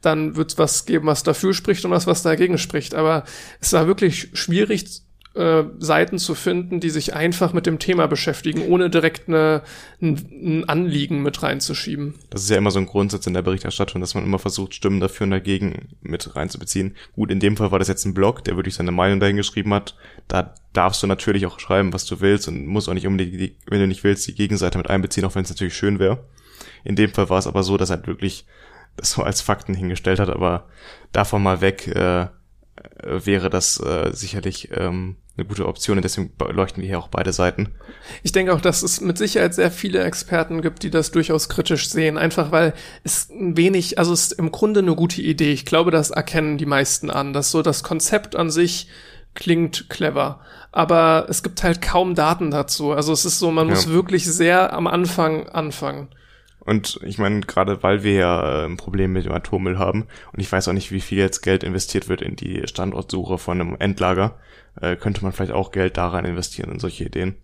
[0.00, 2.94] dann wird es was geben, was dafür spricht und was, was dagegen spricht.
[2.94, 3.24] Aber
[3.60, 5.02] es war wirklich schwierig
[5.36, 9.62] äh, Seiten zu finden, die sich einfach mit dem Thema beschäftigen, ohne direkt eine,
[10.00, 12.14] ein, Anliegen mit reinzuschieben.
[12.30, 15.00] Das ist ja immer so ein Grundsatz in der Berichterstattung, dass man immer versucht, Stimmen
[15.00, 16.96] dafür und dagegen mit reinzubeziehen.
[17.14, 19.74] Gut, in dem Fall war das jetzt ein Blog, der wirklich seine Meinung dahin geschrieben
[19.74, 19.96] hat.
[20.26, 23.80] Da darfst du natürlich auch schreiben, was du willst und musst auch nicht unbedingt, wenn
[23.80, 26.24] du nicht willst, die Gegenseite mit einbeziehen, auch wenn es natürlich schön wäre.
[26.84, 28.46] In dem Fall war es aber so, dass er halt wirklich
[28.96, 30.68] das so als Fakten hingestellt hat, aber
[31.12, 32.28] davon mal weg äh,
[33.02, 37.32] wäre das äh, sicherlich ähm, eine gute Option und deswegen leuchten wir hier auch beide
[37.32, 37.74] Seiten.
[38.22, 41.90] Ich denke auch, dass es mit Sicherheit sehr viele Experten gibt, die das durchaus kritisch
[41.90, 42.72] sehen, einfach weil
[43.04, 45.52] es ein wenig, also es ist im Grunde eine gute Idee.
[45.52, 48.88] Ich glaube, das erkennen die meisten an, dass so das Konzept an sich
[49.34, 50.40] klingt clever,
[50.72, 52.92] aber es gibt halt kaum Daten dazu.
[52.92, 53.74] Also es ist so, man ja.
[53.74, 56.08] muss wirklich sehr am Anfang anfangen.
[56.66, 60.50] Und ich meine, gerade weil wir ja ein Problem mit dem Atommüll haben und ich
[60.50, 64.38] weiß auch nicht, wie viel jetzt Geld investiert wird in die Standortsuche von einem Endlager,
[64.80, 67.36] äh, könnte man vielleicht auch Geld daran investieren in solche Ideen.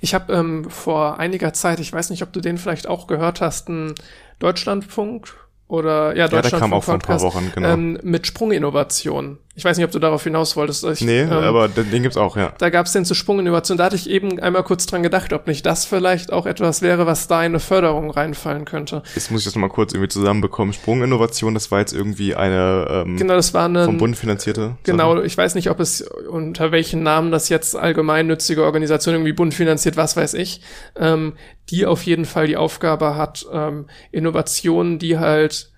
[0.00, 3.40] Ich habe ähm, vor einiger Zeit, ich weiß nicht, ob du den vielleicht auch gehört
[3.40, 3.94] hast, einen
[4.38, 5.34] Deutschlandfunk
[5.66, 7.68] oder ja, Deutschland ja, der kam auch vor ein paar Wochen, genau.
[7.70, 9.38] Ähm, mit Sprunginnovation.
[9.54, 10.82] Ich weiß nicht, ob du darauf hinaus wolltest.
[10.84, 12.54] Ich, nee, ähm, aber den gibt's auch, ja.
[12.56, 13.76] Da gab's den zu Sprunginnovation.
[13.76, 17.06] Da hatte ich eben einmal kurz dran gedacht, ob nicht das vielleicht auch etwas wäre,
[17.06, 19.02] was da in eine Förderung reinfallen könnte.
[19.14, 20.72] Jetzt muss ich das nochmal kurz irgendwie zusammenbekommen.
[20.72, 24.76] Sprunginnovation, das war jetzt irgendwie eine ähm, genau, das war eine, vom Bund finanzierte.
[24.84, 25.26] Genau, Sache.
[25.26, 29.98] ich weiß nicht, ob es unter welchen Namen das jetzt allgemeinnützige Organisation irgendwie Bund finanziert,
[29.98, 30.62] was weiß ich.
[30.96, 31.34] Ähm,
[31.68, 35.71] die auf jeden Fall die Aufgabe hat, ähm, Innovationen, die halt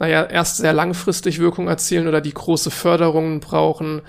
[0.00, 4.00] naja, erst sehr langfristig Wirkung erzielen oder die große Förderungen brauchen.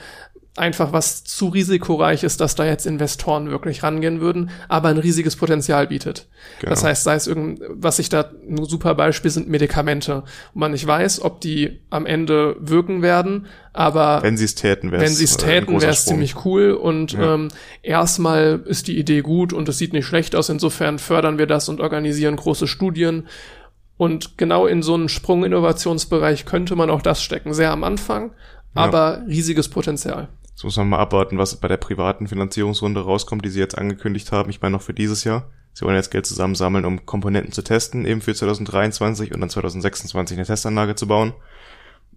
[0.55, 5.35] Einfach was zu risikoreich ist, dass da jetzt Investoren wirklich rangehen würden, aber ein riesiges
[5.35, 6.27] Potenzial bietet.
[6.59, 6.69] Genau.
[6.69, 10.23] Das heißt, sei es irgend, was ich da, ein super Beispiel sind Medikamente,
[10.53, 14.91] wo man nicht weiß, ob die am Ende wirken werden, aber wenn sie es täten,
[14.91, 17.35] wäre wenn sie es täten, wäre es ziemlich cool und ja.
[17.35, 17.47] ähm,
[17.81, 20.49] erstmal ist die Idee gut und es sieht nicht schlecht aus.
[20.49, 23.27] Insofern fördern wir das und organisieren große Studien
[24.01, 27.53] und genau in so einen Sprung-Innovationsbereich könnte man auch das stecken.
[27.53, 28.31] Sehr am Anfang,
[28.73, 29.23] aber ja.
[29.27, 30.27] riesiges Potenzial.
[30.49, 34.31] Jetzt muss man mal abwarten, was bei der privaten Finanzierungsrunde rauskommt, die sie jetzt angekündigt
[34.31, 34.49] haben.
[34.49, 35.51] Ich meine noch für dieses Jahr.
[35.73, 40.35] Sie wollen jetzt Geld zusammensammeln, um Komponenten zu testen, eben für 2023 und dann 2026
[40.35, 41.33] eine Testanlage zu bauen.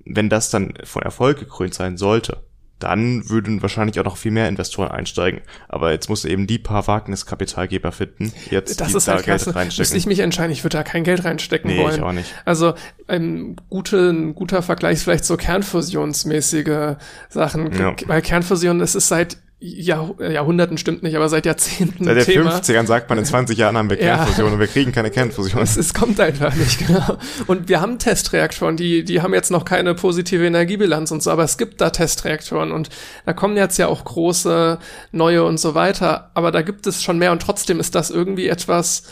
[0.07, 2.45] Wenn das dann von Erfolg gekrönt sein sollte,
[2.79, 5.41] dann würden wahrscheinlich auch noch viel mehr Investoren einsteigen.
[5.69, 9.25] Aber jetzt musst du eben die paar Wagniskapitalgeber finden, jetzt das die ist da halt
[9.25, 9.79] Geld reinstecken.
[9.79, 11.97] Müsste ich mich entscheiden, ich würde da kein Geld reinstecken nee, wollen.
[11.97, 12.35] Ich auch nicht.
[12.45, 12.75] Also
[13.07, 16.97] ein, gute, ein guter Vergleich ist vielleicht so kernfusionsmäßige
[17.29, 17.73] Sachen.
[17.73, 17.95] Ja.
[18.07, 22.05] Weil Kernfusion, es ist seit Jahr, Jahrhunderten stimmt nicht, aber seit Jahrzehnten.
[22.05, 24.53] Seit den 50ern sagt man, in 20 Jahren haben wir Kernfusion ja.
[24.53, 25.63] und wir kriegen keine Kernfusion.
[25.63, 27.17] Es, es, kommt einfach nicht, genau.
[27.47, 31.45] Und wir haben Testreaktoren, die, die haben jetzt noch keine positive Energiebilanz und so, aber
[31.45, 32.91] es gibt da Testreaktoren und
[33.25, 34.79] da kommen jetzt ja auch große,
[35.13, 38.49] neue und so weiter, aber da gibt es schon mehr und trotzdem ist das irgendwie
[38.49, 39.05] etwas,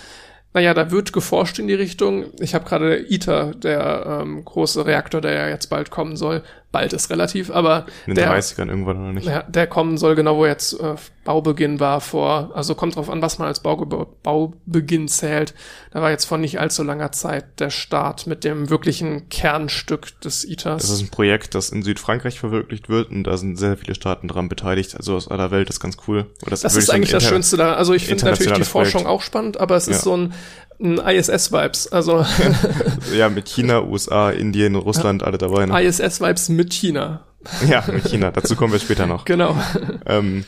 [0.55, 2.27] naja, da wird geforscht in die Richtung.
[2.41, 6.93] Ich habe gerade ITER, der ähm, große Reaktor, der ja jetzt bald kommen soll, bald
[6.93, 9.27] ist relativ, aber in den der, 30ern irgendwann oder nicht.
[9.27, 13.23] Ja, der kommen soll genau, wo jetzt äh, Baubeginn war vor, also kommt drauf an,
[13.23, 15.55] was man als Bauge Baubeginn zählt.
[15.93, 20.45] Da war jetzt vor nicht allzu langer Zeit der Start mit dem wirklichen Kernstück des
[20.45, 20.83] ITERs.
[20.83, 24.27] Das ist ein Projekt, das in Südfrankreich verwirklicht wird und da sind sehr viele Staaten
[24.27, 26.27] dran beteiligt, also aus aller Welt, das ist ganz cool.
[26.47, 27.75] Das, das ist eigentlich das Schönste da.
[27.75, 29.11] Also ich finde natürlich die Forschung Projekt.
[29.11, 30.03] auch spannend, aber es ist ja.
[30.03, 30.35] so ein ein
[30.79, 31.89] ISS-Vibes.
[31.93, 32.25] Also
[33.15, 35.67] ja, mit China, USA, Indien, Russland, alle dabei.
[35.67, 35.83] Ne?
[35.83, 37.25] ISS-Vibes mit China.
[37.69, 38.31] ja, mit China.
[38.31, 39.25] Dazu kommen wir später noch.
[39.33, 39.57] Genau.
[40.07, 40.45] Ähm,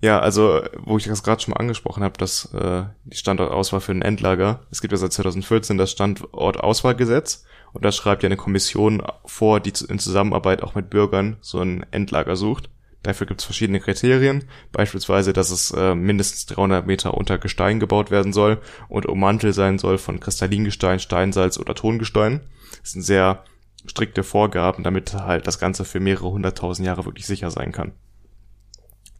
[0.00, 3.92] ja, also wo ich das gerade schon mal angesprochen habe, dass äh, die Standortauswahl für
[3.92, 4.60] ein Endlager.
[4.70, 9.72] Es gibt ja seit 2014 das Standortauswahlgesetz und da schreibt ja eine Kommission vor, die
[9.88, 12.70] in Zusammenarbeit auch mit Bürgern so ein Endlager sucht.
[13.02, 18.10] Dafür gibt es verschiedene Kriterien, beispielsweise, dass es äh, mindestens 300 Meter unter Gestein gebaut
[18.10, 22.40] werden soll und ummantelt sein soll von Kristallingestein, Steinsalz oder Tongestein.
[22.82, 23.44] Das sind sehr
[23.86, 27.92] strikte Vorgaben, damit halt das Ganze für mehrere hunderttausend Jahre wirklich sicher sein kann.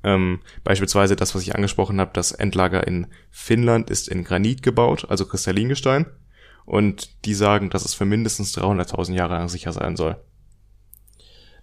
[0.04, 5.06] Ähm, beispielsweise das, was ich angesprochen habe, das Endlager in Finnland ist in Granit gebaut,
[5.08, 6.06] also Kristallingestein.
[6.64, 10.16] Und die sagen, dass es für mindestens 300.000 Jahre lang sicher sein soll.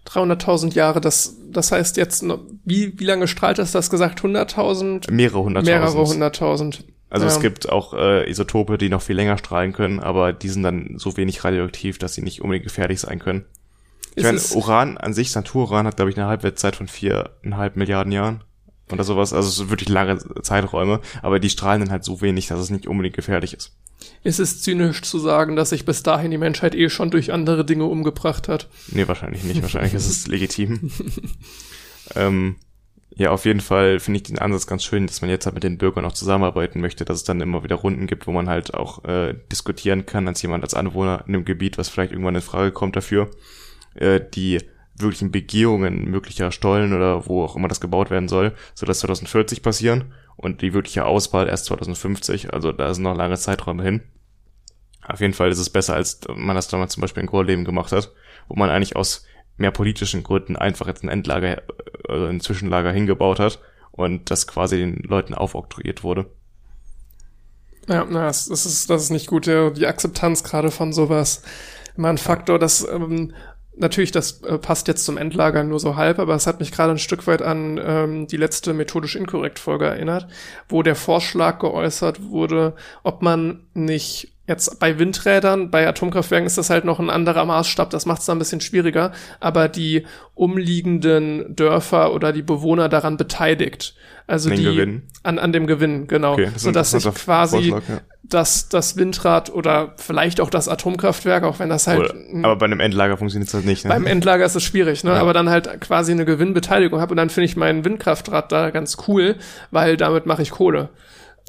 [0.08, 2.24] 300.000 Jahre, das, das heißt jetzt,
[2.64, 4.22] wie, wie lange strahlt das, das gesagt?
[4.22, 5.12] 100.000?
[5.12, 5.82] Mehrere hunderttausend.
[5.82, 6.86] Mehrere hunderttausend.
[7.10, 7.32] Also ja.
[7.32, 10.96] es gibt auch äh, Isotope, die noch viel länger strahlen können, aber die sind dann
[10.98, 13.46] so wenig radioaktiv, dass sie nicht unbedingt gefährlich sein können.
[14.16, 18.44] Ich meine, Uran an sich, Natururan hat, glaube ich, eine Halbwertszeit von viereinhalb Milliarden Jahren
[18.92, 19.34] oder sowas.
[19.34, 22.70] Also es sind wirklich lange Zeiträume, aber die strahlen dann halt so wenig, dass es
[22.70, 23.76] nicht unbedingt gefährlich ist.
[24.24, 27.66] Ist es zynisch zu sagen, dass sich bis dahin die Menschheit eh schon durch andere
[27.66, 28.68] Dinge umgebracht hat?
[28.90, 29.62] Nee, wahrscheinlich nicht.
[29.62, 30.92] Wahrscheinlich ist es legitim.
[32.16, 32.56] ähm,
[33.18, 35.64] ja, auf jeden Fall finde ich den Ansatz ganz schön, dass man jetzt halt mit
[35.64, 38.74] den Bürgern auch zusammenarbeiten möchte, dass es dann immer wieder Runden gibt, wo man halt
[38.74, 42.42] auch äh, diskutieren kann als jemand, als Anwohner in einem Gebiet, was vielleicht irgendwann in
[42.42, 43.32] Frage kommt dafür,
[43.94, 44.60] äh, die
[44.98, 49.62] wirklichen Begehungen möglicher Stollen oder wo auch immer das gebaut werden soll, soll das 2040
[49.62, 54.04] passieren und die wirkliche Auswahl erst 2050, also da sind noch lange Zeiträume hin.
[55.08, 57.92] Auf jeden Fall ist es besser, als man das damals zum Beispiel in Gorleben gemacht
[57.92, 58.12] hat,
[58.48, 59.26] wo man eigentlich aus
[59.58, 61.62] mehr politischen Gründen einfach jetzt ein Endlager,
[62.08, 63.60] also ein Zwischenlager hingebaut hat
[63.92, 66.26] und das quasi den Leuten aufoktroyiert wurde.
[67.88, 69.46] Ja, na, das, ist, das ist nicht gut.
[69.46, 71.44] Die Akzeptanz gerade von sowas.
[71.96, 73.34] Immer ein Faktor, dass ähm,
[73.78, 76.92] natürlich, das äh, passt jetzt zum Endlager nur so halb, aber es hat mich gerade
[76.92, 80.28] ein Stück weit an ähm, die letzte methodisch inkorrekt Folge erinnert,
[80.70, 86.70] wo der Vorschlag geäußert wurde, ob man nicht Jetzt bei Windrädern, bei Atomkraftwerken ist das
[86.70, 92.14] halt noch ein anderer Maßstab, das macht es ein bisschen schwieriger, aber die umliegenden Dörfer
[92.14, 93.96] oder die Bewohner daran beteiligt.
[94.28, 95.04] Also Den die Gewinn.
[95.24, 98.02] an an dem Gewinn, genau, Okay, so dass sich quasi Vorschlag, ja.
[98.24, 102.66] das das Windrad oder vielleicht auch das Atomkraftwerk, auch wenn das halt Oder, aber bei
[102.66, 103.86] einem Endlager funktioniert das halt nicht.
[103.86, 103.90] Ne?
[103.90, 105.12] beim Endlager ist es schwierig, ne?
[105.12, 105.18] Ja.
[105.18, 108.98] Aber dann halt quasi eine Gewinnbeteiligung habe und dann finde ich mein Windkraftrad da ganz
[109.08, 109.36] cool,
[109.72, 110.90] weil damit mache ich Kohle.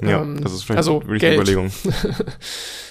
[0.03, 1.41] ja, ähm, das ist vielleicht also wirklich Geld.
[1.41, 1.73] eine Überlegung.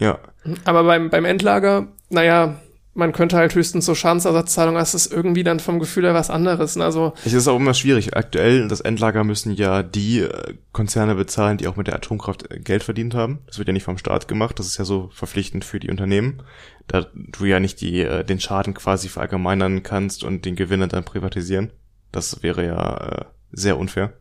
[0.00, 0.18] ja,
[0.64, 2.56] Aber beim, beim Endlager, naja,
[2.92, 6.74] man könnte halt höchstens so Schadensersatzzahlung, das ist irgendwie dann vom Gefühl her was anderes.
[6.76, 6.84] Ne?
[6.84, 8.16] Also, es ist auch immer schwierig.
[8.16, 12.58] Aktuell, das Endlager müssen ja die äh, Konzerne bezahlen, die auch mit der Atomkraft äh,
[12.58, 13.38] Geld verdient haben.
[13.46, 14.58] Das wird ja nicht vom Staat gemacht.
[14.58, 16.42] Das ist ja so verpflichtend für die Unternehmen.
[16.88, 21.04] Da du ja nicht die, äh, den Schaden quasi verallgemeinern kannst und den Gewinner dann
[21.04, 21.70] privatisieren.
[22.10, 24.12] Das wäre ja sehr unfair.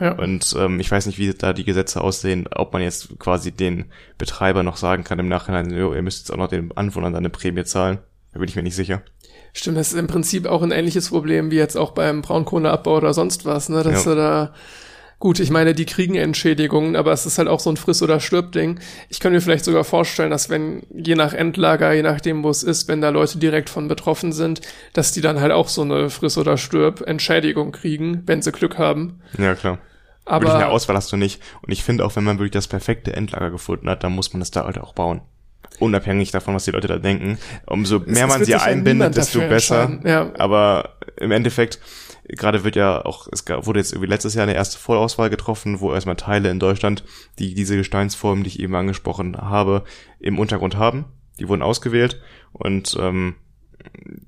[0.00, 0.12] Ja.
[0.12, 3.86] Und ähm, ich weiß nicht, wie da die Gesetze aussehen, ob man jetzt quasi den
[4.18, 7.22] Betreiber noch sagen kann im Nachhinein, jo, ihr müsst jetzt auch noch den Anwohnern dann
[7.22, 7.98] eine Prämie zahlen.
[8.32, 9.02] Da bin ich mir nicht sicher.
[9.52, 13.14] Stimmt, das ist im Prinzip auch ein ähnliches Problem wie jetzt auch beim Braunkohleabbau oder
[13.14, 13.84] sonst was, ne?
[13.84, 14.10] Dass Ja.
[14.10, 14.54] du da
[15.24, 18.20] Gut, ich meine, die kriegen Entschädigungen, aber es ist halt auch so ein Friss- oder
[18.20, 18.78] Stirb-Ding.
[19.08, 22.62] Ich kann mir vielleicht sogar vorstellen, dass wenn, je nach Endlager, je nachdem, wo es
[22.62, 24.60] ist, wenn da Leute direkt von betroffen sind,
[24.92, 29.22] dass die dann halt auch so eine Friss- oder Stirb-Entschädigung kriegen, wenn sie Glück haben.
[29.38, 29.78] Ja, klar.
[30.26, 31.40] wirklich eine Aber Auswahl hast du nicht.
[31.62, 34.42] Und ich finde auch, wenn man wirklich das perfekte Endlager gefunden hat, dann muss man
[34.42, 35.22] es da halt auch bauen.
[35.78, 37.38] Unabhängig davon, was die Leute da denken.
[37.64, 40.00] Umso mehr es man sie einbindet, desto besser.
[40.04, 40.30] Ja.
[40.36, 41.78] Aber im Endeffekt,
[42.28, 45.80] gerade wird ja auch, es gab- wurde jetzt irgendwie letztes Jahr eine erste Vollauswahl getroffen,
[45.80, 47.04] wo erstmal Teile in Deutschland,
[47.38, 49.84] die diese Gesteinsformen, die ich eben angesprochen habe,
[50.20, 51.04] im Untergrund haben.
[51.38, 52.20] Die wurden ausgewählt
[52.52, 53.34] und ähm,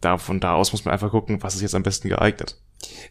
[0.00, 2.56] da, von da aus muss man einfach gucken, was ist jetzt am besten geeignet.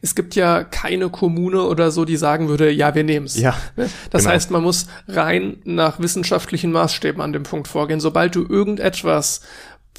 [0.02, 3.40] es gibt ja keine Kommune oder so, die sagen würde, ja, wir nehmen's.
[3.40, 3.90] Ja, Ne?
[4.12, 4.34] Das genau.
[4.36, 8.00] heißt, man muss rein nach wissenschaftlichen Maßstäben an dem Punkt vorgehen.
[8.00, 9.42] Sobald du irgendetwas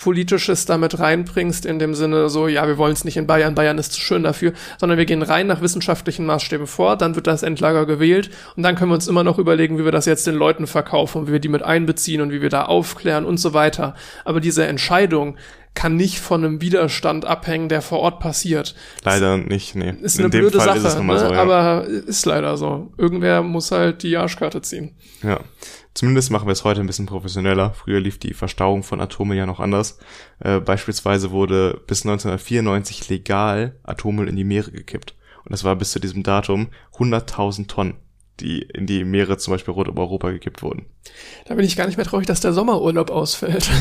[0.01, 3.78] Politisches damit reinbringst, in dem Sinne so, ja, wir wollen es nicht in Bayern, Bayern
[3.78, 7.42] ist zu schön dafür, sondern wir gehen rein nach wissenschaftlichen Maßstäben vor, dann wird das
[7.42, 10.34] Endlager gewählt und dann können wir uns immer noch überlegen, wie wir das jetzt den
[10.34, 13.55] Leuten verkaufen und wie wir die mit einbeziehen und wie wir da aufklären und so
[13.55, 13.94] weiter.
[14.24, 15.36] Aber diese Entscheidung
[15.77, 18.74] kann nicht von einem Widerstand abhängen, der vor Ort passiert.
[19.05, 19.95] leider nicht, nee.
[20.01, 21.18] Ist In eine dem blöde Fall Sache, ist es ne?
[21.18, 21.41] so, ja.
[21.41, 22.93] aber ist leider so.
[22.99, 24.97] Irgendwer muss halt die Arschkarte ziehen.
[25.22, 25.39] Ja,
[25.95, 27.74] zumindest machen wir es heute ein bisschen professioneller.
[27.74, 29.99] Früher lief die Verstauung von Atomen ja noch anders.
[30.41, 35.14] Äh, beispielsweise wurde bis 1994 legal Atommüll in die Meere gekippt.
[35.45, 37.95] Und das war bis zu diesem Datum 100.000 Tonnen,
[38.41, 40.87] die in die Meere zum Beispiel rund um Europa gekippt wurden.
[41.47, 43.70] Da bin ich gar nicht mehr traurig, dass der Sommerurlaub ausfällt.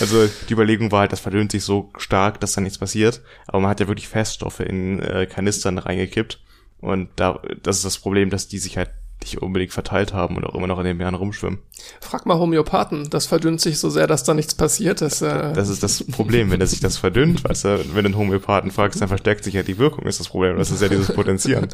[0.00, 3.20] Also die Überlegung war halt, das verdünnt sich so stark, dass da nichts passiert.
[3.46, 6.40] Aber man hat ja wirklich Feststoffe in äh, Kanistern reingekippt.
[6.80, 8.90] Und da, das ist das Problem, dass die sich halt
[9.20, 11.58] nicht unbedingt verteilt haben und auch immer noch in den Meeren rumschwimmen.
[12.00, 15.00] Frag mal Homöopathen, das verdünnt sich so sehr, dass da nichts passiert.
[15.00, 18.08] Das, äh, Das ist das Problem, wenn er sich das verdünnt, weißt du, wenn du
[18.08, 20.56] einen Homöopathen fragst, dann verstärkt sich ja die Wirkung, ist das Problem.
[20.56, 21.68] Das ist ja dieses Potenzieren.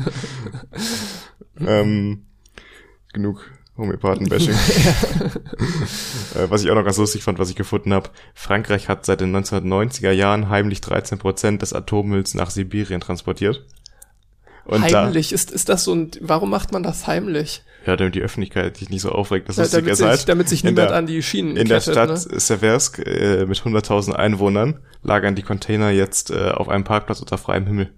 [1.60, 2.26] ähm,
[3.12, 4.54] genug Homöopathen-Bashing.
[6.34, 9.20] äh, was ich auch noch ganz lustig fand, was ich gefunden habe, Frankreich hat seit
[9.20, 13.66] den 1990er Jahren heimlich 13 Prozent des Atommülls nach Sibirien transportiert.
[14.66, 17.62] Und heimlich, ist, ist das so ein, warum macht man das heimlich?
[17.84, 20.28] da, ja, damit die Öffentlichkeit sich nicht so aufregt, das Ja, lustig damit, sich, halt.
[20.28, 22.40] damit sich in niemand der- an die Schienen In der kettet, Stadt ne?
[22.40, 27.66] Seversk äh, mit 100.000 Einwohnern lagern die Container jetzt äh, auf einem Parkplatz unter freiem
[27.66, 27.92] Himmel.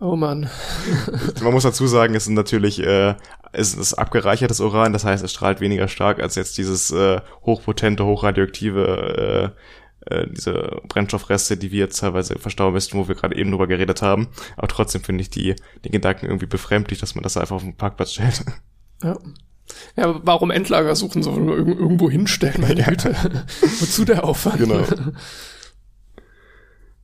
[0.00, 0.50] Oh Mann.
[1.42, 3.14] Man muss dazu sagen, es sind natürlich äh,
[3.52, 8.04] es ist abgereichertes Uran, das heißt, es strahlt weniger stark als jetzt dieses äh, hochpotente,
[8.04, 9.54] hochradioaktive
[10.06, 14.02] äh, diese Brennstoffreste, die wir jetzt teilweise verstauen müssten, wo wir gerade eben drüber geredet
[14.02, 14.28] haben.
[14.56, 15.54] Aber trotzdem finde ich die,
[15.84, 18.44] den Gedanken irgendwie befremdlich, dass man das einfach auf den Parkplatz stellt.
[19.02, 19.18] Ja.
[19.96, 22.86] Ja, warum Endlager suchen, so irgendwo hinstellen, meine ja.
[22.86, 23.14] Güte.
[23.80, 24.58] Wozu der Aufwand?
[24.58, 24.84] Genau.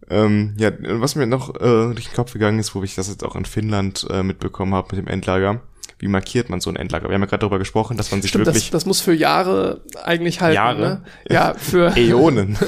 [0.09, 3.25] ähm, ja, was mir noch äh, durch den Kopf gegangen ist, wo ich das jetzt
[3.25, 5.61] auch in Finnland äh, mitbekommen habe mit dem Endlager,
[6.03, 7.09] wie markiert man so ein Endlager?
[7.09, 8.71] Wir haben ja gerade darüber gesprochen, dass man sich Stimmt, wirklich...
[8.71, 10.57] Das, das muss für Jahre eigentlich halten.
[10.57, 10.81] Jahre?
[10.81, 11.03] Ne?
[11.31, 11.93] Ja, für...
[11.97, 12.59] Äonen.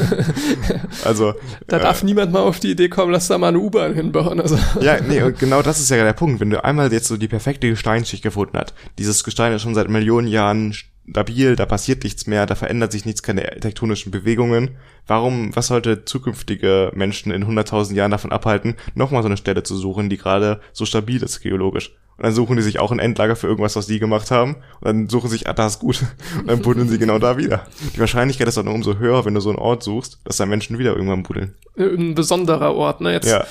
[1.04, 1.34] also...
[1.66, 4.40] Da äh, darf niemand mal auf die Idee kommen, lass da mal eine U-Bahn hinbauen.
[4.40, 4.56] Also.
[4.80, 6.38] Ja, nee, und genau das ist ja der Punkt.
[6.38, 9.88] Wenn du einmal jetzt so die perfekte Gesteinsschicht gefunden hast, dieses Gestein ist schon seit
[9.88, 10.72] Millionen Jahren
[11.10, 14.76] stabil, da passiert nichts mehr, da verändert sich nichts, keine tektonischen Bewegungen.
[15.08, 19.76] Warum, was sollte zukünftige Menschen in 100.000 Jahren davon abhalten, nochmal so eine Stelle zu
[19.76, 21.96] suchen, die gerade so stabil ist geologisch?
[22.16, 24.56] Und dann suchen die sich auch ein Endlager für irgendwas, was die gemacht haben.
[24.80, 26.04] Und dann suchen sich, ah, das ist gut.
[26.38, 27.66] Und dann buddeln sie genau da wieder.
[27.94, 30.78] Die Wahrscheinlichkeit ist dann umso höher, wenn du so einen Ort suchst, dass da Menschen
[30.78, 31.54] wieder irgendwann buddeln.
[31.76, 33.12] Ein besonderer Ort, ne?
[33.12, 33.44] Jetzt, ja.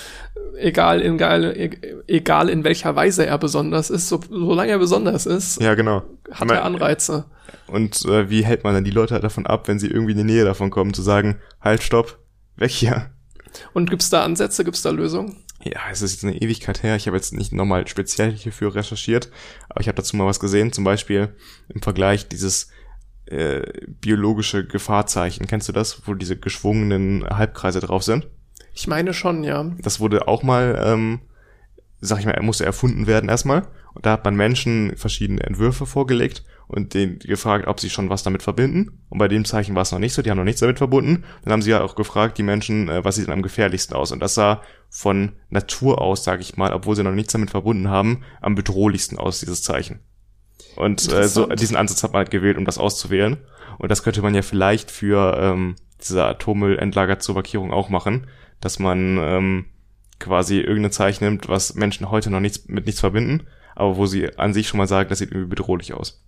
[0.57, 1.55] egal, in, egal,
[2.07, 6.03] egal in welcher Weise er besonders ist, so, solange er besonders ist, ja, genau.
[6.31, 7.25] hat er Anreize.
[7.67, 10.23] Und äh, wie hält man dann die Leute davon ab, wenn sie irgendwie in die
[10.23, 12.17] Nähe davon kommen, zu sagen, halt, stopp,
[12.55, 13.09] weg hier.
[13.73, 15.37] Und gibt's da Ansätze, gibt's da Lösungen?
[15.63, 16.95] Ja, es ist jetzt eine Ewigkeit her.
[16.95, 19.29] Ich habe jetzt nicht nochmal speziell hierfür recherchiert,
[19.69, 20.73] aber ich habe dazu mal was gesehen.
[20.73, 21.35] Zum Beispiel
[21.69, 22.69] im Vergleich dieses
[23.25, 25.47] äh, biologische Gefahrzeichen.
[25.47, 28.27] Kennst du das, wo diese geschwungenen Halbkreise drauf sind?
[28.73, 29.71] Ich meine schon, ja.
[29.79, 31.21] Das wurde auch mal, ähm,
[32.01, 33.67] sag ich mal, er musste erfunden werden erstmal.
[33.93, 36.43] Und da hat man Menschen verschiedene Entwürfe vorgelegt
[36.73, 39.03] und den gefragt, ob sie schon was damit verbinden.
[39.09, 41.23] Und bei dem Zeichen war es noch nicht so, die haben noch nichts damit verbunden.
[41.43, 44.11] Dann haben sie ja auch gefragt, die Menschen, äh, was sieht denn am gefährlichsten aus?
[44.11, 47.89] Und das sah von Natur aus, sage ich mal, obwohl sie noch nichts damit verbunden
[47.89, 49.99] haben, am bedrohlichsten aus, dieses Zeichen.
[50.75, 53.37] Und äh, so diesen Ansatz hat man halt gewählt, um das auszuwählen.
[53.77, 58.27] Und das könnte man ja vielleicht für ähm, diese Atommüllendlager zur Markierung auch machen,
[58.61, 59.65] dass man ähm,
[60.19, 64.37] quasi irgendein Zeichen nimmt, was Menschen heute noch nichts mit nichts verbinden, aber wo sie
[64.39, 66.23] an sich schon mal sagen, das sieht irgendwie bedrohlich aus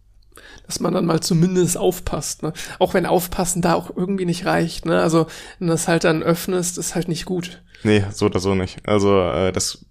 [0.65, 2.53] dass man dann mal zumindest aufpasst, ne?
[2.79, 5.01] Auch wenn aufpassen da auch irgendwie nicht reicht, ne?
[5.01, 5.27] Also,
[5.59, 7.61] wenn das halt dann öffnest, ist halt nicht gut.
[7.83, 8.87] Nee, so oder so nicht.
[8.87, 9.85] Also, äh, das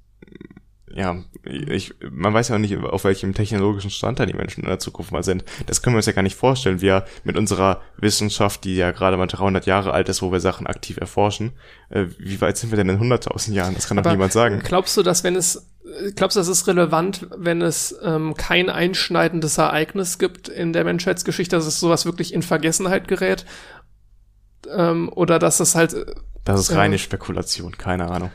[0.96, 4.68] ja, ich, man weiß ja auch nicht, auf welchem technologischen Stand da die Menschen in
[4.68, 5.44] der Zukunft mal sind.
[5.66, 6.80] Das können wir uns ja gar nicht vorstellen.
[6.80, 10.68] Wir mit unserer Wissenschaft, die ja gerade mal 300 Jahre alt ist, wo wir Sachen
[10.68, 11.52] aktiv erforschen,
[11.90, 13.74] äh, wie weit sind wir denn in 100.000 Jahren?
[13.74, 14.60] Das kann doch niemand sagen.
[14.64, 15.73] Glaubst du, dass wenn es
[16.16, 21.56] Glaubst du, das ist relevant, wenn es ähm, kein einschneidendes Ereignis gibt in der Menschheitsgeschichte,
[21.56, 23.44] dass es sowas wirklich in Vergessenheit gerät?
[24.74, 25.92] Ähm, oder dass es halt.
[25.92, 26.06] Äh,
[26.44, 28.30] das ist reine äh, Spekulation, keine Ahnung.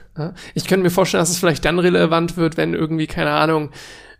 [0.53, 3.71] Ich könnte mir vorstellen, dass es vielleicht dann relevant wird, wenn irgendwie, keine Ahnung,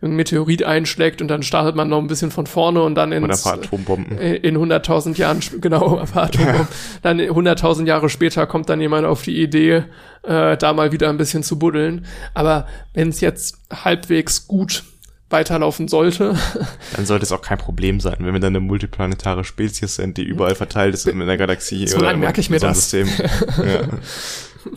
[0.02, 3.24] ein Meteorit einschlägt und dann startet man noch ein bisschen von vorne und dann in
[3.24, 4.18] Oder Atombomben.
[4.18, 6.68] Äh, in 100.000 Jahren, genau, Atombomben.
[7.02, 9.84] dann 100.000 Jahre später kommt dann jemand auf die Idee,
[10.24, 12.06] äh, da mal wieder ein bisschen zu buddeln.
[12.34, 14.84] Aber wenn es jetzt halbwegs gut
[15.30, 16.36] weiterlaufen sollte.
[16.96, 20.24] Dann sollte es auch kein Problem sein, wenn wir dann eine multiplanetare Spezies sind, die
[20.24, 21.86] überall verteilt ist in der Galaxie.
[21.88, 22.92] So lange merke ich mir das.
[22.92, 23.06] ja.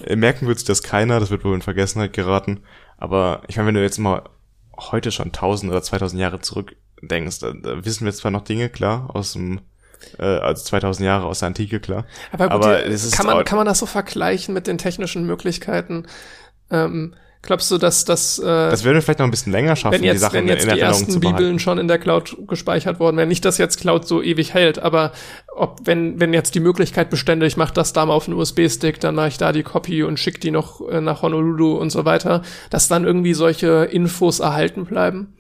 [0.05, 2.61] Äh, merken wird sich das keiner, das wird wohl in Vergessenheit geraten.
[2.99, 4.25] Aber ich meine, wenn du jetzt mal
[4.79, 8.69] heute schon 1000 oder 2000 Jahre zurück denkst, da, da wissen wir zwar noch Dinge,
[8.69, 9.61] klar, aus dem
[10.19, 12.07] äh, also 2000 Jahre aus der Antike, klar.
[12.33, 16.07] Aber, gut, Aber ist kann, man, kann man das so vergleichen mit den technischen Möglichkeiten?
[16.71, 19.95] Ähm, Glaubst du, dass das äh, Das würden wir vielleicht noch ein bisschen länger schaffen,
[19.95, 23.01] wenn jetzt, die Sachen wenn jetzt in die ersten Bibeln schon in der Cloud gespeichert
[23.01, 23.29] worden wären.
[23.29, 25.11] Nicht, dass jetzt Cloud so ewig hält, aber
[25.57, 29.01] ob wenn wenn jetzt die Möglichkeit bestände, ich mache das da mal auf einen USB-Stick,
[29.01, 32.05] dann mache ich da die Copy und schick die noch äh, nach Honolulu und so
[32.05, 35.35] weiter, dass dann irgendwie solche Infos erhalten bleiben?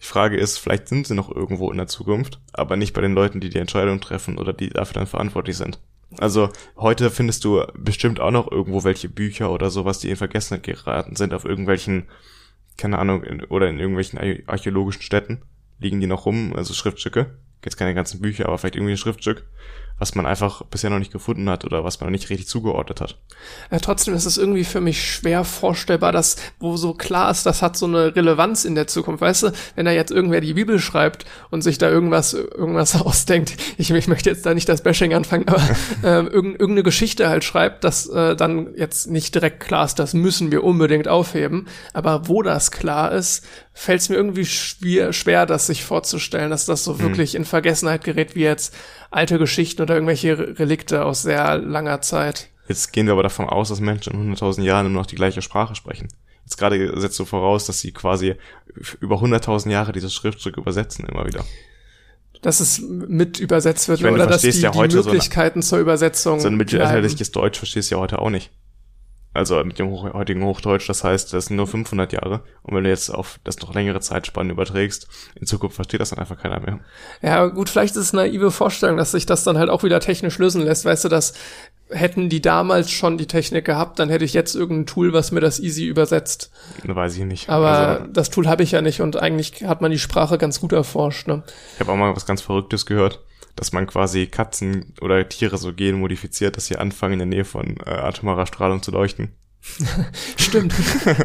[0.00, 3.12] Die Frage ist, vielleicht sind sie noch irgendwo in der Zukunft, aber nicht bei den
[3.12, 5.80] Leuten, die die Entscheidung treffen oder die dafür dann verantwortlich sind.
[6.18, 10.64] Also heute findest du bestimmt auch noch irgendwo welche Bücher oder sowas, die in Vergessenheit
[10.64, 12.08] geraten sind, auf irgendwelchen,
[12.76, 15.42] keine Ahnung, in, oder in irgendwelchen archäologischen Städten
[15.78, 17.38] liegen die noch rum, also Schriftstücke.
[17.64, 19.46] Jetzt keine ganzen Bücher, aber vielleicht irgendwie ein Schriftstück
[20.00, 23.02] was man einfach bisher noch nicht gefunden hat oder was man noch nicht richtig zugeordnet
[23.02, 23.18] hat.
[23.70, 27.60] Ja, trotzdem ist es irgendwie für mich schwer vorstellbar, dass, wo so klar ist, das
[27.60, 29.20] hat so eine Relevanz in der Zukunft.
[29.20, 33.56] Weißt du, wenn da jetzt irgendwer die Bibel schreibt und sich da irgendwas, irgendwas ausdenkt,
[33.76, 35.62] ich, ich möchte jetzt da nicht das Bashing anfangen, aber
[36.02, 40.50] äh, irgendeine Geschichte halt schreibt, dass äh, dann jetzt nicht direkt klar ist, das müssen
[40.50, 41.68] wir unbedingt aufheben.
[41.92, 43.44] Aber wo das klar ist,
[43.74, 47.00] fällt es mir irgendwie schwer, schwer, das sich vorzustellen, dass das so mhm.
[47.00, 48.74] wirklich in Vergessenheit gerät, wie jetzt
[49.10, 52.48] alte Geschichten oder irgendwelche Relikte aus sehr langer Zeit.
[52.68, 55.42] Jetzt gehen wir aber davon aus, dass Menschen in 100.000 Jahren immer noch die gleiche
[55.42, 56.08] Sprache sprechen.
[56.44, 58.36] Jetzt gerade setzt du voraus, dass sie quasi
[59.00, 61.44] über 100.000 Jahre dieses Schriftstück übersetzen immer wieder.
[62.42, 65.62] dass es mit übersetzt wird meine, oder dass die, ja die heute so eine- Möglichkeiten
[65.62, 68.50] zur Übersetzung So ein mittelalterliches Deutsch verstehst du ja heute auch nicht.
[69.32, 72.40] Also mit dem heutigen Hochdeutsch, das heißt, das sind nur 500 Jahre.
[72.62, 75.06] Und wenn du jetzt auf das noch längere Zeitspannen überträgst,
[75.36, 76.80] in Zukunft versteht das dann einfach keiner mehr.
[77.22, 80.00] Ja, gut, vielleicht ist es eine naive Vorstellung, dass sich das dann halt auch wieder
[80.00, 80.84] technisch lösen lässt.
[80.84, 81.34] Weißt du, dass
[81.92, 85.40] hätten die damals schon die Technik gehabt, dann hätte ich jetzt irgendein Tool, was mir
[85.40, 86.50] das easy übersetzt.
[86.84, 87.48] Weiß ich nicht.
[87.48, 90.60] Aber also, das Tool habe ich ja nicht und eigentlich hat man die Sprache ganz
[90.60, 91.26] gut erforscht.
[91.26, 91.42] Ne?
[91.74, 93.20] ich habe auch mal was ganz Verrücktes gehört,
[93.60, 97.76] dass man quasi Katzen oder Tiere so genmodifiziert, dass sie anfangen in der Nähe von
[97.84, 99.34] äh, atomarer Strahlung zu leuchten.
[100.36, 100.72] Stimmt.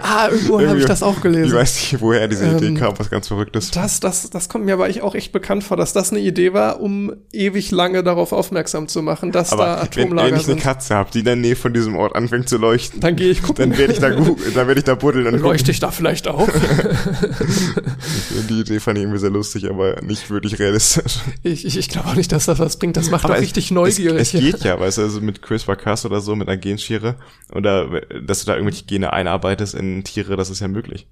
[0.01, 1.53] ah, irgendwo habe ich das auch Ich gelesen.
[1.55, 3.71] weiß nicht, woher diese Idee Ähm, kam, was ganz Verrücktes.
[3.71, 6.51] Das, das, das kommt mir aber ich auch echt bekannt vor, dass das eine Idee
[6.53, 9.65] war, um ewig lange darauf aufmerksam zu machen, dass da Aber
[9.95, 10.55] wenn, Atomlager wenn ich eine.
[10.59, 13.41] Katze habe, die in der Nähe von diesem Ort anfängt zu leuchten, Dann gehe ich
[13.41, 13.69] gucken.
[13.69, 14.09] dann werde ich da
[14.55, 15.39] dann werde ich da buddeln und.
[15.39, 16.49] Leuchte ich da vielleicht auch?
[18.49, 21.19] Die Idee fand ich irgendwie sehr lustig, aber nicht wirklich realistisch.
[21.43, 22.97] ich ich, ich glaube auch nicht, dass das was bringt.
[22.97, 24.21] Das macht doch es- richtig neugierig.
[24.21, 27.15] Es, es geht ja, weißt du, also mit CRISPR-Cas oder so, mit einer Genschere,
[27.53, 27.87] oder
[28.27, 31.07] dass du da irgendwelche Gene einarbeitest in Tiere, das ist ja möglich.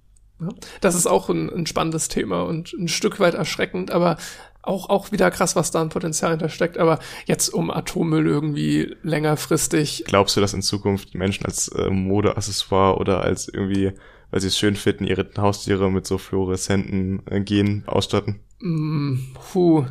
[0.81, 4.17] Das ist auch ein, ein spannendes Thema und ein Stück weit erschreckend, aber
[4.61, 6.77] auch, auch wieder krass, was da an Potenzial hintersteckt.
[6.77, 10.05] Aber jetzt um Atommüll irgendwie längerfristig.
[10.07, 13.91] Glaubst du, dass in Zukunft Menschen als äh, Modeaccessoire oder als irgendwie,
[14.33, 18.39] weil sie es schön finden, ihre Haustiere mit so fluoreszenten äh, Genen ausstatten?
[18.61, 19.17] Mm,
[19.51, 19.85] puh.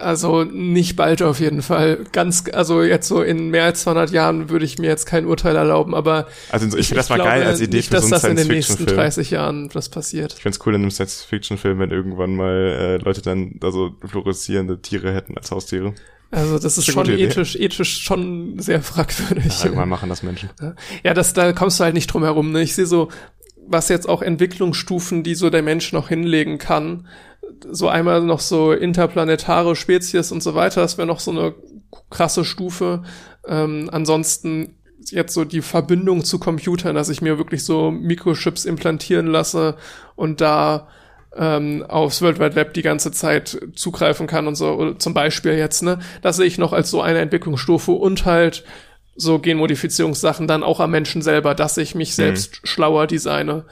[0.00, 2.04] Also nicht bald auf jeden Fall.
[2.10, 5.54] Ganz, also jetzt so in mehr als 200 Jahren würde ich mir jetzt kein Urteil
[5.54, 8.14] erlauben, aber Also ich, ich finde das mal geil als Idee nicht, für dass so
[8.16, 8.96] einen das in den nächsten Science-Fiction-Film.
[8.96, 10.34] 30 Jahren was passiert.
[10.36, 14.82] Ich find's cool in einem Science-Fiction-Film, wenn irgendwann mal äh, Leute dann da so fluoreszierende
[14.82, 15.94] Tiere hätten als Haustiere.
[16.32, 17.22] Also das ist Das ist schon Idee.
[17.26, 19.56] ethisch, ethisch schon sehr fragwürdig.
[19.56, 20.50] Ja, irgendwann machen das Menschen.
[21.04, 22.50] Ja, das, da kommst du halt nicht drum herum.
[22.50, 22.62] Ne?
[22.62, 23.08] Ich sehe so,
[23.72, 27.08] was jetzt auch Entwicklungsstufen, die so der Mensch noch hinlegen kann.
[27.70, 31.54] So einmal noch so interplanetare Spezies und so weiter, das wäre noch so eine
[32.10, 33.02] krasse Stufe.
[33.46, 34.76] Ähm, ansonsten
[35.10, 39.76] jetzt so die Verbindung zu Computern, dass ich mir wirklich so Mikrochips implantieren lasse
[40.14, 40.88] und da
[41.36, 45.82] ähm, aufs World Wide Web die ganze Zeit zugreifen kann und so, zum Beispiel jetzt,
[45.82, 45.98] ne?
[46.20, 48.64] Das sehe ich noch als so eine Entwicklungsstufe und halt
[49.16, 53.64] so Genmodifizierungssachen dann auch am Menschen selber, dass ich mich selbst schlauer designe.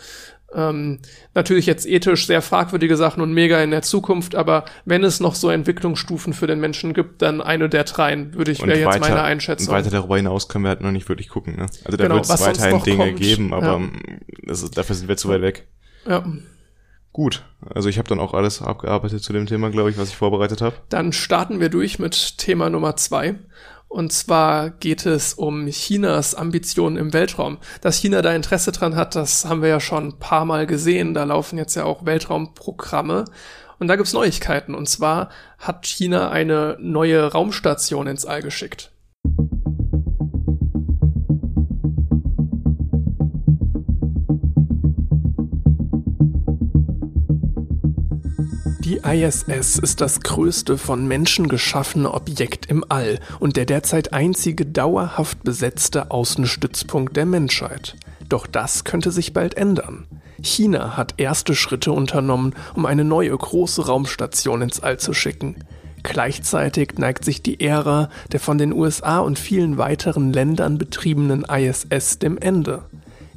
[0.52, 0.98] Ähm,
[1.32, 5.36] natürlich jetzt ethisch sehr fragwürdige Sachen und mega in der Zukunft, aber wenn es noch
[5.36, 8.88] so Entwicklungsstufen für den Menschen gibt, dann eine der dreien, würde ich, Und wäre jetzt
[8.88, 9.72] weiter, meine und Einschätzung.
[9.72, 11.54] weiter darüber hinaus können wir halt noch nicht wirklich gucken.
[11.54, 11.66] Ne?
[11.84, 13.20] Also da Genau, wird es weiterhin Dinge kommt.
[13.20, 13.80] geben, aber Ja.
[14.44, 15.68] das ist, dafür sind wir zu weit weg.
[16.08, 16.24] Ja.
[17.12, 20.16] Gut, also ich habe dann auch alles abgearbeitet zu dem Thema, glaube ich, was ich
[20.16, 20.76] vorbereitet habe.
[20.88, 23.36] Dann starten wir durch mit Thema Nummer zwei.
[23.90, 27.58] Und zwar geht es um Chinas Ambitionen im Weltraum.
[27.80, 31.12] Dass China da Interesse dran hat, das haben wir ja schon ein paar Mal gesehen.
[31.12, 33.24] Da laufen jetzt ja auch Weltraumprogramme.
[33.80, 34.76] Und da gibt's Neuigkeiten.
[34.76, 35.28] Und zwar
[35.58, 38.89] hat China eine neue Raumstation ins All geschickt.
[48.90, 54.66] Die ISS ist das größte von Menschen geschaffene Objekt im All und der derzeit einzige
[54.66, 57.94] dauerhaft besetzte Außenstützpunkt der Menschheit.
[58.28, 60.08] Doch das könnte sich bald ändern.
[60.42, 65.54] China hat erste Schritte unternommen, um eine neue große Raumstation ins All zu schicken.
[66.02, 72.18] Gleichzeitig neigt sich die Ära der von den USA und vielen weiteren Ländern betriebenen ISS
[72.18, 72.82] dem Ende.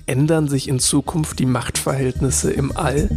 [0.08, 3.08] Ändern sich in Zukunft die Machtverhältnisse im All?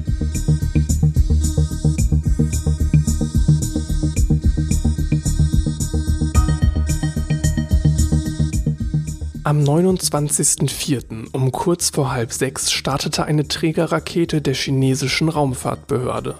[9.46, 11.28] Am 29.04.
[11.30, 16.34] um kurz vor halb sechs startete eine Trägerrakete der chinesischen Raumfahrtbehörde.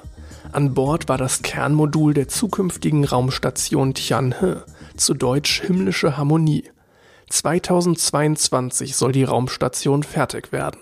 [0.51, 4.65] An Bord war das Kernmodul der zukünftigen Raumstation Tianhe,
[4.97, 6.65] zu Deutsch himmlische Harmonie.
[7.31, 10.81] 2022 soll die Raumstation fertig werden.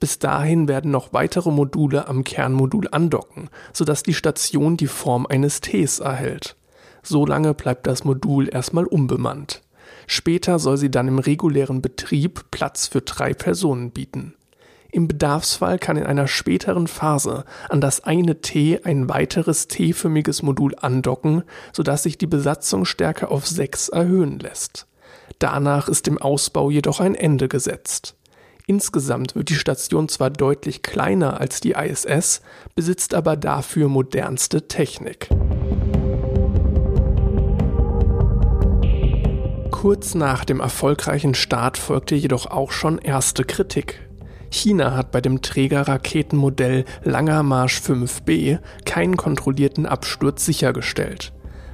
[0.00, 5.60] Bis dahin werden noch weitere Module am Kernmodul andocken, sodass die Station die Form eines
[5.60, 6.56] Ts erhält.
[7.04, 9.61] So lange bleibt das Modul erstmal unbemannt.
[10.06, 14.34] Später soll sie dann im regulären Betrieb Platz für drei Personen bieten.
[14.94, 20.74] Im Bedarfsfall kann in einer späteren Phase an das eine T ein weiteres T-förmiges Modul
[20.78, 24.86] andocken, sodass sich die Besatzungsstärke auf sechs erhöhen lässt.
[25.38, 28.16] Danach ist dem Ausbau jedoch ein Ende gesetzt.
[28.66, 32.42] Insgesamt wird die Station zwar deutlich kleiner als die ISS,
[32.74, 35.28] besitzt aber dafür modernste Technik.
[39.72, 43.98] Kurz nach dem erfolgreichen Start folgte jedoch auch schon erste Kritik.
[44.48, 51.32] China hat bei dem Trägerraketenmodell Langer Marsch 5B keinen kontrollierten Absturz sichergestellt.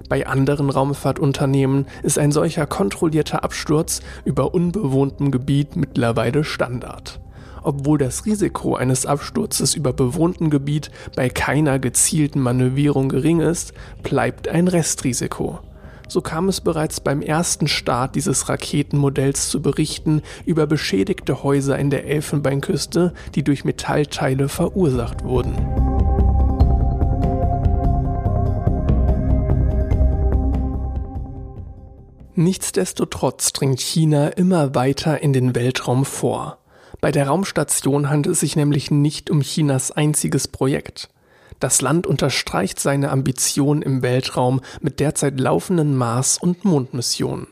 [0.09, 7.21] Bei anderen Raumfahrtunternehmen ist ein solcher kontrollierter Absturz über unbewohntem Gebiet mittlerweile Standard.
[7.63, 14.49] Obwohl das Risiko eines Absturzes über bewohnten Gebiet bei keiner gezielten Manövrierung gering ist, bleibt
[14.49, 15.59] ein Restrisiko.
[16.09, 21.91] So kam es bereits beim ersten Start dieses Raketenmodells zu Berichten über beschädigte Häuser in
[21.91, 25.55] der Elfenbeinküste, die durch Metallteile verursacht wurden.
[32.35, 36.59] Nichtsdestotrotz dringt China immer weiter in den Weltraum vor.
[37.01, 41.09] Bei der Raumstation handelt es sich nämlich nicht um Chinas einziges Projekt.
[41.61, 47.49] Das Land unterstreicht seine Ambition im Weltraum mit derzeit laufenden Mars- und Mondmissionen.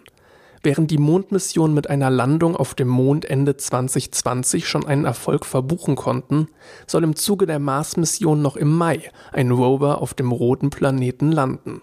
[0.63, 5.97] Während die Mondmissionen mit einer Landung auf dem Mond Ende 2020 schon einen Erfolg verbuchen
[5.97, 6.49] konnten,
[6.87, 11.83] soll im Zuge der Mars-Mission noch im Mai ein Rover auf dem roten Planeten landen.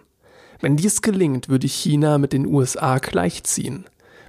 [0.60, 3.86] Wenn dies gelingt, würde China mit den USA gleichziehen.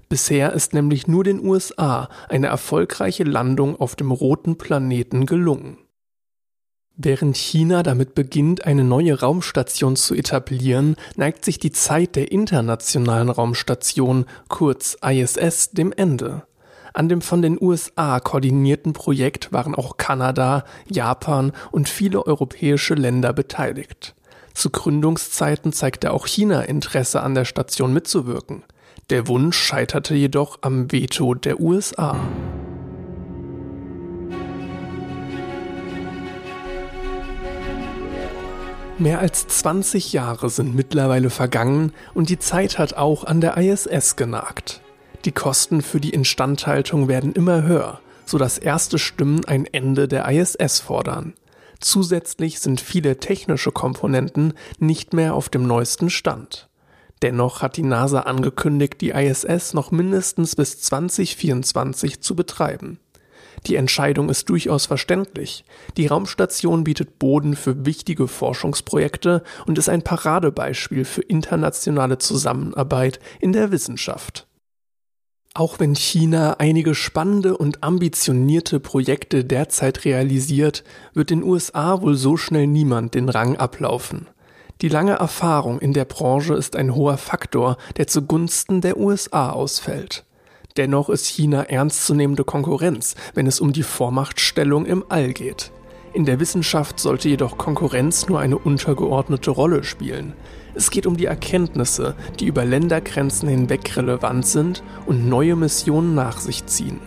[0.09, 5.79] Bisher ist nämlich nur den USA eine erfolgreiche Landung auf dem roten Planeten gelungen.
[6.97, 13.31] Während China damit beginnt, eine neue Raumstation zu etablieren, neigt sich die Zeit der internationalen
[13.31, 16.45] Raumstation, kurz ISS, dem Ende.
[16.93, 23.33] An dem von den USA koordinierten Projekt waren auch Kanada, Japan und viele europäische Länder
[23.33, 24.15] beteiligt.
[24.55, 28.63] Zu Gründungszeiten zeigte auch China Interesse an der Station mitzuwirken.
[29.11, 32.21] Der Wunsch scheiterte jedoch am Veto der USA.
[38.97, 44.15] Mehr als 20 Jahre sind mittlerweile vergangen und die Zeit hat auch an der ISS
[44.15, 44.83] genagt.
[45.25, 50.29] Die Kosten für die Instandhaltung werden immer höher, so dass erste Stimmen ein Ende der
[50.31, 51.35] ISS fordern.
[51.81, 56.69] Zusätzlich sind viele technische Komponenten nicht mehr auf dem neuesten Stand.
[57.21, 63.01] Dennoch hat die NASA angekündigt, die ISS noch mindestens bis 2024 zu betreiben.
[63.67, 65.65] Die Entscheidung ist durchaus verständlich.
[65.97, 73.53] Die Raumstation bietet Boden für wichtige Forschungsprojekte und ist ein Paradebeispiel für internationale Zusammenarbeit in
[73.53, 74.47] der Wissenschaft.
[75.57, 80.83] Auch wenn China einige spannende und ambitionierte Projekte derzeit realisiert,
[81.15, 84.27] wird den USA wohl so schnell niemand den Rang ablaufen.
[84.81, 90.25] Die lange Erfahrung in der Branche ist ein hoher Faktor, der zugunsten der USA ausfällt.
[90.77, 95.71] Dennoch ist China ernstzunehmende Konkurrenz, wenn es um die Vormachtstellung im All geht.
[96.13, 100.33] In der Wissenschaft sollte jedoch Konkurrenz nur eine untergeordnete Rolle spielen.
[100.75, 106.41] Es geht um die Erkenntnisse, die über Ländergrenzen hinweg relevant sind und neue Missionen nach
[106.41, 106.99] sich ziehen.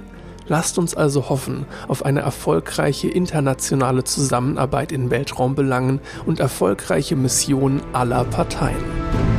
[0.48, 8.24] Lasst uns also hoffen auf eine erfolgreiche internationale Zusammenarbeit in Weltraumbelangen und erfolgreiche Missionen aller
[8.24, 9.37] Parteien.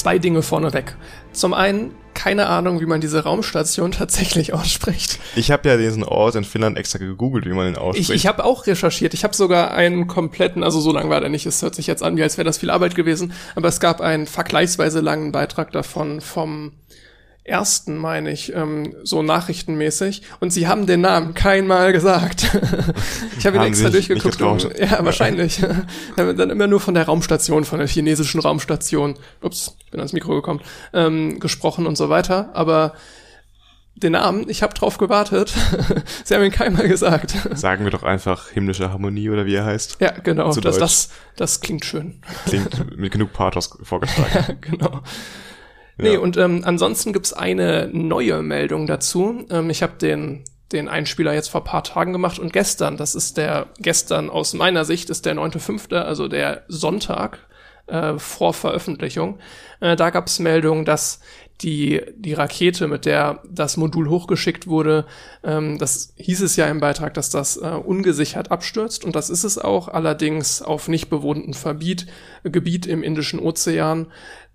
[0.00, 0.96] Zwei Dinge vorneweg.
[1.32, 5.18] Zum einen, keine Ahnung, wie man diese Raumstation tatsächlich ausspricht.
[5.36, 8.10] Ich habe ja diesen Ort in Finnland extra gegoogelt, wie man ihn ausspricht.
[8.10, 9.14] Ich, ich habe auch recherchiert.
[9.14, 12.02] Ich habe sogar einen kompletten, also so lang war der nicht, es hört sich jetzt
[12.02, 15.70] an, wie als wäre das viel Arbeit gewesen, aber es gab einen vergleichsweise langen Beitrag
[15.72, 16.72] davon vom
[17.50, 20.22] ersten, meine ich, ähm, so nachrichtenmäßig.
[20.40, 22.50] Und sie haben den Namen keinmal gesagt.
[23.38, 24.40] ich habe ihn extra durchgeguckt.
[24.40, 25.60] Um, ja, wahrscheinlich.
[26.16, 30.60] dann immer nur von der Raumstation, von der chinesischen Raumstation, ups, bin ans Mikro gekommen,
[30.92, 32.50] ähm, gesprochen und so weiter.
[32.54, 32.94] Aber
[33.96, 35.52] den Namen, ich habe drauf gewartet.
[36.24, 37.34] Sie haben ihn keinmal gesagt.
[37.54, 39.98] Sagen wir doch einfach himmlische Harmonie oder wie er heißt.
[40.00, 40.54] Ja, genau.
[40.54, 42.22] Das, das, das klingt schön.
[42.46, 44.30] Klingt mit genug Pathos vorgetragen.
[44.32, 45.02] ja, genau.
[46.02, 49.44] Nee, und ähm, ansonsten gibt's eine neue Meldung dazu.
[49.50, 53.36] Ähm, ich habe den den Einspieler jetzt vor paar Tagen gemacht und gestern, das ist
[53.36, 57.38] der, gestern aus meiner Sicht ist der 9.5., also der Sonntag
[57.86, 59.38] äh, vor Veröffentlichung,
[59.80, 61.20] äh, da gab's Meldungen, dass
[61.62, 65.06] die, die Rakete, mit der das Modul hochgeschickt wurde,
[65.42, 69.44] ähm, das hieß es ja im Beitrag, dass das äh, ungesichert abstürzt und das ist
[69.44, 72.06] es auch, allerdings auf nicht bewohnten Verbiet,
[72.44, 74.06] Gebiet im Indischen Ozean.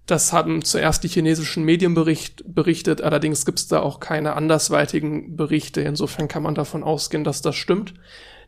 [0.05, 5.35] Das haben zuerst die chinesischen Medien bericht, berichtet, allerdings gibt es da auch keine andersweitigen
[5.35, 5.81] Berichte.
[5.81, 7.93] Insofern kann man davon ausgehen, dass das stimmt.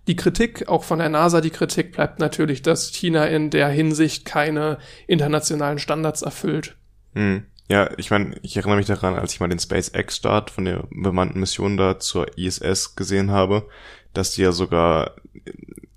[0.07, 4.25] die Kritik, auch von der NASA, die Kritik bleibt natürlich, dass China in der Hinsicht
[4.25, 6.77] keine internationalen Standards erfüllt.
[7.13, 7.43] Hm.
[7.69, 11.41] Ja, ich meine, ich erinnere mich daran, als ich mal den SpaceX-Start von der bemannten
[11.41, 13.67] Mission da zur ISS gesehen habe,
[14.13, 15.15] dass die ja sogar,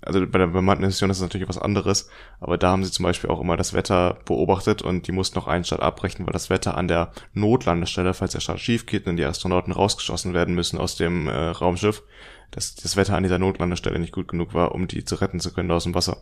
[0.01, 3.03] also bei der bemannten Mission ist das natürlich was anderes, aber da haben sie zum
[3.03, 6.49] Beispiel auch immer das Wetter beobachtet und die mussten noch einen Start abbrechen, weil das
[6.49, 10.79] Wetter an der Notlandestelle, falls der Start schief geht und die Astronauten rausgeschossen werden müssen
[10.79, 12.01] aus dem äh, Raumschiff,
[12.49, 15.53] dass das Wetter an dieser Notlandestelle nicht gut genug war, um die zu retten zu
[15.53, 16.17] können aus dem Wasser.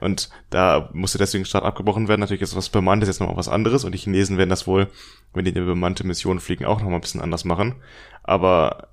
[0.00, 2.20] Und da musste deswegen Start abgebrochen werden.
[2.20, 4.88] Natürlich ist was bemanntes jetzt nochmal was anderes und die Chinesen werden das wohl,
[5.32, 7.76] wenn die eine bemannte Mission fliegen, auch nochmal ein bisschen anders machen.
[8.24, 8.88] Aber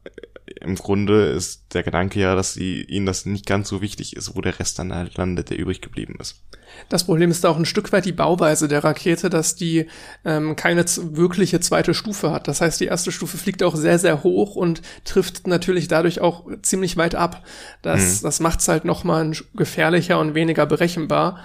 [0.61, 4.35] im Grunde ist der Gedanke ja, dass sie, ihnen das nicht ganz so wichtig ist,
[4.35, 6.41] wo der Rest dann halt landet, der übrig geblieben ist.
[6.87, 9.87] Das Problem ist auch ein Stück weit die Bauweise der Rakete, dass die
[10.23, 12.47] ähm, keine wirkliche zweite Stufe hat.
[12.47, 16.45] Das heißt, die erste Stufe fliegt auch sehr, sehr hoch und trifft natürlich dadurch auch
[16.61, 17.43] ziemlich weit ab.
[17.81, 18.23] Das, mhm.
[18.23, 21.39] das macht es halt nochmal gefährlicher und weniger berechenbar,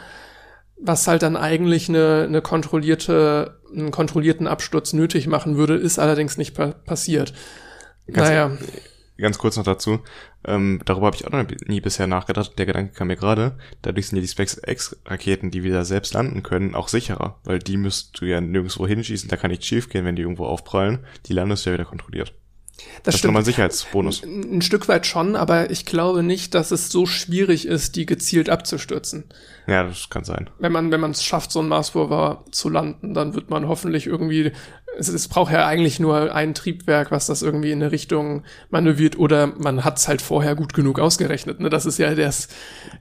[0.77, 6.37] was halt dann eigentlich eine, eine kontrollierte, einen kontrollierten Absturz nötig machen würde, ist allerdings
[6.37, 7.33] nicht pa passiert.
[8.07, 8.53] Ganz naja
[9.19, 10.01] ganz kurz noch dazu,
[10.45, 12.59] ähm, darüber habe ich auch noch nie bisher nachgedacht.
[12.59, 13.57] Der Gedanke kam mir gerade.
[13.83, 18.21] Dadurch sind ja die SpaceX-Raketen, die wieder selbst landen können, auch sicherer, weil die müsst
[18.21, 21.07] du ja nirgendwo hinschießen, da kann nichts schief gehen, wenn die irgendwo aufprallen.
[21.27, 22.35] Die landest du ja wieder kontrolliert.
[22.77, 23.15] Das, das stimmt.
[23.15, 24.23] ist nochmal Sicherheitsbonus.
[24.23, 28.07] Ein, ein Stück weit schon, aber ich glaube nicht, dass es so schwierig ist, die
[28.07, 29.25] gezielt abzustürzen.
[29.67, 30.51] Ja, das kann sein.
[30.59, 33.69] Wenn man, wenn man es schafft, so ein Mars Rover zu landen, dann wird man
[33.69, 34.53] hoffentlich irgendwie,
[34.99, 39.19] es, es braucht ja eigentlich nur ein Triebwerk, was das irgendwie in eine Richtung manövriert
[39.19, 41.61] oder man hat es halt vorher gut genug ausgerechnet.
[41.61, 41.71] Ne?
[41.71, 42.49] Das ist ja das,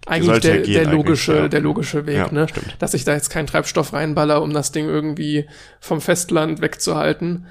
[0.05, 1.47] eigentlich der, der logische, ja.
[1.47, 2.47] der logische Weg, ja, ne?
[2.47, 2.75] Stimmt.
[2.79, 5.47] Dass ich da jetzt keinen Treibstoff reinballer, um das Ding irgendwie
[5.79, 7.47] vom Festland wegzuhalten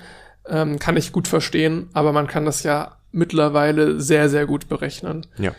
[0.49, 5.26] ähm, kann ich gut verstehen, aber man kann das ja mittlerweile sehr, sehr gut berechnen.
[5.38, 5.53] Ja.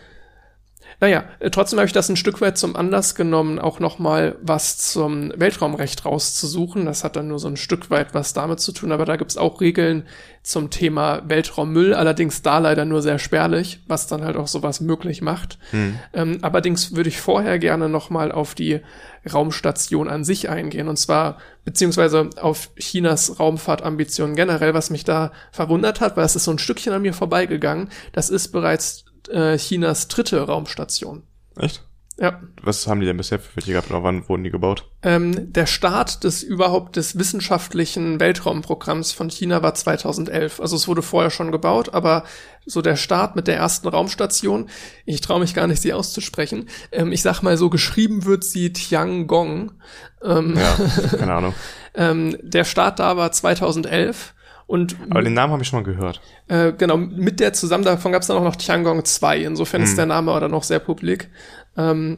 [1.00, 4.78] Naja, äh, trotzdem habe ich das ein Stück weit zum Anlass genommen, auch nochmal was
[4.78, 6.86] zum Weltraumrecht rauszusuchen.
[6.86, 9.38] Das hat dann nur so ein Stück weit was damit zu tun, aber da gibt's
[9.38, 10.06] auch Regeln
[10.44, 15.22] zum Thema Weltraummüll, allerdings da leider nur sehr spärlich, was dann halt auch sowas möglich
[15.22, 15.58] macht.
[15.72, 16.00] Hm.
[16.14, 18.82] Ähm, allerdings würde ich vorher gerne nochmal auf die
[19.32, 26.02] Raumstation an sich eingehen, und zwar beziehungsweise auf Chinas Raumfahrtambitionen generell, was mich da verwundert
[26.02, 27.89] hat, weil es ist so ein Stückchen an mir vorbeigegangen.
[28.12, 31.24] Das ist bereits äh, Chinas dritte Raumstation.
[31.57, 31.84] Echt?
[32.19, 32.39] Ja.
[32.61, 34.88] Was haben die denn bisher für welche gehabt oder wann wurden die gebaut?
[35.01, 40.59] Ähm, der Start des überhaupt des wissenschaftlichen Weltraumprogramms von China war 2011.
[40.59, 42.24] Also es wurde vorher schon gebaut, aber
[42.67, 44.69] so der Start mit der ersten Raumstation,
[45.05, 46.69] ich traue mich gar nicht, sie auszusprechen.
[46.91, 49.71] Ähm, ich sag mal so, geschrieben wird sie Tiangong.
[50.24, 50.78] Ähm, ja,
[51.17, 51.55] keine Ahnung.
[51.95, 54.36] ähm, der Start da war 2011
[54.68, 56.22] und Aber den Namen habe ich schon mal gehört.
[56.47, 59.39] Äh, genau, mit der zusammen, davon gab es dann auch noch Tiangong 2.
[59.39, 59.88] Insofern hm.
[59.88, 61.30] ist der Name aber noch sehr publik.
[61.78, 62.18] Ähm,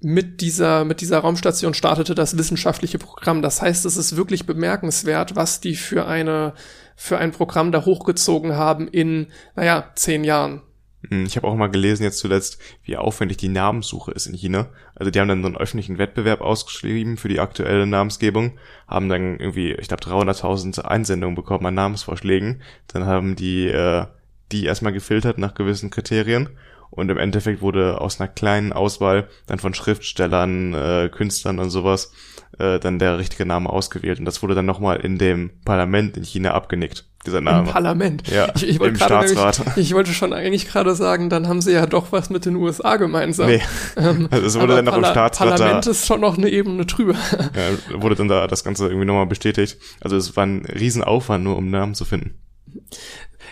[0.00, 3.40] mit dieser, mit dieser Raumstation startete das wissenschaftliche Programm.
[3.40, 6.52] Das heißt, es ist wirklich bemerkenswert, was die für eine,
[6.94, 10.62] für ein Programm da hochgezogen haben in, naja, zehn Jahren.
[11.08, 14.68] Hm, ich habe auch mal gelesen jetzt zuletzt, wie aufwendig die Namenssuche ist in China.
[14.94, 19.38] Also die haben dann so einen öffentlichen Wettbewerb ausgeschrieben für die aktuelle Namensgebung, haben dann
[19.38, 22.62] irgendwie, ich glaube, 300.000 Einsendungen bekommen an Namensvorschlägen.
[22.88, 24.06] Dann haben die äh,
[24.52, 26.50] die erstmal gefiltert nach gewissen Kriterien
[26.90, 32.12] und im Endeffekt wurde aus einer kleinen Auswahl dann von Schriftstellern, äh, Künstlern und sowas
[32.58, 36.24] äh, dann der richtige Name ausgewählt und das wurde dann nochmal in dem Parlament in
[36.24, 37.66] China abgenickt dieser Name.
[37.66, 38.28] Im Parlament.
[38.28, 39.58] Ja, ich, ich wollte Staatsrat.
[39.58, 42.56] Nämlich, ich wollte schon eigentlich gerade sagen, dann haben sie ja doch was mit den
[42.56, 43.48] USA gemeinsam.
[43.48, 43.62] Nee.
[43.96, 46.86] Ähm, also es wurde dann noch im Staatsrat Parlament da, ist schon noch eine Ebene
[46.86, 47.14] drüber.
[47.14, 49.78] Ja, wurde dann da das Ganze irgendwie nochmal bestätigt.
[50.00, 52.34] Also es war ein Riesenaufwand, nur um Namen zu finden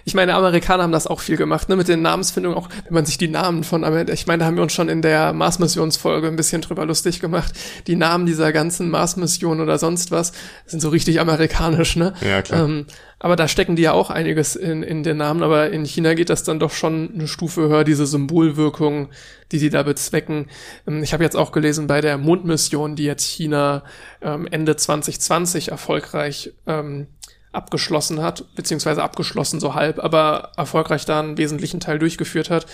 [0.04, 3.06] ich meine, Amerikaner haben das auch viel gemacht, ne, mit den Namensfindungen, auch wenn man
[3.06, 6.36] sich die Namen von, ich meine, da haben wir uns schon in der Mars-Missionsfolge ein
[6.36, 7.52] bisschen drüber lustig gemacht.
[7.86, 10.32] Die Namen dieser ganzen Mars-Missionen oder sonst was
[10.66, 12.14] sind so richtig amerikanisch, ne?
[12.20, 12.64] Ja, klar.
[12.64, 12.86] Ähm,
[13.22, 16.28] aber da stecken die ja auch einiges in, in den Namen, aber in China geht
[16.28, 19.10] das dann doch schon eine Stufe höher, diese Symbolwirkung,
[19.52, 20.46] die die da bezwecken.
[20.88, 23.84] Ähm, ich habe jetzt auch gelesen bei der Mondmission, die jetzt China
[24.22, 27.06] ähm, Ende 2020 erfolgreich ähm,
[27.52, 32.66] abgeschlossen hat, beziehungsweise abgeschlossen so halb, aber erfolgreich da einen wesentlichen Teil durchgeführt hat.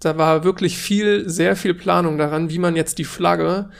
[0.00, 3.70] Da war wirklich viel, sehr viel Planung daran, wie man jetzt die Flagge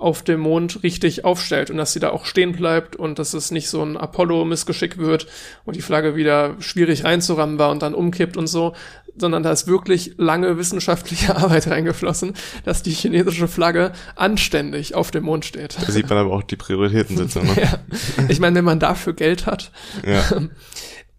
[0.00, 3.50] auf dem Mond richtig aufstellt und dass sie da auch stehen bleibt und dass es
[3.50, 5.26] nicht so ein Apollo-Missgeschick wird
[5.66, 8.74] und die Flagge wieder schwierig reinzurammen war und dann umkippt und so,
[9.18, 12.32] sondern da ist wirklich lange wissenschaftliche Arbeit reingeflossen,
[12.64, 15.76] dass die chinesische Flagge anständig auf dem Mond steht.
[15.78, 17.42] Da sieht man aber auch die Prioritäten sitzen.
[17.44, 17.56] Ne?
[17.62, 17.78] ja.
[18.28, 19.70] Ich meine, wenn man dafür Geld hat.
[20.06, 20.24] Ja.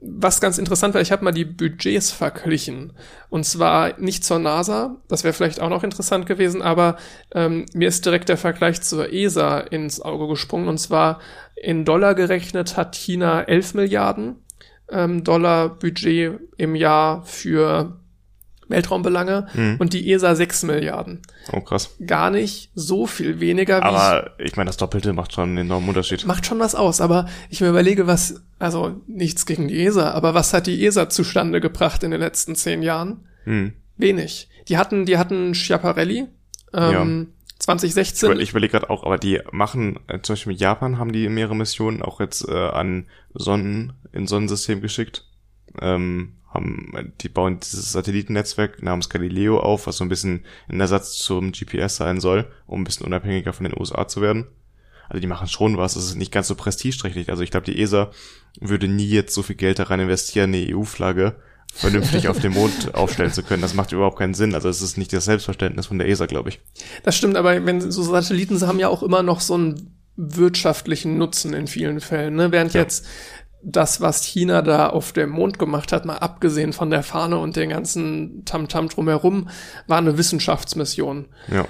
[0.01, 2.93] was ganz interessant war, ich habe mal die Budgets verglichen.
[3.29, 6.97] Und zwar nicht zur NASA, das wäre vielleicht auch noch interessant gewesen, aber
[7.33, 10.67] ähm, mir ist direkt der Vergleich zur ESA ins Auge gesprungen.
[10.67, 11.19] Und zwar
[11.55, 14.37] in Dollar gerechnet hat China 11 Milliarden
[14.89, 18.00] ähm, Dollar Budget im Jahr für
[18.72, 19.76] Weltraumbelange mhm.
[19.80, 21.22] und die ESA 6 Milliarden.
[21.52, 21.95] Oh, krass.
[22.06, 23.80] Gar nicht so viel weniger.
[23.80, 26.26] Wie aber ich, ich meine, das Doppelte macht schon einen enormen Unterschied.
[26.26, 30.34] Macht schon was aus, aber ich mir überlege, was, also nichts gegen die ESA, aber
[30.34, 33.26] was hat die ESA zustande gebracht in den letzten zehn Jahren?
[33.45, 33.73] Mhm.
[33.98, 34.49] Wenig.
[34.68, 36.27] Die hatten, die hatten Schiaparelli,
[36.73, 37.41] ähm, ja.
[37.60, 38.31] 2016.
[38.34, 41.30] Ich, ich überlege gerade auch, aber die machen, äh, zum Beispiel mit Japan haben die
[41.30, 45.26] mehrere Missionen auch jetzt äh, an Sonnen, in Sonnensystem geschickt.
[45.80, 51.14] Ähm, haben, die bauen dieses Satellitennetzwerk namens Galileo auf, was so ein bisschen ein Ersatz
[51.18, 54.48] zum GPS sein soll, um ein bisschen unabhängiger von den USA zu werden.
[55.07, 57.30] Also die machen schon was, es ist nicht ganz so prestigeträchtig.
[57.30, 58.11] Also ich glaube, die ESA
[58.60, 61.35] würde nie jetzt so viel Geld da rein investieren, eine EU-Flagge
[61.73, 63.61] vernünftig auf dem Mond aufstellen zu können.
[63.61, 64.53] Das macht überhaupt keinen Sinn.
[64.53, 66.60] Also es ist nicht das Selbstverständnis von der ESA, glaube ich.
[67.03, 71.53] Das stimmt, aber wenn so Satelliten haben ja auch immer noch so einen wirtschaftlichen Nutzen
[71.53, 72.35] in vielen Fällen.
[72.35, 72.52] Ne?
[72.52, 72.81] Während ja.
[72.81, 73.06] jetzt
[73.63, 77.55] das, was China da auf dem Mond gemacht hat, mal abgesehen von der Fahne und
[77.55, 79.49] den ganzen Tamtam -Tam drumherum,
[79.88, 81.25] war eine Wissenschaftsmission.
[81.51, 81.67] Ja.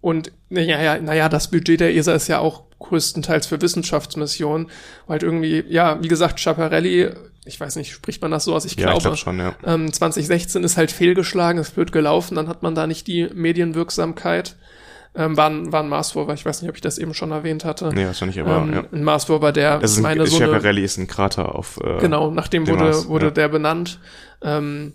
[0.00, 4.66] Und naja, naja, das Budget der ESA ist ja auch größtenteils für Wissenschaftsmissionen,
[5.06, 7.10] weil halt irgendwie, ja, wie gesagt, Schiaparelli,
[7.46, 8.64] ich weiß nicht, spricht man das so aus?
[8.66, 9.54] Ich ja, glaube, ich glaub schon, ja.
[9.64, 14.56] ähm, 2016 ist halt fehlgeschlagen, es wird gelaufen, dann hat man da nicht die Medienwirksamkeit
[15.16, 16.34] ähm, war, ein, war ein Mars Rover.
[16.34, 17.90] Ich weiß nicht, ob ich das eben schon erwähnt hatte.
[17.94, 18.84] Nee, wahrscheinlich aber, ähm, ja.
[18.92, 21.98] Ein Mars Rover, der das ist meine ein, so Schiaparelli ist ein Krater auf äh,
[21.98, 23.30] Genau, nachdem wurde, Mars, wurde ja.
[23.30, 24.00] der benannt.
[24.42, 24.94] Ähm,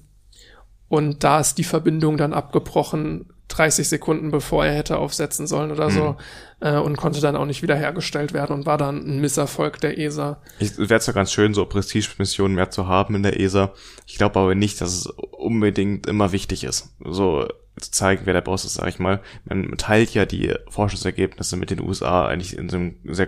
[0.90, 5.90] und da ist die Verbindung dann abgebrochen, 30 Sekunden bevor er hätte aufsetzen sollen oder
[5.90, 6.04] so.
[6.12, 6.16] Mhm.
[6.62, 10.42] Äh, und konnte dann auch nicht wiederhergestellt werden und war dann ein Misserfolg der ESA.
[10.60, 13.72] Ich wäre zwar ganz schön, so Prestige-Missionen mehr zu haben in der ESA.
[14.06, 16.94] Ich glaube aber nicht, dass es unbedingt immer wichtig ist.
[17.04, 17.48] So
[17.80, 19.22] zu zeigen, wer der Boss ist, sag ich mal.
[19.46, 23.28] Man teilt ja die Forschungsergebnisse mit den USA eigentlich in so einem sehr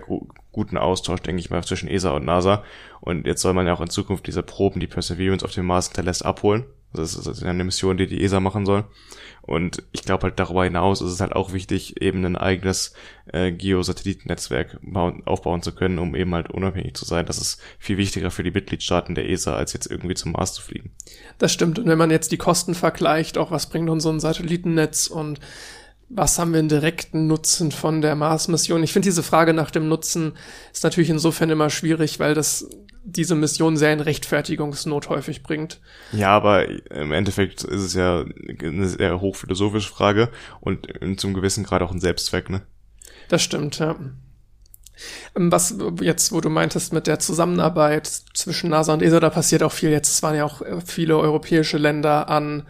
[0.52, 2.64] guten Austausch, denke ich mal, zwischen ESA und NASA.
[3.00, 5.88] Und jetzt soll man ja auch in Zukunft diese Proben, die Perseverance auf dem Mars
[5.88, 6.64] hinterlässt, abholen.
[6.92, 8.84] Das ist eine Mission, die die ESA machen soll.
[9.42, 12.94] Und ich glaube halt darüber hinaus ist es halt auch wichtig, eben ein eigenes
[13.26, 14.78] äh, Geosatellitennetzwerk
[15.24, 17.26] aufbauen zu können, um eben halt unabhängig zu sein.
[17.26, 20.62] Das ist viel wichtiger für die Mitgliedstaaten der ESA, als jetzt irgendwie zum Mars zu
[20.62, 20.92] fliegen.
[21.38, 21.80] Das stimmt.
[21.80, 25.40] Und wenn man jetzt die Kosten vergleicht, auch was bringt uns so ein Satellitennetz und
[26.14, 28.82] was haben wir einen direkten Nutzen von der Mars-Mission?
[28.82, 30.34] Ich finde diese Frage nach dem Nutzen
[30.72, 32.68] ist natürlich insofern immer schwierig, weil das
[33.04, 35.80] diese Mission sehr in Rechtfertigungsnot häufig bringt.
[36.12, 38.24] Ja, aber im Endeffekt ist es ja
[38.60, 40.28] eine sehr hochphilosophische Frage
[40.60, 40.86] und
[41.18, 42.62] zum gewissen Grad auch ein Selbstzweck, ne?
[43.28, 43.96] Das stimmt, ja.
[45.36, 49.62] Ähm, was jetzt, wo du meintest mit der Zusammenarbeit zwischen NASA und ESA, da passiert
[49.62, 50.22] auch viel jetzt.
[50.22, 52.66] Waren ja auch viele europäische Länder an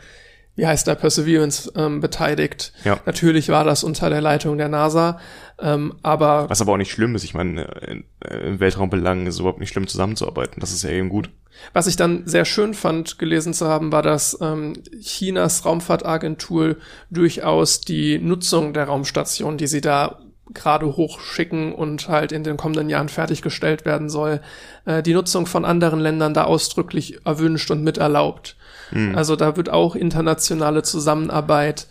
[0.55, 2.73] wie heißt da, Perseverance ähm, beteiligt.
[2.85, 3.01] Ja.
[3.07, 5.19] Natürlich war das unter der Leitung der NASA,
[5.59, 6.49] ähm, aber...
[6.51, 9.70] Was aber auch nicht schlimm ist, ich meine, in, in Weltraumbelangen ist es überhaupt nicht
[9.70, 11.31] schlimm zusammenzuarbeiten, das ist ja eben gut.
[11.73, 16.77] Was ich dann sehr schön fand, gelesen zu haben, war, dass ähm, Chinas Raumfahrtagentur
[17.11, 20.19] durchaus die Nutzung der Raumstation, die sie da
[20.55, 24.41] gerade hochschicken und halt in den kommenden Jahren fertiggestellt werden soll,
[24.85, 28.57] äh, die Nutzung von anderen Ländern da ausdrücklich erwünscht und miterlaubt.
[28.93, 29.14] Mhm.
[29.14, 31.86] Also da wird auch internationale Zusammenarbeit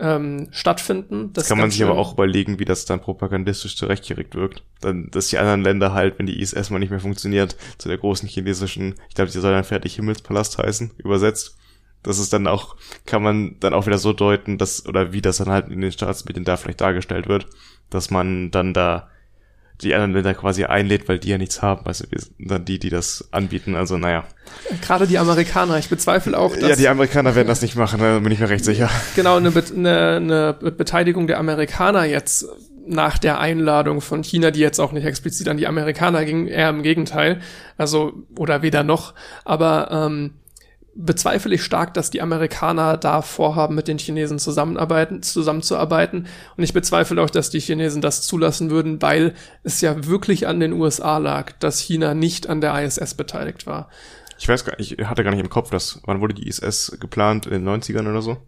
[0.00, 1.32] ähm, stattfinden.
[1.32, 1.88] Das kann man sich schön.
[1.88, 4.62] aber auch überlegen, wie das dann propagandistisch zurechtgeregt wirkt.
[4.80, 7.98] Dann, dass die anderen Länder halt, wenn die ISS mal nicht mehr funktioniert, zu der
[7.98, 11.56] großen chinesischen, ich glaube, die soll dann fertig Himmelspalast heißen, übersetzt.
[12.02, 12.76] Das ist dann auch,
[13.06, 15.92] kann man dann auch wieder so deuten, dass, oder wie das dann halt in den
[15.92, 17.46] Staatsmedien da vielleicht dargestellt wird,
[17.90, 19.08] dass man dann da
[19.80, 21.86] die anderen Länder quasi einlädt, weil die ja nichts haben.
[21.86, 23.74] Also wir sind dann die, die das anbieten.
[23.74, 24.24] Also naja.
[24.82, 25.78] Gerade die Amerikaner.
[25.78, 26.70] Ich bezweifle auch, dass...
[26.70, 28.90] Ja, die Amerikaner werden das nicht machen, da bin ich mir recht sicher.
[29.14, 32.46] Genau, eine, Be eine, eine Beteiligung der Amerikaner jetzt
[32.86, 36.70] nach der Einladung von China, die jetzt auch nicht explizit an die Amerikaner ging, eher
[36.70, 37.40] im Gegenteil.
[37.76, 39.14] Also, oder weder noch.
[39.44, 40.32] Aber ähm,
[41.00, 46.26] bezweifle ich stark, dass die Amerikaner da vorhaben, mit den Chinesen zusammenarbeiten, zusammenzuarbeiten.
[46.56, 50.58] Und ich bezweifle auch, dass die Chinesen das zulassen würden, weil es ja wirklich an
[50.58, 53.88] den USA lag, dass China nicht an der ISS beteiligt war.
[54.38, 56.96] Ich weiß gar nicht, ich hatte gar nicht im Kopf, dass, wann wurde die ISS
[56.98, 57.46] geplant?
[57.46, 58.38] In den 90ern oder so?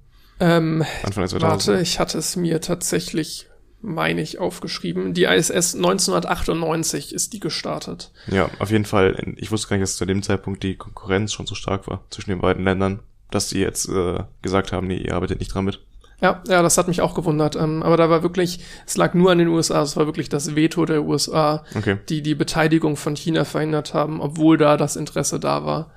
[0.40, 1.42] Ähm, Anfang der 2000.
[1.42, 3.49] Warte, ich hatte es mir tatsächlich
[3.82, 5.14] meine ich, aufgeschrieben.
[5.14, 8.12] Die ISS 1998 ist die gestartet.
[8.26, 9.34] Ja, auf jeden Fall.
[9.36, 12.30] Ich wusste gar nicht, dass zu dem Zeitpunkt die Konkurrenz schon so stark war zwischen
[12.30, 13.00] den beiden Ländern,
[13.30, 15.80] dass die jetzt äh, gesagt haben, nee, ihr arbeitet nicht dran mit.
[16.20, 17.56] Ja, ja, das hat mich auch gewundert.
[17.56, 20.54] Ähm, aber da war wirklich, es lag nur an den USA, es war wirklich das
[20.54, 21.96] Veto der USA, Okay.
[22.08, 25.90] die die Beteiligung von China verhindert haben, obwohl da das Interesse da war.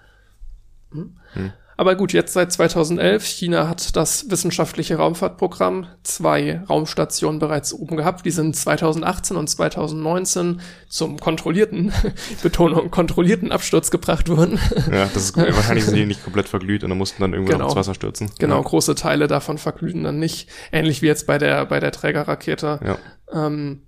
[0.92, 1.18] Hm.
[1.34, 1.52] Hm.
[1.78, 8.26] Aber gut, jetzt seit 2011, China hat das wissenschaftliche Raumfahrtprogramm, zwei Raumstationen bereits oben gehabt,
[8.26, 11.92] die sind 2018 und 2019 zum kontrollierten,
[12.44, 14.60] Betonung, kontrollierten Absturz gebracht worden.
[14.92, 17.68] Ja, das ist wahrscheinlich sind die nicht komplett verglüht und dann mussten dann irgendwann Genau.
[17.68, 18.30] ins Wasser stürzen.
[18.40, 18.62] Genau, Ja.
[18.62, 20.50] große Teile davon verglühen dann nicht.
[20.72, 22.80] Ähnlich wie jetzt bei der, bei der Trägerrakete.
[22.86, 22.98] Ja.
[23.48, 23.82] Ähm,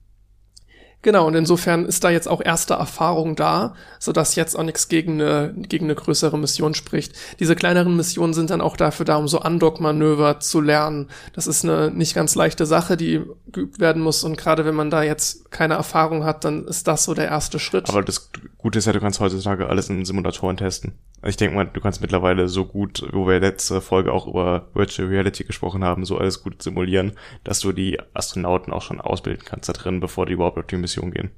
[1.06, 5.22] genau, und insofern ist da jetzt auch erste Erfahrung da, sodass jetzt auch nichts gegen
[5.22, 7.14] eine, gegen eine größere Mission spricht.
[7.40, 11.07] Diese kleineren Missionen sind dann auch dafür da, um so Undock-Manöver zu lernen.
[11.34, 13.22] Das ist eine nicht ganz leichte Sache, die
[13.52, 14.23] geübt werden muss.
[14.23, 17.60] Und gerade wenn man da jetzt keine Erfahrung hat, dann ist das so der erste
[17.60, 17.88] Schritt.
[17.88, 20.94] Aber das Gute ist ja, du kannst heutzutage alles in Simulatoren testen.
[21.22, 24.68] Also ich denke mal, du kannst mittlerweile so gut, wo wir letzte Folge auch über
[24.73, 27.14] Virtual Reality gesprochen haben, so alles gut simulieren,
[27.44, 30.77] dass du die Astronauten auch schon ausbilden kannst da drin, bevor die überhaupt auf die
[30.77, 31.31] Mission gehen.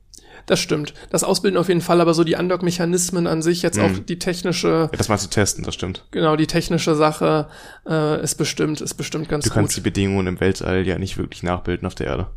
[0.46, 0.94] das stimmt.
[1.10, 3.84] Das Ausbilden auf jeden Fall, aber so die Undock-Mechanismen an sich, jetzt Mhm.
[3.84, 6.06] auch die technische, Ja, das mal zu testen, das stimmt.
[6.12, 7.48] genau, die technische Sache
[7.86, 9.86] äh, ist bestimmt, ist bestimmt ganz Du kannst die gut.
[9.86, 12.28] Bedingungen im Weltall ja nicht wirklich nachbilden auf der Erde.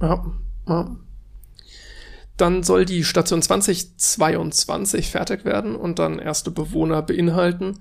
[0.00, 0.24] Ja,
[0.68, 0.96] ja.
[2.36, 7.80] Dann soll die Station 2022 fertig werden und dann erste Bewohner beinhalten.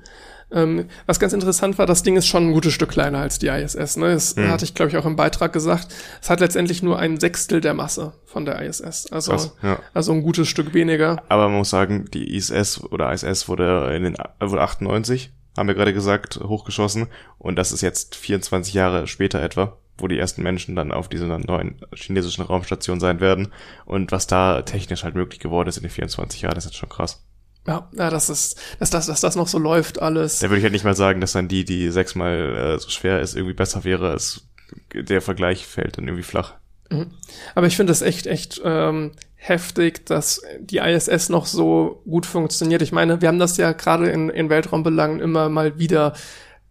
[0.53, 3.47] Ähm, was ganz interessant war, das Ding ist schon ein gutes Stück kleiner als die
[3.47, 3.97] ISS.
[3.97, 4.11] Ne?
[4.13, 4.49] Das Mhm.
[4.49, 5.87] hatte ich, glaube ich, auch im Beitrag gesagt.
[6.21, 9.11] Es hat letztendlich nur ein Sechstel der Masse von der ISS.
[9.11, 9.79] Also, Krass, ja.
[9.93, 11.21] also ein gutes Stück weniger.
[11.29, 15.75] Aber man muss sagen, die ISS oder ISS wurde in den wurde 98, haben wir
[15.75, 17.07] gerade gesagt, hochgeschossen
[17.37, 21.37] und das ist jetzt 24 Jahre später etwa, wo die ersten Menschen dann auf dieser
[21.39, 23.53] neuen chinesischen Raumstation sein werden
[23.85, 26.89] und was da technisch halt möglich geworden ist in den 24 Jahren, das ist schon
[26.89, 27.23] krass.
[27.65, 30.39] Ja, ja, das ist, dass das, dass das noch so läuft alles.
[30.39, 33.21] Da würde ich halt nicht mal sagen, dass dann die, die sechsmal äh, so schwer
[33.21, 34.13] ist, irgendwie besser wäre.
[34.13, 34.47] Es,
[34.93, 36.55] der Vergleich fällt dann irgendwie flach.
[37.55, 42.81] Aber ich finde es echt, echt ähm, heftig, dass die ISS noch so gut funktioniert.
[42.81, 46.13] Ich meine, wir haben das ja gerade in, in Weltraumbelangen immer mal wieder,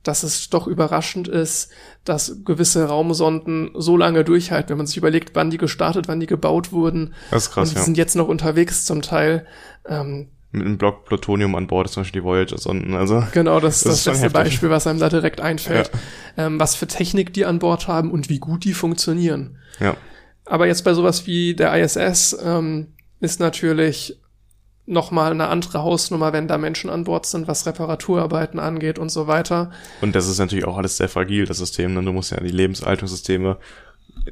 [0.03, 1.71] dass es doch überraschend ist,
[2.05, 6.27] dass gewisse Raumsonden so lange durchhalten, wenn man sich überlegt, wann die gestartet, wann die
[6.27, 7.15] gebaut wurden.
[7.31, 7.85] Das ist krass, und die ja.
[7.85, 9.47] sind jetzt noch unterwegs zum Teil.
[9.87, 13.25] Ähm, Mit einem Block Plutonium an Bord zum Beispiel die Voyager-Sonden, also.
[13.33, 14.31] Genau, das, Das das, ist schon beste.
[14.31, 15.91] Beispiel, was einem da direkt einfällt.
[16.37, 19.59] Ähm, was für Technik die an Bord haben und wie gut die funktionieren.
[19.81, 19.97] Ja.
[20.45, 22.89] Aber jetzt bei sowas wie der ISS ähm,
[23.21, 24.19] ist natürlich
[24.87, 29.27] nochmal eine andere Hausnummer, wenn da Menschen an Bord sind, was Reparaturarbeiten angeht und so
[29.27, 29.71] weiter.
[30.01, 31.95] Und das ist natürlich auch alles sehr fragil, das System.
[31.95, 32.03] Ne?
[32.03, 33.59] Du musst ja die Lebenshaltungssysteme,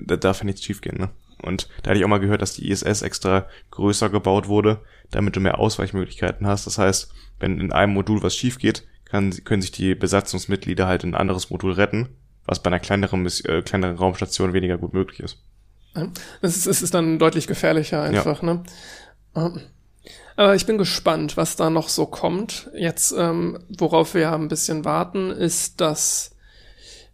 [0.05, 0.99] da darf ja nichts schiefgehen.
[0.99, 1.09] Ne?
[1.41, 4.81] Und da hatte ich auch mal gehört, dass die ISS extra größer gebaut wurde,
[5.11, 6.67] damit du mehr Ausweichmöglichkeiten hast.
[6.67, 11.05] Das heißt, wenn in einem Modul was schief geht, kann, können sich die Besatzungsmitglieder halt
[11.05, 12.11] in ein anderes Modul retten,
[12.45, 15.39] was bei einer kleineren, äh, kleineren Raumstation weniger gut möglich ist.
[16.41, 18.62] Es ist, es ist dann deutlich gefährlicher einfach, ne?
[19.35, 19.61] Ähm,
[20.37, 22.71] Aber ich bin gespannt, was da noch so kommt.
[22.75, 26.37] Jetzt, ähm, worauf wir ja ein bisschen warten, ist, dass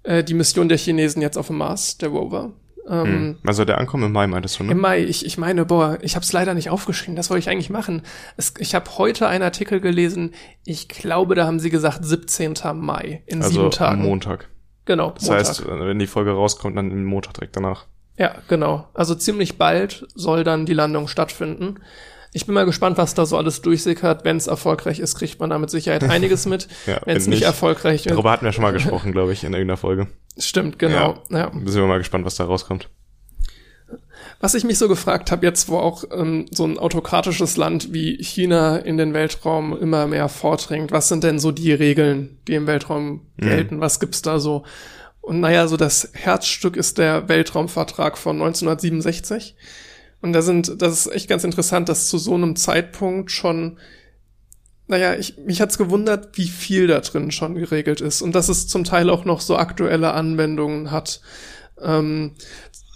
[0.02, 2.52] äh, die Mission der Chinesen jetzt auf dem Mars, der Rover.
[2.88, 3.36] Ähm, Hm.
[3.42, 4.04] Wann soll der ankommen?
[4.04, 4.72] Im Mai meintest du, ne?
[4.72, 7.48] Im Mai, ich, ich meine, boah, ich habe es leider nicht aufgeschrieben, das wollte ich
[7.50, 8.02] eigentlich machen.
[8.36, 10.32] Es, ich habe heute einen Artikel gelesen,
[10.64, 12.54] ich glaube, da haben sie gesagt 17.
[12.74, 14.00] Mai, in also sieben Tagen.
[14.00, 14.48] am Montag.
[14.84, 15.38] Genau, Das Montag.
[15.48, 17.86] heißt, äh, wenn die Folge rauskommt, dann Montag direkt danach.
[18.18, 18.88] Ja, genau.
[18.94, 21.80] Also ziemlich bald soll dann die Landung stattfinden.
[22.36, 24.26] Ich bin mal gespannt, was da so alles durchsickert.
[24.26, 26.68] Wenn es erfolgreich ist, kriegt man da mit Sicherheit einiges mit.
[26.86, 29.54] Ja, Wenn es nicht erfolgreich ist, Darüber hatten wir schon mal gesprochen, glaube ich, in
[29.54, 30.08] irgendeiner Folge.
[30.36, 31.22] stimmt, genau.
[31.30, 31.50] Ja.
[31.50, 32.90] Sind wir mal gespannt, was da rauskommt.
[34.38, 38.22] Was ich mich so gefragt habe, jetzt wo auch ähm, so ein autokratisches Land wie
[38.22, 42.66] China in den Weltraum immer mehr vordringt, was sind denn so die Regeln, die im
[42.66, 43.80] Weltraum gelten?
[43.80, 44.62] Was gibt's da so?
[45.22, 49.56] Und naja, so das Herzstück ist der Weltraumvertrag von 1967.
[50.26, 53.78] Und da sind, das ist echt ganz interessant, dass zu so einem Zeitpunkt schon,
[54.88, 58.66] naja, ich, mich hat's gewundert, wie viel da drin schon geregelt ist und dass es
[58.66, 61.20] zum Teil auch noch so aktuelle Anwendungen hat.
[61.80, 62.32] Ähm,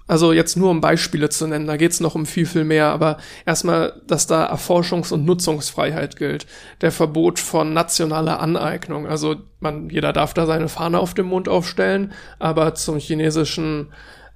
[0.08, 3.18] also jetzt nur um Beispiele zu nennen, da geht's noch um viel, viel mehr, aber
[3.46, 6.46] erstmal, dass da Erforschungs- und Nutzungsfreiheit gilt.
[6.80, 9.06] Der Verbot von nationaler Aneignung.
[9.06, 13.92] Also man, jeder darf da seine Fahne auf dem Mond aufstellen, aber zum chinesischen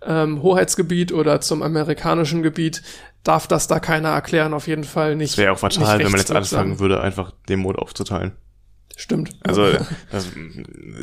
[0.06, 2.82] ähm, Hoheitsgebiet oder zum amerikanischen Gebiet
[3.22, 5.32] darf das da keiner erklären, auf jeden Fall nicht.
[5.32, 8.32] Es wäre auch fatal, wenn man jetzt anfangen würde, einfach den Mond aufzuteilen.
[8.96, 9.36] Stimmt.
[9.42, 9.66] Also
[10.12, 10.28] das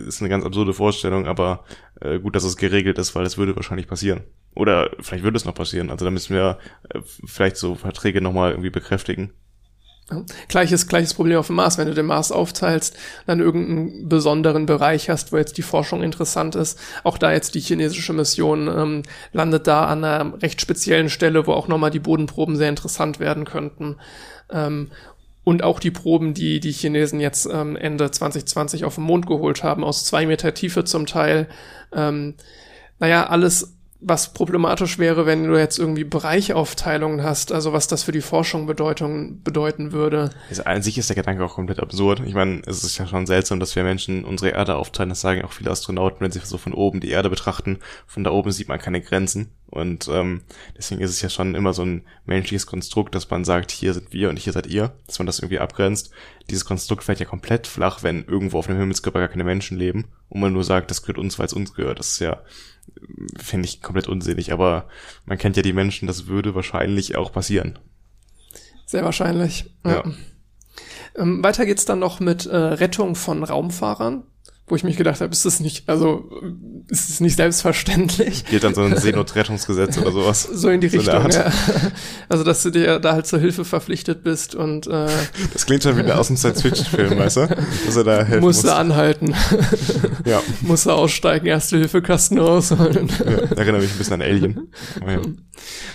[0.07, 1.65] ist eine ganz absurde Vorstellung, aber
[1.99, 4.21] äh, gut, dass es geregelt ist, weil das würde wahrscheinlich passieren.
[4.55, 5.89] Oder vielleicht würde es noch passieren.
[5.89, 6.57] Also da müssen wir
[6.89, 9.33] äh, vielleicht so Verträge nochmal irgendwie bekräftigen.
[10.49, 11.77] Gleiches, gleiches Problem auf dem Mars.
[11.77, 12.97] Wenn du den Mars aufteilst,
[13.27, 16.77] dann irgendeinen besonderen Bereich hast, wo jetzt die Forschung interessant ist.
[17.03, 21.53] Auch da jetzt die chinesische Mission ähm, landet da an einer recht speziellen Stelle, wo
[21.53, 23.97] auch nochmal die Bodenproben sehr interessant werden könnten.
[24.51, 24.91] Ähm,
[25.43, 29.63] und auch die Proben, die die Chinesen jetzt ähm, Ende 2020 auf dem Mond geholt
[29.63, 31.47] haben, aus zwei Meter Tiefe zum Teil.
[31.93, 32.35] Ähm,
[32.99, 33.73] naja, alles
[34.03, 38.65] was problematisch wäre, wenn du jetzt irgendwie Bereichaufteilungen hast, also was das für die Forschung
[38.65, 40.31] Bedeutung, bedeuten würde.
[40.49, 42.23] Also an sich ist der Gedanke auch komplett absurd.
[42.25, 45.09] Ich meine, es ist ja schon seltsam, dass wir Menschen unsere Erde aufteilen.
[45.09, 47.77] Das sagen auch viele Astronauten, wenn sie so von oben die Erde betrachten.
[48.07, 49.51] Von da oben sieht man keine Grenzen.
[49.67, 50.41] Und ähm,
[50.75, 54.11] deswegen ist es ja schon immer so ein menschliches Konstrukt, dass man sagt, hier sind
[54.11, 56.11] wir und hier seid ihr, dass man das irgendwie abgrenzt.
[56.49, 60.07] Dieses Konstrukt fällt ja komplett flach, wenn irgendwo auf dem Himmelskörper gar keine Menschen leben
[60.27, 61.99] und man nur sagt, das gehört uns, weil es uns gehört.
[61.99, 62.41] Das ist ja
[63.37, 64.87] finde ich komplett unsinnig, aber
[65.25, 67.79] man kennt ja die Menschen, das würde wahrscheinlich auch passieren.
[68.85, 69.73] Sehr wahrscheinlich.
[69.85, 69.91] Ja.
[69.91, 70.03] ja.
[71.15, 74.23] Ähm, weiter geht's dann noch mit äh, Rettung von Raumfahrern
[74.71, 76.31] wo ich mich gedacht habe, ist das nicht, also
[76.87, 78.45] ist es nicht selbstverständlich?
[78.45, 80.43] Geht dann so ein Seenotrettungsgesetz oder sowas?
[80.43, 81.51] So in die so Richtung, ja.
[82.29, 85.07] Also dass du dir da halt zur Hilfe verpflichtet bist und äh,
[85.51, 87.47] Das klingt schon wieder aus einem Science-Fiction-Film, weißt du?
[87.85, 88.63] Dass er da helfen musst.
[88.63, 89.35] Musst du anhalten.
[90.25, 90.41] ja.
[90.61, 93.09] musst du aussteigen, erste Hilfekasten rausholen.
[93.19, 94.71] ja, erinnere mich ein bisschen an Alien.
[95.05, 95.21] Oh, ja.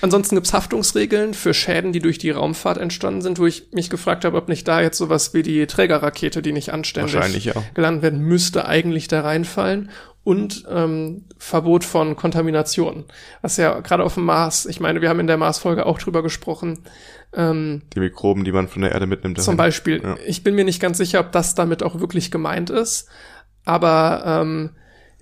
[0.03, 4.27] Ansonsten gibt's Haftungsregeln für Schäden, die durch die Raumfahrt entstanden sind, wo ich mich gefragt
[4.27, 8.66] habe, ob nicht da jetzt sowas wie die Trägerrakete, die nicht anständig gelandet werden müsste,
[8.67, 9.91] eigentlich da reinfallen.
[10.25, 13.05] Und ähm, Verbot von Kontamination.
[13.43, 16.25] Was ja gerade auf dem Mars, ich meine, wir haben in der Mars-Folge auch drüber
[16.25, 16.81] gesprochen.
[17.33, 19.41] Ähm, die Mikroben, die man von der Erde mitnimmt.
[19.41, 20.03] Zum Beispiel.
[20.03, 20.17] Ja.
[20.27, 23.09] Ich bin mir nicht ganz sicher, ob das damit auch wirklich gemeint ist.
[23.65, 24.71] Aber ähm,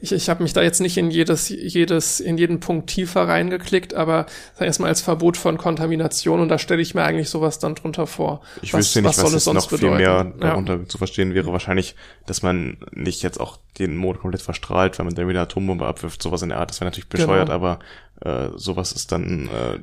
[0.05, 3.95] ich, ich habe mich da jetzt nicht in jedes, jedes, in jeden Punkt tiefer reingeklickt,
[3.95, 4.27] aber
[4.61, 8.43] erstmal als Verbot von Kontamination und da stelle ich mir eigentlich sowas dann drunter vor.
[8.61, 9.97] Ich was, wüsste nicht, was, was soll es sonst noch bedeuten?
[9.97, 10.87] viel mehr darunter ja.
[10.87, 11.53] zu verstehen wäre.
[11.53, 15.49] Wahrscheinlich, dass man nicht jetzt auch den Mond komplett verstrahlt, wenn man dann wieder eine
[15.49, 17.55] Atombombe abwirft, sowas in der Art, das wäre natürlich bescheuert, genau.
[17.55, 17.79] aber
[18.21, 19.79] äh, sowas ist dann äh,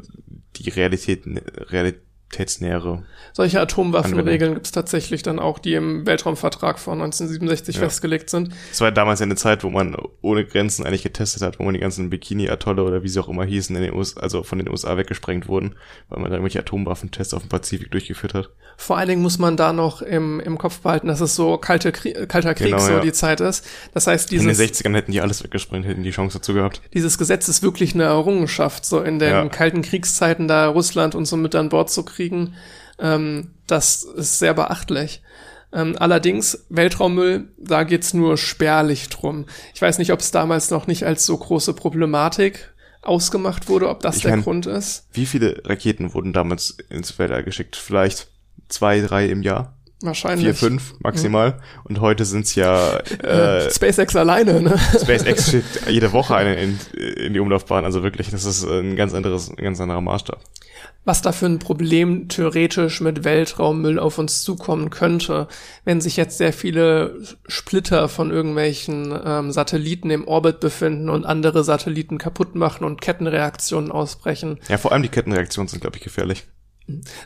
[0.58, 1.24] die Realität,
[1.72, 3.04] Realität realitätsnähere.
[3.34, 7.82] Solche Atomwaffenregeln gibt es tatsächlich dann auch, die im Weltraumvertrag von 1967 ja.
[7.82, 8.54] festgelegt sind.
[8.72, 11.80] Es war damals eine Zeit, wo man ohne Grenzen eigentlich getestet hat, wo man die
[11.80, 14.98] ganzen Bikini-Atolle oder wie sie auch immer hießen, in den USA, also von den USA
[14.98, 15.76] weggesprengt wurden,
[16.10, 18.50] weil man da irgendwelche Atomwaffentests auf dem Pazifik durchgeführt hat.
[18.78, 21.92] Vor allen Dingen muss man da noch im, im Kopf behalten, dass es so kalte
[21.92, 23.00] Krieg, kalter Krieg genau, so ja.
[23.00, 23.66] die Zeit ist.
[23.94, 26.82] Das heißt, dieses, in den 60ern hätten die alles weggesprengt, hätten die Chance dazu gehabt.
[26.94, 29.50] Dieses Gesetz ist wirklich eine Errungenschaft, so in den ja.
[29.50, 32.21] kalten Kriegszeiten da Russland und so mit an Bord zu kriegen.
[33.00, 35.22] Ähm, das ist sehr beachtlich.
[35.74, 39.46] Ähm, allerdings, Weltraummüll, da geht's nur spärlich drum.
[39.74, 44.02] Ich weiß nicht, ob es damals noch nicht als so große Problematik ausgemacht wurde, ob
[44.02, 45.08] das ich der mein, Grund ist.
[45.14, 47.76] Wie viele Raketen wurden damals ins Weltall geschickt?
[47.76, 48.28] Vielleicht
[48.68, 49.78] zwei, drei im Jahr?
[50.02, 50.46] Wahrscheinlich.
[50.46, 51.52] Vier, fünf maximal.
[51.52, 51.56] Mhm.
[51.84, 54.80] Und heute sind's ja äh, SpaceX alleine, ne?
[55.00, 57.86] SpaceX schickt jede Woche eine in, in die Umlaufbahn.
[57.86, 60.40] Also wirklich, das ist ein ganz anderes, ein ganz anderer Maßstab.
[61.04, 65.48] Was da für ein Problem theoretisch mit Weltraummüll auf uns zukommen könnte,
[65.84, 71.64] wenn sich jetzt sehr viele Splitter von irgendwelchen ähm, Satelliten im Orbit befinden und andere
[71.64, 74.60] Satelliten kaputt machen und Kettenreaktionen ausbrechen.
[74.68, 76.46] Ja, vor allem die Kettenreaktionen sind, glaube ich, gefährlich.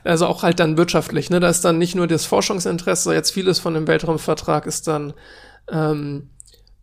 [0.03, 1.39] Also auch halt dann wirtschaftlich, ne?
[1.39, 5.13] Da ist dann nicht nur das Forschungsinteresse, jetzt vieles von dem Weltraumvertrag ist dann
[5.71, 6.29] ähm,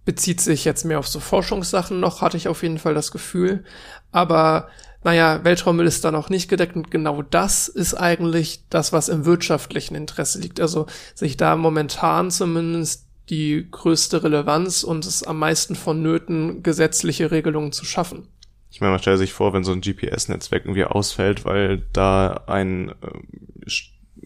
[0.04, 3.64] bezieht sich jetzt mehr auf so Forschungssachen noch, hatte ich auf jeden Fall das Gefühl.
[4.10, 4.68] Aber
[5.04, 9.24] naja, Weltraummüll ist da noch nicht gedeckt und genau das ist eigentlich das, was im
[9.24, 10.60] wirtschaftlichen Interesse liegt.
[10.60, 17.72] Also sich da momentan zumindest die größte Relevanz und es am meisten vonnöten, gesetzliche Regelungen
[17.72, 18.28] zu schaffen.
[18.72, 22.88] Ich meine, man stellt sich vor, wenn so ein GPS-Netzwerk irgendwie ausfällt, weil da ein
[22.88, 23.70] äh,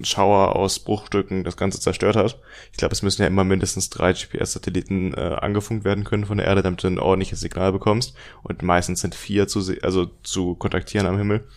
[0.02, 2.38] Schauer aus Bruchstücken das Ganze zerstört hat.
[2.70, 6.46] Ich glaube, es müssen ja immer mindestens drei GPS-Satelliten äh, angefunkt werden können von der
[6.46, 8.14] Erde, damit du ein ordentliches Signal bekommst.
[8.44, 11.48] Und meistens sind vier zu, also zu kontaktieren am Himmel.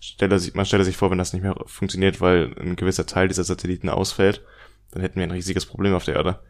[0.00, 3.28] Stelle sich, man stelle sich vor, wenn das nicht mehr funktioniert, weil ein gewisser Teil
[3.28, 4.42] dieser Satelliten ausfällt,
[4.92, 6.40] dann hätten wir ein riesiges Problem auf der Erde.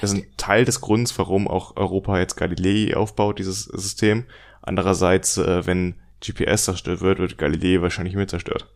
[0.00, 4.24] Das ist ein Teil des Grunds, warum auch Europa jetzt Galilei aufbaut, dieses System,
[4.64, 8.66] Andererseits, äh, wenn GPS zerstört wird, wird Galilei wahrscheinlich mit zerstört.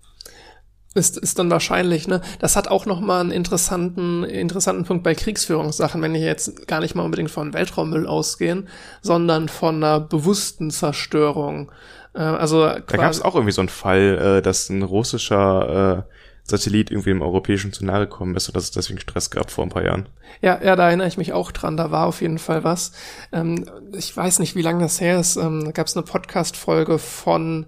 [0.95, 2.21] Ist, ist dann wahrscheinlich, ne?
[2.41, 6.81] Das hat auch noch mal einen interessanten, interessanten Punkt bei Kriegsführungssachen, wenn ich jetzt gar
[6.81, 8.69] nicht mal unbedingt von Weltraummüll ausgehen,
[9.01, 11.71] sondern von einer bewussten Zerstörung.
[12.15, 16.13] Äh, also da gab es auch irgendwie so einen Fall, äh, dass ein russischer äh,
[16.51, 19.65] Satellit irgendwie im europäischen zu nahe gekommen ist und dass es deswegen Stress gab vor
[19.65, 20.09] ein paar Jahren.
[20.41, 21.77] Ja, ja, da erinnere ich mich auch dran.
[21.77, 22.93] Da war auf jeden Fall was.
[23.33, 25.37] Ähm, ich weiß nicht, wie lange das her ist.
[25.37, 27.67] Ähm, da gab es eine Podcast-Folge von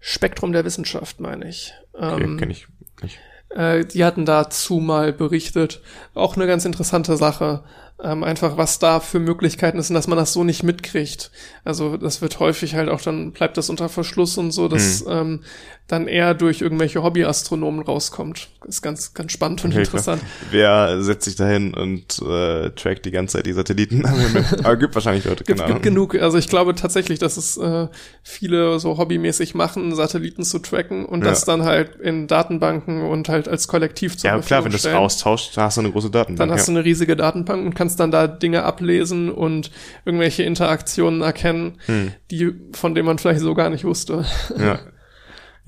[0.00, 1.74] Spektrum der Wissenschaft, meine ich.
[1.96, 2.68] Ähm, okay, kenn ich
[3.02, 3.18] nicht.
[3.50, 5.80] Äh, die hatten dazu mal berichtet.
[6.14, 7.64] Auch eine ganz interessante Sache.
[8.02, 11.32] Ähm, einfach was da für Möglichkeiten ist und dass man das so nicht mitkriegt.
[11.64, 15.10] Also das wird häufig halt auch dann bleibt das unter Verschluss und so, dass mhm.
[15.10, 15.40] ähm,
[15.88, 18.50] dann eher durch irgendwelche Hobbyastronomen rauskommt.
[18.66, 20.20] Ist ganz, ganz spannend und okay, interessant.
[20.20, 20.50] Klar.
[20.50, 24.04] Wer setzt sich dahin und äh, trackt die ganze Zeit die Satelliten?
[24.58, 26.14] Aber gibt wahrscheinlich Leute, keine gibt, gibt genug.
[26.14, 27.88] Also ich glaube tatsächlich, dass es äh,
[28.22, 31.30] viele so hobbymäßig machen, Satelliten zu tracken und ja.
[31.30, 34.86] das dann halt in Datenbanken und halt als Kollektiv zu Ja, klar, wenn du es
[34.86, 36.38] austauscht, dann hast du eine große Datenbank.
[36.38, 36.74] Dann hast ja.
[36.74, 39.70] du eine riesige Datenbank und kannst dann da Dinge ablesen und
[40.04, 42.12] irgendwelche Interaktionen erkennen, hm.
[42.30, 44.24] die, von denen man vielleicht so gar nicht wusste.
[44.58, 44.80] Ja.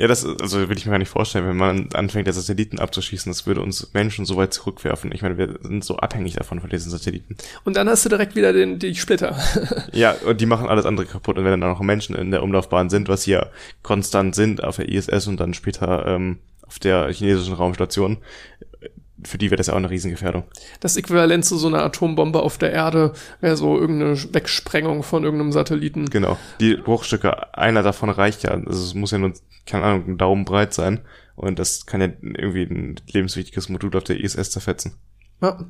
[0.01, 3.31] Ja, das also will ich mir gar nicht vorstellen, wenn man anfängt, der Satelliten abzuschießen,
[3.31, 5.13] das würde uns Menschen so weit zurückwerfen.
[5.13, 7.37] Ich meine, wir sind so abhängig davon von diesen Satelliten.
[7.65, 9.39] Und dann hast du direkt wieder den, die Splitter.
[9.93, 11.37] ja, und die machen alles andere kaputt.
[11.37, 13.51] Und wenn dann noch Menschen in der Umlaufbahn sind, was hier
[13.83, 18.17] konstant sind auf der ISS und dann später ähm, auf der chinesischen Raumstation,
[19.25, 20.45] für die wäre das ja auch eine Riesengefährdung.
[20.81, 25.53] Das Äquivalent zu so einer Atombombe auf der Erde wäre so irgendeine Wegsprengung von irgendeinem
[25.53, 26.11] Satelliten.
[26.11, 26.39] Genau.
[26.61, 28.51] Die Bruchstücke, einer davon reicht ja.
[28.51, 29.33] Also es muss ja nur,
[29.67, 31.01] keine Ahnung, ein Daumen breit sein.
[31.37, 34.95] Und das kann ja irgendwie ein lebenswichtiges Modul auf der ISS zerfetzen.
[35.41, 35.65] Ja.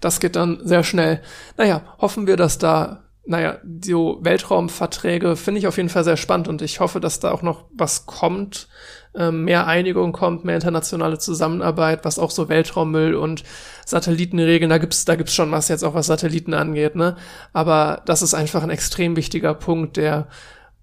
[0.00, 1.20] Das geht dann sehr schnell.
[1.56, 6.48] Naja, hoffen wir, dass da naja, so Weltraumverträge finde ich auf jeden Fall sehr spannend
[6.48, 8.68] und ich hoffe, dass da auch noch was kommt,
[9.14, 13.44] ähm, mehr Einigung kommt, mehr internationale Zusammenarbeit, was auch so Weltraummüll und
[13.84, 17.16] Satellitenregeln, da gibt's, da gibt's schon was jetzt auch was Satelliten angeht, ne?
[17.52, 20.28] Aber das ist einfach ein extrem wichtiger Punkt, der,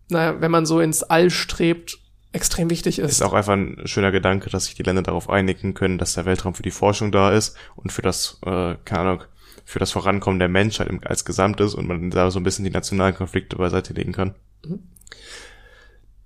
[0.09, 1.97] naja, wenn man so ins All strebt,
[2.33, 3.11] extrem wichtig ist.
[3.11, 6.25] Ist auch einfach ein schöner Gedanke, dass sich die Länder darauf einigen können, dass der
[6.25, 9.23] Weltraum für die Forschung da ist und für das, äh, keine Ahnung,
[9.67, 13.13] für das Vorankommen der Menschheit als Gesamtes und man da so ein bisschen die nationalen
[13.13, 14.33] Konflikte beiseite legen kann.
[14.65, 14.79] Mhm.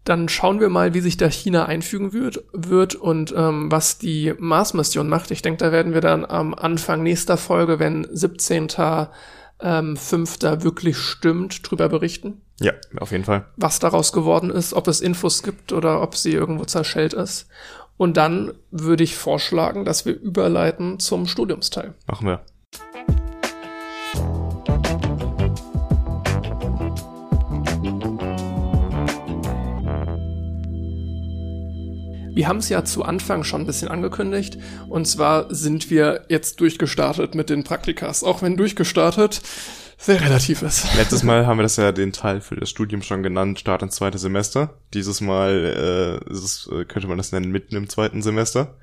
[0.04, 4.36] Dann schauen wir mal, wie sich da China einfügen wird, wird und ähm, was die
[4.38, 5.32] Mars-Mission macht.
[5.32, 8.68] Ich denke, da werden wir dann am Anfang nächster Folge, wenn 17.
[9.60, 10.42] Ähm, 5.
[10.62, 12.42] wirklich stimmt, drüber berichten.
[12.60, 13.48] Ja, auf jeden Fall.
[13.58, 17.48] Was daraus geworden ist, ob es Infos gibt oder ob sie irgendwo zerschellt ist.
[17.98, 21.96] Und dann würde ich vorschlagen, dass wir überleiten zum Studiumsteil.
[22.06, 22.42] Machen wir.
[32.42, 34.58] Wir haben es ja zu Anfang schon ein bisschen angekündigt.
[34.90, 38.24] Und zwar sind wir jetzt durchgestartet mit den Praktikas.
[38.24, 39.44] Auch wenn durchgestartet
[40.00, 40.88] sehr relativ ist.
[40.98, 43.94] Letztes Mal haben wir das ja den Teil für das Studium schon genannt, Start ins
[43.94, 44.74] zweite Semester.
[44.96, 48.74] Dieses Mal äh, es, äh, könnte man das nennen, mitten im zweiten Semester.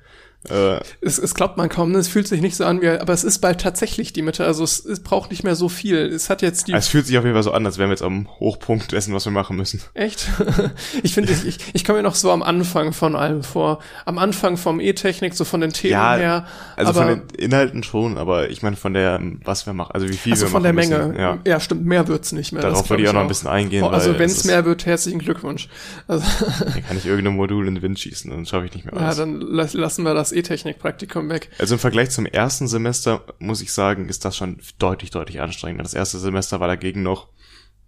[0.47, 1.97] Äh, es, es glaubt man kaum, ne?
[1.97, 4.63] es fühlt sich nicht so an wie, aber es ist bald tatsächlich die Mitte, also
[4.63, 5.97] es, es braucht nicht mehr so viel.
[5.97, 6.73] Es hat jetzt die.
[6.73, 9.13] Es fühlt sich auf jeden Fall so an, als wären wir jetzt am Hochpunkt dessen,
[9.13, 9.81] was wir machen müssen.
[9.93, 10.29] Echt?
[11.03, 13.79] ich finde, ich, ich, ich komme mir noch so am Anfang von allem vor.
[14.05, 16.47] Am Anfang vom E-Technik, so von den Themen ja, her.
[16.77, 20.07] Also aber, von den Inhalten schon, aber ich meine von der, was wir machen, also
[20.07, 20.73] wie viel also wir von machen.
[20.73, 21.07] von der Menge.
[21.09, 21.37] Müssen, ja.
[21.45, 22.61] ja, stimmt, mehr wird's nicht mehr.
[22.61, 23.83] Darauf würde ich auch noch ein bisschen eingehen.
[23.83, 25.67] Oh, also wenn es mehr wird, herzlichen Glückwunsch.
[26.07, 26.25] Also
[26.63, 29.17] dann kann ich irgendein Modul in den Wind schießen, dann schaffe ich nicht mehr alles.
[29.17, 31.49] Ja, dann lassen wir das E-Technik-Praktikum Praktikum weg.
[31.59, 35.83] Also im Vergleich zum ersten Semester muss ich sagen, ist das schon deutlich, deutlich anstrengender.
[35.83, 37.29] Das erste Semester war dagegen noch,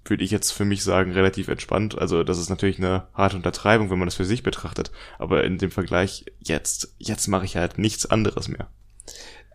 [0.05, 1.97] würde ich jetzt für mich sagen, relativ entspannt.
[1.97, 4.91] Also das ist natürlich eine harte Untertreibung, wenn man das für sich betrachtet.
[5.19, 8.69] Aber in dem Vergleich jetzt, jetzt mache ich halt nichts anderes mehr.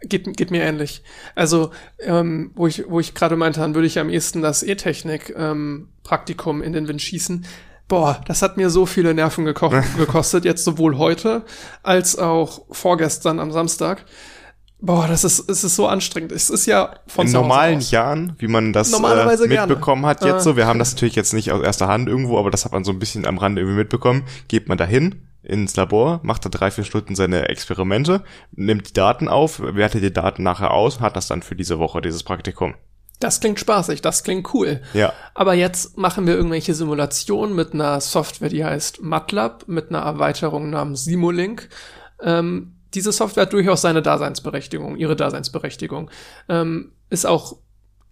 [0.02, 1.02] Geht, geht mir ähnlich.
[1.34, 6.58] Also, ähm, wo ich, wo ich gerade meinte, dann würde ich am ehesten das E-Technik-Praktikum
[6.58, 7.46] ähm, in den Wind schießen
[7.88, 9.44] boah, das hat mir so viele Nerven
[9.96, 11.44] gekostet, jetzt sowohl heute
[11.82, 14.04] als auch vorgestern am Samstag.
[14.78, 16.32] Boah, das ist, es ist so anstrengend.
[16.32, 17.90] Es ist ja von In normalen aus.
[17.90, 20.06] Jahren, wie man das äh, mitbekommen gerne.
[20.06, 20.56] hat jetzt so.
[20.56, 22.92] Wir haben das natürlich jetzt nicht aus erster Hand irgendwo, aber das hat man so
[22.92, 24.24] ein bisschen am Rande irgendwie mitbekommen.
[24.48, 28.22] Geht man dahin ins Labor, macht da drei, vier Stunden seine Experimente,
[28.52, 32.02] nimmt die Daten auf, wertet die Daten nachher aus, hat das dann für diese Woche,
[32.02, 32.74] dieses Praktikum.
[33.20, 34.82] Das klingt spaßig, das klingt cool.
[34.93, 35.12] Ja.
[35.34, 40.70] Aber jetzt machen wir irgendwelche Simulationen mit einer Software, die heißt MATLAB, mit einer Erweiterung
[40.70, 41.68] namens Simulink.
[42.20, 46.10] Ähm, diese Software hat durchaus seine Daseinsberechtigung, ihre Daseinsberechtigung.
[46.48, 47.56] Ähm, ist auch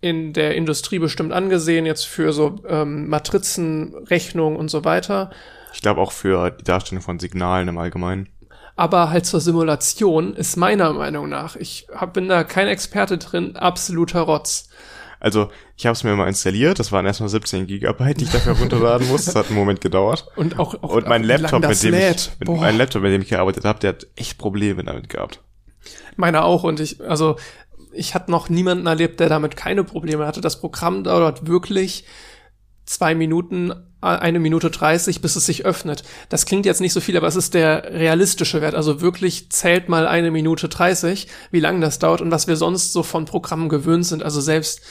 [0.00, 5.30] in der Industrie bestimmt angesehen, jetzt für so ähm, Matrizenrechnung und so weiter.
[5.72, 8.28] Ich glaube auch für die Darstellung von Signalen im Allgemeinen.
[8.76, 13.56] Aber halt zur Simulation ist meiner Meinung nach, ich hab, bin da kein Experte drin,
[13.56, 14.68] absoluter Rotz.
[15.24, 18.58] Also ich habe es mir mal installiert, das waren erstmal 17 Gigabyte, die ich dafür
[18.60, 19.24] runterladen muss.
[19.24, 20.26] Das hat einen Moment gedauert.
[20.36, 22.32] Und auch, auch und mein Laptop, mit dem lädt.
[22.38, 25.40] ich, mit mein Laptop, mit dem ich gearbeitet habe, der hat echt Probleme damit gehabt.
[26.16, 27.36] Meiner auch und ich, also
[27.94, 30.42] ich hatte noch niemanden erlebt, der damit keine Probleme hatte.
[30.42, 32.04] Das Programm dauert wirklich
[32.84, 33.72] zwei Minuten
[34.04, 36.04] eine Minute 30, bis es sich öffnet.
[36.28, 38.74] Das klingt jetzt nicht so viel, aber es ist der realistische Wert.
[38.74, 42.92] Also wirklich zählt mal eine Minute 30, wie lange das dauert und was wir sonst
[42.92, 44.22] so von Programmen gewöhnt sind.
[44.22, 44.82] Also selbst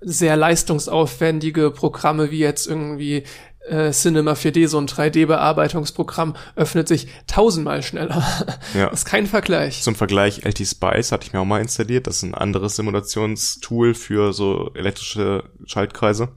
[0.00, 3.24] sehr leistungsaufwendige Programme wie jetzt irgendwie
[3.68, 8.22] äh, Cinema 4D, so ein 3D-Bearbeitungsprogramm, öffnet sich tausendmal schneller.
[8.74, 8.90] Ja.
[8.90, 9.82] Das ist kein Vergleich.
[9.82, 12.06] Zum Vergleich, LT Spice hatte ich mir auch mal installiert.
[12.06, 16.28] Das ist ein anderes Simulationstool für so elektrische Schaltkreise.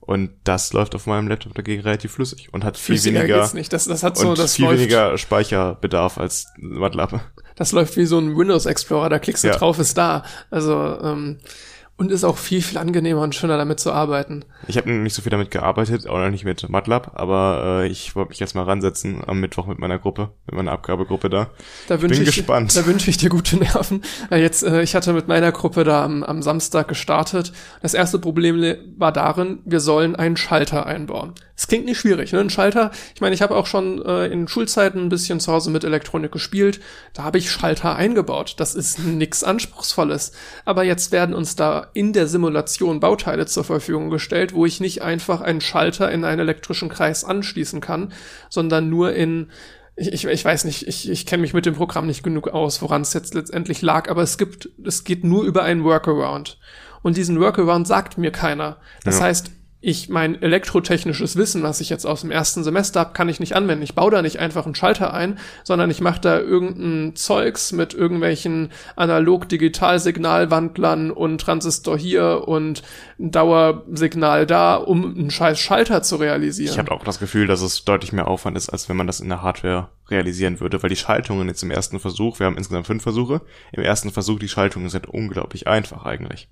[0.00, 3.72] Und das läuft auf meinem Laptop dagegen relativ flüssig und hat viel Flüssiger weniger nicht.
[3.72, 7.20] Das, das hat so, das viel läuft, weniger Speicherbedarf als MATLAB.
[7.56, 9.56] Das läuft wie so ein Windows Explorer, da klickst du ja.
[9.56, 10.24] drauf, ist da.
[10.50, 11.38] Also ähm,
[11.98, 14.44] und ist auch viel, viel angenehmer und schöner damit zu arbeiten.
[14.68, 18.14] Ich habe nicht so viel damit gearbeitet, auch noch nicht mit MATLAB, aber äh, ich
[18.14, 21.50] wollte mich jetzt mal ransetzen am Mittwoch mit meiner Gruppe, mit meiner Abgabegruppe da.
[21.88, 22.74] Da wünsche ich, gespannt.
[22.76, 24.02] Da wünsche ich dir gute Nerven.
[24.30, 27.52] Ja, jetzt, äh, ich hatte mit meiner Gruppe da am, am Samstag gestartet.
[27.82, 31.34] Das erste Problem war darin, wir sollen einen Schalter einbauen.
[31.56, 32.38] Es klingt nicht schwierig, ne?
[32.38, 35.72] Ein Schalter, ich meine, ich habe auch schon äh, in Schulzeiten ein bisschen zu Hause
[35.72, 36.78] mit Elektronik gespielt.
[37.14, 38.54] Da habe ich Schalter eingebaut.
[38.58, 40.30] Das ist nix Anspruchsvolles.
[40.64, 45.02] Aber jetzt werden uns da in der Simulation Bauteile zur Verfügung gestellt, wo ich nicht
[45.02, 48.12] einfach einen Schalter in einen elektrischen Kreis anschließen kann,
[48.48, 49.48] sondern nur in
[49.98, 52.80] ich, ich, ich weiß nicht, ich, ich kenne mich mit dem Programm nicht genug aus,
[52.82, 56.58] woran es jetzt letztendlich lag, aber es gibt, es geht nur über einen Workaround.
[57.02, 58.76] Und diesen Workaround sagt mir keiner.
[59.04, 59.26] Das ja.
[59.26, 63.38] heißt, ich mein elektrotechnisches Wissen, was ich jetzt aus dem ersten Semester habe, kann ich
[63.38, 63.84] nicht anwenden.
[63.84, 67.94] Ich baue da nicht einfach einen Schalter ein, sondern ich mache da irgendein Zeugs mit
[67.94, 72.82] irgendwelchen Analog-Digital-Signalwandlern und Transistor hier und
[73.18, 76.72] Dauersignal da, um einen scheiß Schalter zu realisieren.
[76.72, 79.20] Ich habe auch das Gefühl, dass es deutlich mehr Aufwand ist, als wenn man das
[79.20, 82.88] in der Hardware realisieren würde, weil die Schaltungen jetzt im ersten Versuch, wir haben insgesamt
[82.88, 86.48] fünf Versuche, im ersten Versuch die Schaltungen sind unglaublich einfach eigentlich.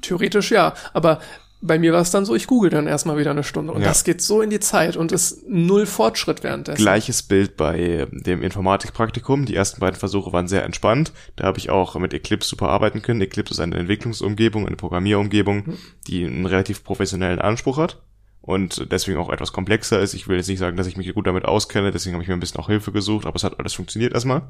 [0.00, 1.20] Theoretisch ja, aber
[1.62, 3.72] bei mir war es dann so, ich google dann erstmal wieder eine Stunde.
[3.72, 3.88] Und ja.
[3.88, 6.82] das geht so in die Zeit und ist null Fortschritt währenddessen.
[6.82, 9.46] Gleiches Bild bei dem Informatikpraktikum.
[9.46, 11.12] Die ersten beiden Versuche waren sehr entspannt.
[11.36, 13.20] Da habe ich auch mit Eclipse super arbeiten können.
[13.20, 15.78] Eclipse ist eine Entwicklungsumgebung, eine Programmierumgebung, mhm.
[16.08, 18.02] die einen relativ professionellen Anspruch hat
[18.40, 20.14] und deswegen auch etwas komplexer ist.
[20.14, 22.34] Ich will jetzt nicht sagen, dass ich mich gut damit auskenne, deswegen habe ich mir
[22.34, 24.42] ein bisschen auch Hilfe gesucht, aber es hat alles funktioniert erstmal.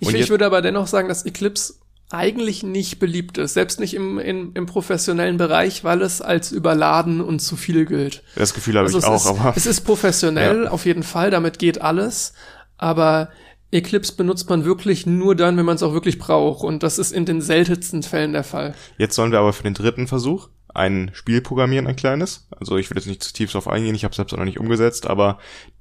[0.00, 1.74] Ich, ich würde aber dennoch sagen, dass Eclipse
[2.10, 7.20] eigentlich nicht beliebt ist, selbst nicht im, im, im professionellen Bereich, weil es als überladen
[7.20, 8.22] und zu viel gilt.
[8.36, 9.54] Das Gefühl habe also ich auch, ist, aber.
[9.56, 10.70] Es ist professionell, ja.
[10.70, 12.32] auf jeden Fall, damit geht alles,
[12.76, 13.30] aber
[13.72, 17.12] Eclipse benutzt man wirklich nur dann, wenn man es auch wirklich braucht und das ist
[17.12, 18.74] in den seltensten Fällen der Fall.
[18.98, 22.46] Jetzt sollen wir aber für den dritten Versuch ein Spiel programmieren, ein kleines.
[22.56, 24.44] Also ich will jetzt nicht zu tief darauf eingehen, ich habe es selbst auch noch
[24.44, 25.38] nicht umgesetzt, aber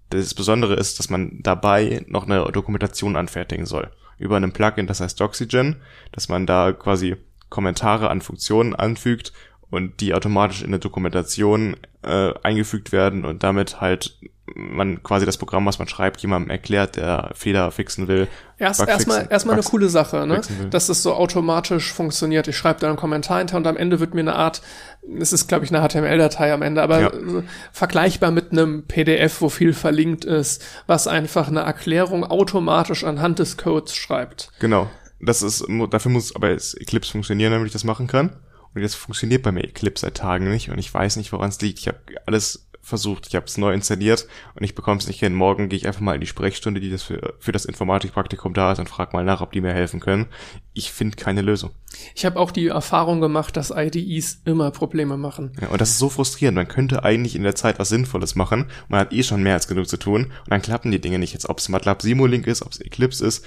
[0.10, 5.02] das Besondere ist, dass man dabei noch eine Dokumentation anfertigen soll über einem Plugin, das
[5.02, 5.82] heißt Doxygen,
[6.12, 7.18] dass man da quasi
[7.50, 9.32] Kommentare an Funktionen anfügt
[9.70, 14.18] und die automatisch in eine Dokumentation äh, eingefügt werden und damit halt
[14.54, 18.28] man quasi das Programm, was man schreibt, jemandem erklärt, der Fehler fixen will.
[18.60, 20.42] Erst, erstmal erstmal eine coole Sache, ne?
[20.70, 22.48] dass das so automatisch funktioniert.
[22.48, 24.62] Ich schreibe da einen Kommentar hinter und am Ende wird mir eine Art,
[25.20, 27.12] es ist glaube ich eine HTML-Datei am Ende, aber ja.
[27.72, 33.58] vergleichbar mit einem PDF, wo viel verlinkt ist, was einfach eine Erklärung automatisch anhand des
[33.58, 34.52] Codes schreibt.
[34.60, 34.90] Genau.
[35.20, 38.32] Das ist, dafür muss aber Eclipse funktionieren, damit ich das machen kann.
[38.76, 41.62] Und das funktioniert bei mir Eclipse seit Tagen nicht und ich weiß nicht, woran es
[41.62, 41.80] liegt.
[41.80, 45.34] Ich habe alles versucht, ich habe es neu installiert und ich bekomme es nicht hin.
[45.34, 48.72] Morgen gehe ich einfach mal in die Sprechstunde, die das für, für das Informatikpraktikum da
[48.72, 50.28] ist und frag mal nach, ob die mir helfen können.
[50.74, 51.72] Ich finde keine Lösung.
[52.14, 55.54] Ich habe auch die Erfahrung gemacht, dass IDEs immer Probleme machen.
[55.60, 56.58] Ja, und das ist so frustrierend.
[56.58, 58.70] Man könnte eigentlich in der Zeit was Sinnvolles machen.
[58.88, 61.34] Man hat eh schon mehr als genug zu tun und dann klappen die Dinge nicht.
[61.34, 63.46] Jetzt ob es MATLAB Simulink ist, ob es Eclipse ist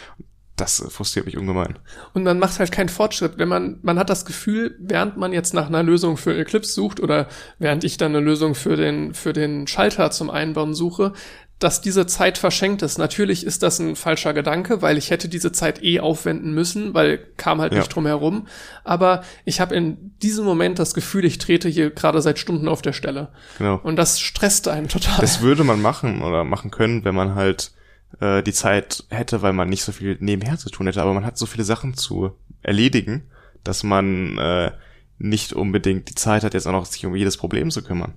[0.60, 1.78] das frustriert mich ungemein.
[2.14, 3.38] Und man macht halt keinen Fortschritt.
[3.38, 7.00] Wenn man, man hat das Gefühl, während man jetzt nach einer Lösung für Eclipse sucht
[7.00, 7.28] oder
[7.58, 11.12] während ich dann eine Lösung für den, für den Schalter zum Einbauen suche,
[11.58, 12.98] dass diese Zeit verschenkt ist.
[12.98, 17.18] Natürlich ist das ein falscher Gedanke, weil ich hätte diese Zeit eh aufwenden müssen, weil
[17.36, 17.80] kam halt ja.
[17.80, 18.46] nicht drum herum.
[18.84, 22.80] Aber ich habe in diesem Moment das Gefühl, ich trete hier gerade seit Stunden auf
[22.80, 23.28] der Stelle.
[23.58, 23.80] Genau.
[23.82, 25.20] Und das stresst einen total.
[25.20, 27.72] Das würde man machen oder machen können, wenn man halt
[28.20, 31.24] äh, die Zeit hätte, weil man nicht so viel nebenher zu tun hätte, aber man
[31.24, 32.32] hat so viele Sachen zu
[32.62, 33.30] erledigen,
[33.64, 34.72] dass man äh,
[35.18, 38.14] nicht unbedingt die Zeit hat, jetzt auch noch sich um jedes Problem zu kümmern.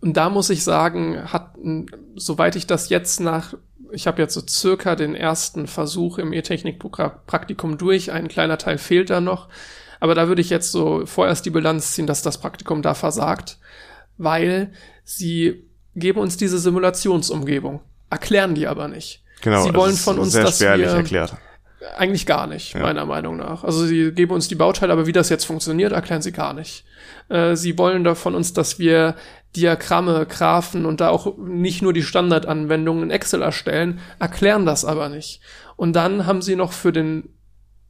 [0.00, 1.54] Und da muss ich sagen, hat,
[2.16, 3.54] soweit ich das jetzt nach,
[3.92, 9.10] ich habe jetzt so circa den ersten Versuch im E-Technik-Praktikum durch, ein kleiner Teil fehlt
[9.10, 9.48] da noch,
[10.00, 13.58] aber da würde ich jetzt so vorerst die Bilanz ziehen, dass das Praktikum da versagt,
[14.18, 14.72] weil
[15.04, 17.80] sie geben uns diese Simulationsumgebung
[18.12, 19.22] erklären die aber nicht.
[19.40, 19.64] Genau.
[19.64, 21.34] Sie wollen von uns, dass wir erklärt.
[21.96, 22.80] eigentlich gar nicht, ja.
[22.80, 23.64] meiner Meinung nach.
[23.64, 26.84] Also sie geben uns die Bauteile, aber wie das jetzt funktioniert, erklären sie gar nicht.
[27.28, 29.16] Äh, sie wollen da von uns, dass wir
[29.56, 35.08] Diagramme, Graphen und da auch nicht nur die Standardanwendungen in Excel erstellen, erklären das aber
[35.08, 35.40] nicht.
[35.76, 37.30] Und dann haben sie noch für den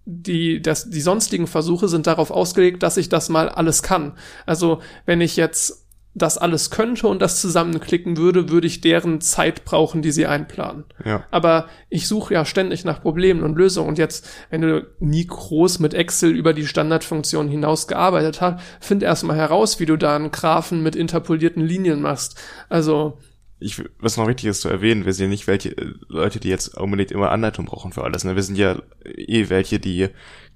[0.05, 4.19] die, das, die sonstigen Versuche sind darauf ausgelegt, dass ich das mal alles kann.
[4.47, 5.82] Also wenn ich jetzt
[6.15, 10.85] das alles könnte und das zusammenklicken würde, würde ich deren Zeit brauchen, die sie einplanen.
[11.05, 11.25] Ja.
[11.31, 13.89] Aber ich suche ja ständig nach Problemen und Lösungen.
[13.89, 19.03] Und jetzt, wenn du nie groß mit Excel über die Standardfunktion hinaus gearbeitet hast, find
[19.03, 22.39] erstmal heraus, wie du da einen Graphen mit interpolierten Linien machst.
[22.69, 23.19] Also.
[23.59, 26.49] Ich, was noch wichtig ist zu erwähnen, wir sind ja nicht welche äh, Leute, die
[26.49, 28.25] jetzt unbedingt immer Anleitung brauchen für alles.
[28.25, 28.37] Ne?
[28.37, 30.09] Wir sind ja eh welche, die,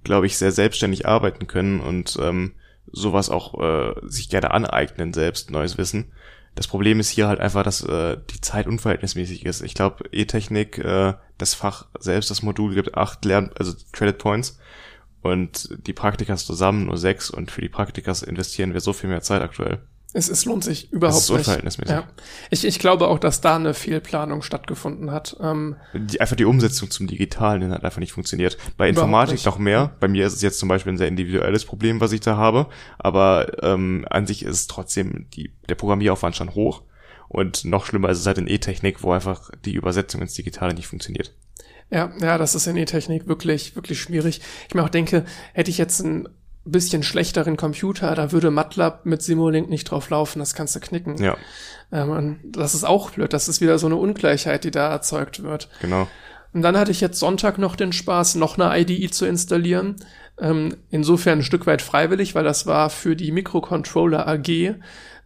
[0.05, 2.53] glaube ich, sehr selbstständig arbeiten können und ähm,
[2.93, 6.13] sowas auch äh, sich gerne aneignen, selbst neues Wissen.
[6.55, 9.63] Das Problem ist hier halt einfach, dass äh, die Zeit unverhältnismäßig ist.
[9.63, 14.59] Ich glaube, E-Technik, äh, das Fach selbst, das Modul gibt acht Lern, also Credit Points
[15.23, 19.23] und die Praktikas zusammen nur sechs und für die Praktikas investieren wir so viel mehr
[19.23, 19.81] Zeit aktuell.
[20.13, 21.95] Es, es lohnt sich überhaupt das ist unverhältnismäßig.
[21.95, 22.07] nicht.
[22.07, 22.13] Ja.
[22.51, 25.37] Ich, ich glaube auch, dass da eine Fehlplanung stattgefunden hat.
[25.41, 28.57] Ähm, die, einfach die Umsetzung zum Digitalen hat einfach nicht funktioniert.
[28.77, 29.47] Bei Informatik nicht.
[29.47, 29.95] noch mehr.
[30.01, 32.69] Bei mir ist es jetzt zum Beispiel ein sehr individuelles Problem, was ich da habe.
[32.99, 36.83] Aber ähm, an sich ist es trotzdem die, der Programmieraufwand schon hoch.
[37.29, 40.87] Und noch schlimmer ist es halt in E-Technik, wo einfach die Übersetzung ins Digitale nicht
[40.87, 41.35] funktioniert.
[41.91, 44.41] Ja, ja, das ist in E-Technik wirklich, wirklich schwierig.
[44.69, 46.29] Ich mir auch denke, hätte ich jetzt ein
[46.71, 51.17] bisschen schlechteren Computer, da würde MATLAB mit Simulink nicht drauf laufen, das kannst du knicken.
[51.23, 51.37] Ja.
[51.93, 55.69] Ähm, das ist auch blöd, das ist wieder so eine Ungleichheit, die da erzeugt wird.
[55.81, 56.09] Genau.
[56.53, 59.97] Und dann hatte ich jetzt Sonntag noch den Spaß, noch eine IDE zu installieren.
[60.39, 64.49] Ähm, insofern ein Stück weit freiwillig, weil das war für die Microcontroller AG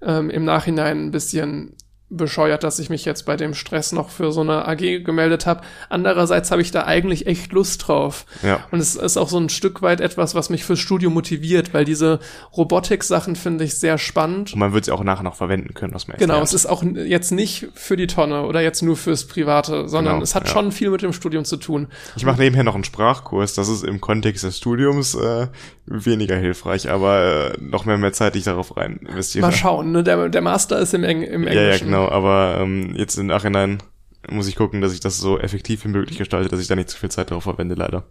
[0.03, 1.77] ähm, im Nachhinein ein bisschen
[2.11, 5.63] bescheuert, dass ich mich jetzt bei dem Stress noch für so eine AG gemeldet habe.
[5.89, 8.27] Andererseits habe ich da eigentlich echt Lust drauf.
[8.43, 8.65] Ja.
[8.73, 11.85] Und es ist auch so ein Stück weit etwas, was mich fürs Studio motiviert, weil
[11.85, 12.19] diese
[12.57, 14.53] Robotik-Sachen finde ich sehr spannend.
[14.53, 16.49] Und man wird sie auch nachher noch verwenden können, was man Genau, lernt.
[16.49, 20.25] es ist auch jetzt nicht für die Tonne oder jetzt nur fürs Private, sondern genau,
[20.25, 20.53] es hat ja.
[20.53, 21.87] schon viel mit dem Studium zu tun.
[22.17, 25.47] Ich mache nebenher noch einen Sprachkurs, das ist im Kontext des Studiums äh,
[25.87, 29.47] weniger hilfreich, aber äh, noch mehr mehr Zeit, die ich darauf rein investiere.
[29.47, 30.03] Mal schauen, ne?
[30.03, 31.57] der, der Master ist im, Eng im Englischen.
[31.57, 33.83] Ja, ja, genau genau, aber ähm, jetzt im Nachhinein
[34.29, 36.91] muss ich gucken, dass ich das so effektiv wie möglich gestalte, dass ich da nicht
[36.91, 38.05] zu viel Zeit darauf verwende, leider.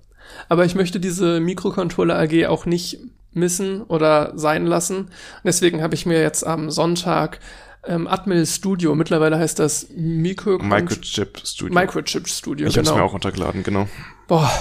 [0.47, 2.99] Aber ich möchte diese Mikrocontroller AG auch nicht
[3.31, 5.09] missen oder sein lassen.
[5.43, 7.39] Deswegen habe ich mir jetzt am Sonntag
[7.85, 11.73] ähm, Atmel Studio, mittlerweile heißt das Mikro Microchip Studio.
[11.73, 12.87] Microchip Studio, ich genau.
[12.87, 13.87] habe es mir auch runtergeladen, genau.
[14.27, 14.51] Boah,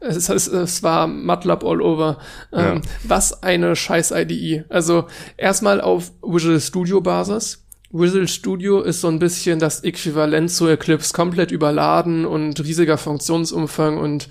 [0.00, 2.18] es, es, es war MATLAB all over.
[2.52, 2.90] Ähm, ja.
[3.04, 4.64] Was eine scheiß IDE.
[4.68, 5.06] Also
[5.36, 7.65] erstmal auf Visual Studio Basis.
[7.90, 13.98] Visual Studio ist so ein bisschen das Äquivalent zu Eclipse, komplett überladen und riesiger Funktionsumfang
[13.98, 14.28] und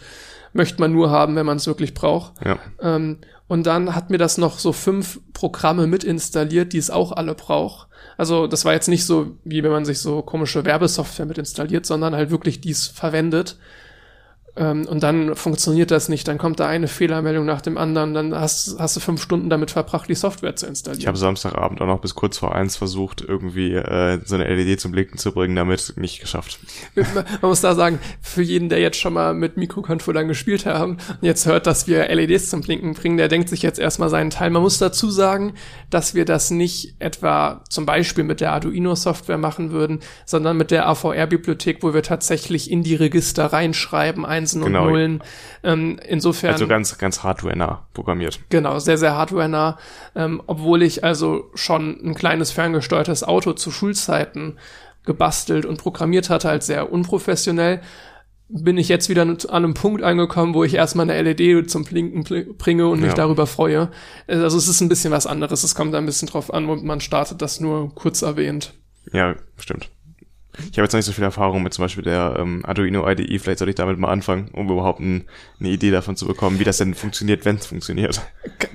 [0.53, 2.34] möchte man nur haben, wenn man es wirklich braucht.
[2.44, 2.57] Ja.
[2.82, 7.11] Ähm, und dann hat mir das noch so fünf Programme mit installiert, die es auch
[7.11, 7.88] alle braucht.
[8.18, 11.86] Also das war jetzt nicht so, wie wenn man sich so komische Werbesoftware mit installiert,
[11.86, 13.57] sondern halt wirklich dies verwendet.
[14.57, 18.34] Ähm, und dann funktioniert das nicht, dann kommt da eine Fehlermeldung nach dem anderen, dann
[18.34, 21.02] hast, hast du fünf Stunden damit verbracht, die Software zu installieren.
[21.02, 24.80] Ich habe Samstagabend auch noch bis kurz vor eins versucht, irgendwie äh, so eine LED
[24.80, 26.60] zum Blinken zu bringen, damit nicht geschafft.
[26.95, 31.23] Man muss da sagen, für jeden, der jetzt schon mal mit Mikrocontrollern gespielt haben und
[31.23, 34.52] jetzt hört, dass wir LEDs zum Blinken bringen, der denkt sich jetzt erstmal seinen Teil.
[34.52, 35.53] Man muss dazu sagen,
[35.90, 40.88] dass wir das nicht etwa zum Beispiel mit der Arduino-Software machen würden, sondern mit der
[40.88, 44.84] AVR-Bibliothek, wo wir tatsächlich in die Register reinschreiben, Einsen genau.
[44.84, 45.23] und Nullen.
[45.63, 46.53] Ähm, insofern.
[46.53, 48.39] Also ganz, ganz hardware-nah programmiert.
[48.49, 49.77] Genau, sehr, sehr hardware-nah.
[50.15, 54.57] Ähm, obwohl ich also schon ein kleines ferngesteuertes Auto zu Schulzeiten
[55.05, 57.81] gebastelt und programmiert hatte als sehr unprofessionell,
[58.47, 62.55] bin ich jetzt wieder an einem Punkt angekommen, wo ich erstmal eine LED zum Blinken
[62.57, 63.15] bringe und mich ja.
[63.15, 63.89] darüber freue.
[64.27, 65.63] Also es ist ein bisschen was anderes.
[65.63, 68.73] Es kommt da ein bisschen drauf an und man startet das nur kurz erwähnt.
[69.11, 69.89] Ja, stimmt.
[70.72, 73.40] Ich habe jetzt noch nicht so viel Erfahrung mit zum Beispiel der ähm, Arduino IDE.
[73.40, 75.26] Vielleicht sollte ich damit mal anfangen, um überhaupt ein,
[75.60, 78.22] eine Idee davon zu bekommen, wie das denn funktioniert, wenn es funktioniert.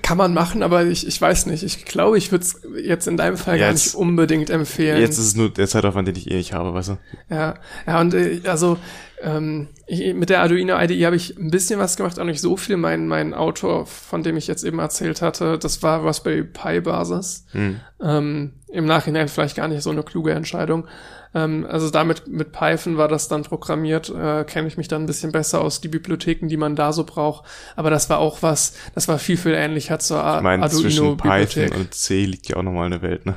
[0.02, 1.62] kann man machen, aber ich, ich weiß nicht.
[1.62, 5.00] Ich glaube, ich würde es jetzt in deinem Fall ja, gar nicht unbedingt empfehlen.
[5.00, 6.98] Jetzt ist es nur der Zeitaufwand, den ich eh nicht habe, weißt du?
[7.28, 7.54] Ja,
[7.86, 8.76] ja und äh, also
[9.22, 12.56] ähm, ich, mit der Arduino IDE habe ich ein bisschen was gemacht, auch nicht so
[12.56, 12.76] viel.
[12.76, 17.46] Mein, mein Autor, von dem ich jetzt eben erzählt hatte, das war Raspberry Pi Basis.
[17.52, 17.80] Hm.
[18.02, 20.86] Ähm, Im Nachhinein vielleicht gar nicht so eine kluge Entscheidung.
[21.34, 25.06] Ähm, also damit mit Python war das dann programmiert, äh, kenne ich mich dann ein
[25.06, 27.44] bisschen besser aus, die Bibliotheken, die man da so braucht.
[27.76, 31.16] Aber das war auch was, das war viel, viel ähnlicher zur ich mein, Arduino zwischen
[31.16, 33.36] Python und C liegt ja auch nochmal eine Welt, ne?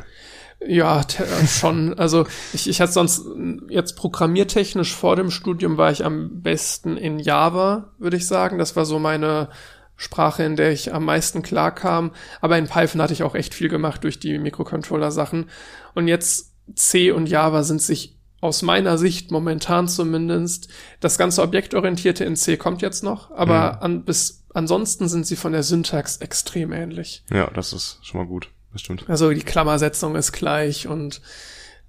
[0.66, 1.94] Ja, äh, schon.
[1.98, 3.26] Also ich, ich hatte sonst
[3.70, 8.58] jetzt programmiertechnisch vor dem Studium war ich am besten in Java, würde ich sagen.
[8.58, 9.50] Das war so meine
[9.96, 12.12] Sprache, in der ich am meisten klarkam.
[12.42, 15.50] Aber in Python hatte ich auch echt viel gemacht durch die Mikrocontroller-Sachen.
[15.96, 20.68] Und jetzt C und Java sind sich aus meiner Sicht momentan zumindest,
[21.00, 23.80] das ganze Objektorientierte in C kommt jetzt noch, aber mhm.
[23.80, 27.24] an, bis, ansonsten sind sie von der Syntax extrem ähnlich.
[27.32, 28.50] Ja, das ist schon mal gut.
[28.74, 29.06] Das stimmt.
[29.08, 31.22] Also die Klammersetzung ist gleich und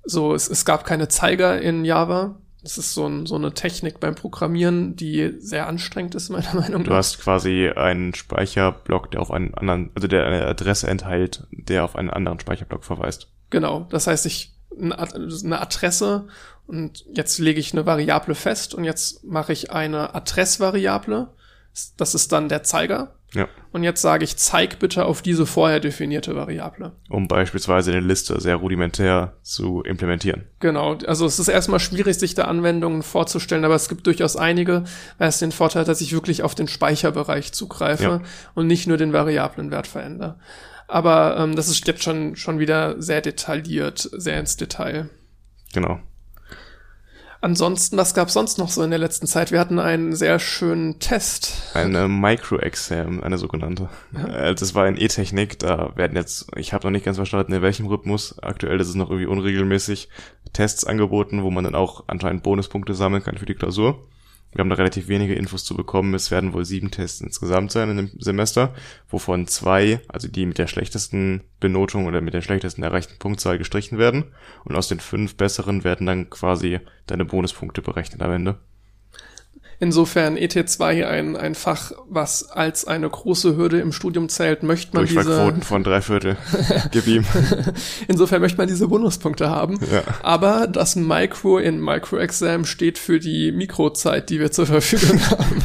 [0.05, 2.39] so, es, es gab keine Zeiger in Java.
[2.63, 6.83] Das ist so, ein, so eine Technik beim Programmieren, die sehr anstrengend ist, meiner Meinung
[6.83, 6.89] nach.
[6.89, 11.85] Du hast quasi einen Speicherblock, der auf einen anderen, also der eine Adresse enthält, der
[11.85, 13.29] auf einen anderen Speicherblock verweist.
[13.51, 13.87] Genau.
[13.91, 16.27] Das heißt, ich eine Adresse
[16.67, 21.29] und jetzt lege ich eine Variable fest und jetzt mache ich eine Adressvariable.
[21.97, 23.15] Das ist dann der Zeiger.
[23.35, 23.49] Ja.
[23.73, 26.93] Und jetzt sage ich, zeig bitte auf diese vorher definierte Variable.
[27.11, 30.45] Um beispielsweise eine Liste sehr rudimentär zu implementieren.
[30.61, 30.97] Genau.
[31.07, 34.85] Also es ist erstmal schwierig, sich da Anwendungen vorzustellen, aber es gibt durchaus einige,
[35.19, 38.23] weil es den Vorteil hat, dass ich wirklich auf den Speicherbereich zugreife ja.
[38.55, 40.37] und nicht nur den Variablenwert verändere.
[40.87, 45.09] Aber ähm, das ist jetzt schon, schon wieder sehr detailliert, sehr ins Detail.
[45.73, 46.01] Genau.
[47.45, 49.53] Ansonsten, was gab sonst noch so in der letzten Zeit?
[49.53, 51.75] Wir hatten einen sehr schönen Test.
[51.75, 53.91] Eine Micro-Exam, eine sogenannte.
[54.13, 54.29] Ja.
[54.29, 57.61] Äh, das war in E-Technik, da werden jetzt, ich habe noch nicht ganz verstanden, in
[57.61, 60.09] welchem Rhythmus, aktuell ist es noch irgendwie unregelmäßig,
[60.55, 64.09] Tests angeboten, wo man dann auch anscheinend Bonuspunkte sammeln kann für die Klausur.
[64.55, 66.15] Wir haben da relativ wenige Infos zu bekommen.
[66.15, 68.73] Es werden wohl sieben Tests insgesamt sein in dem Semester,
[69.09, 73.99] wovon zwei, also die mit der schlechtesten Benotung oder mit der schlechtesten erreichten Punktzahl gestrichen
[73.99, 74.33] werden.
[74.65, 78.59] Und aus den fünf besseren werden dann quasi deine Bonuspunkte berechnet am Ende.
[79.85, 85.05] Insofern ET2 ein, ein Fach, was als eine große Hürde im Studium zählt, möchte man
[85.05, 85.53] diese...
[85.61, 86.39] von drei Viertel.
[86.91, 87.27] Gib ihm.
[88.09, 89.79] Insofern möchte man diese Bonuspunkte haben.
[89.93, 90.03] Ja.
[90.23, 95.63] Aber das Micro in Micro-Exam steht für die Mikrozeit, die wir zur Verfügung haben.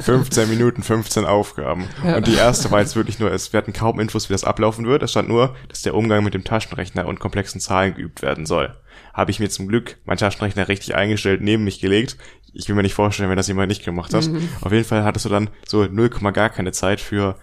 [0.00, 1.88] 15 Minuten, 15 Aufgaben.
[2.04, 2.18] Ja.
[2.18, 5.02] Und die erste war jetzt wirklich nur, es werden kaum Infos, wie das ablaufen wird.
[5.02, 8.74] Es stand nur, dass der Umgang mit dem Taschenrechner und komplexen Zahlen geübt werden soll
[9.12, 12.16] habe ich mir zum Glück mein Taschenrechner richtig eingestellt, neben mich gelegt
[12.52, 14.26] ich will mir nicht vorstellen, wenn das jemand nicht gemacht hat.
[14.26, 14.48] Mhm.
[14.60, 17.38] Auf jeden Fall hattest du dann so 0, gar keine Zeit für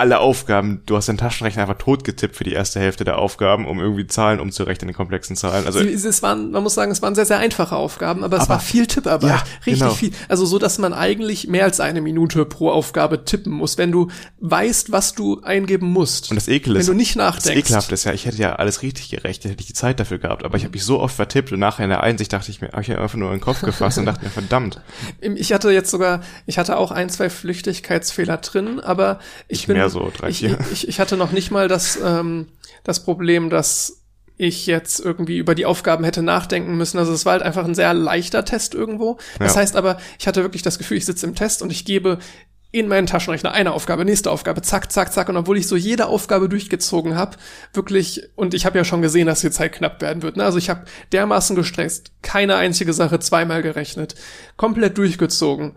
[0.00, 3.66] alle Aufgaben, du hast deinen Taschenrechner einfach tot getippt für die erste Hälfte der Aufgaben,
[3.66, 5.66] um irgendwie Zahlen umzurechnen in komplexen Zahlen.
[5.66, 8.54] Also es, waren, man muss sagen, es waren sehr, sehr einfache Aufgaben, aber es aber,
[8.54, 9.28] war viel Tipparbeit.
[9.28, 9.90] Ja, richtig genau.
[9.92, 10.12] viel.
[10.28, 14.08] Also so, dass man eigentlich mehr als eine Minute pro Aufgabe tippen muss, wenn du
[14.38, 16.30] weißt, was du eingeben musst.
[16.30, 17.48] Und das Ekel ist, wenn du nicht nachdenkst.
[17.48, 20.16] Das Ekelhaft ist ja, ich hätte ja alles richtig gerechnet, hätte ich die Zeit dafür
[20.16, 22.62] gehabt, aber ich habe mich so oft vertippt und nachher in der Einsicht dachte ich
[22.62, 24.80] mir, hab ich einfach nur in den Kopf gefasst und dachte mir, verdammt.
[25.20, 29.18] Ich hatte jetzt sogar, ich hatte auch ein, zwei Flüchtigkeitsfehler drin, aber
[29.48, 30.58] ich, ich bin, so drei, vier.
[30.60, 32.46] Ich, ich, ich hatte noch nicht mal das, ähm,
[32.84, 34.00] das Problem, dass
[34.36, 36.98] ich jetzt irgendwie über die Aufgaben hätte nachdenken müssen.
[36.98, 39.18] Also es war halt einfach ein sehr leichter Test irgendwo.
[39.38, 39.60] Das ja.
[39.60, 42.18] heißt aber, ich hatte wirklich das Gefühl, ich sitze im Test und ich gebe
[42.72, 45.28] in meinen Taschenrechner eine Aufgabe, nächste Aufgabe, zack, zack, zack.
[45.28, 47.36] Und obwohl ich so jede Aufgabe durchgezogen habe,
[47.74, 50.36] wirklich, und ich habe ja schon gesehen, dass die Zeit knapp werden wird.
[50.36, 50.44] Ne?
[50.44, 54.14] Also ich habe dermaßen gestresst, keine einzige Sache zweimal gerechnet,
[54.56, 55.76] komplett durchgezogen.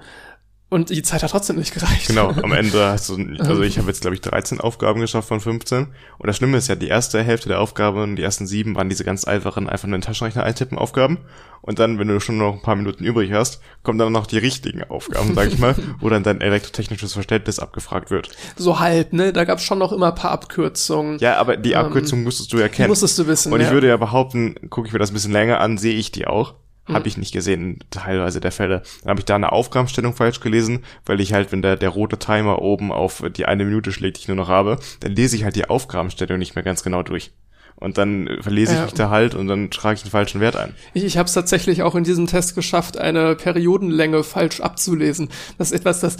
[0.73, 2.07] Und die Zeit hat trotzdem nicht gereicht.
[2.07, 5.39] Genau, am Ende hast du, also ich habe jetzt glaube ich 13 Aufgaben geschafft von
[5.39, 5.85] 15.
[6.17, 9.03] Und das Schlimme ist ja, die erste Hälfte der Aufgaben, die ersten sieben waren diese
[9.03, 11.19] ganz einfachen, einfach nur in den Taschenrechner eintippen Aufgaben.
[11.61, 14.39] Und dann, wenn du schon noch ein paar Minuten übrig hast, kommen dann noch die
[14.39, 18.31] richtigen Aufgaben, sag ich mal, wo dann dein elektrotechnisches Verständnis abgefragt wird.
[18.55, 19.31] So halb, ne?
[19.31, 21.19] Da gab es schon noch immer ein paar Abkürzungen.
[21.19, 22.89] Ja, aber die Abkürzung ähm, musstest du ja kennen.
[22.89, 23.53] Musstest du wissen.
[23.53, 23.73] Und ich ja.
[23.73, 26.55] würde ja behaupten, gucke ich mir das ein bisschen länger an, sehe ich die auch.
[26.85, 28.83] Habe ich nicht gesehen, teilweise der Fälle.
[29.01, 32.19] Dann habe ich da eine Aufgabenstellung falsch gelesen, weil ich halt, wenn der, der rote
[32.19, 35.45] Timer oben auf die eine Minute schlägt, die ich nur noch habe, dann lese ich
[35.45, 37.31] halt die Aufgabenstellung nicht mehr ganz genau durch.
[37.75, 38.85] Und dann verlese ich ja.
[38.85, 40.73] mich da halt und dann trage ich den falschen Wert ein.
[40.93, 45.29] Ich, ich habe es tatsächlich auch in diesem Test geschafft, eine Periodenlänge falsch abzulesen.
[45.57, 46.17] Das ist etwas, das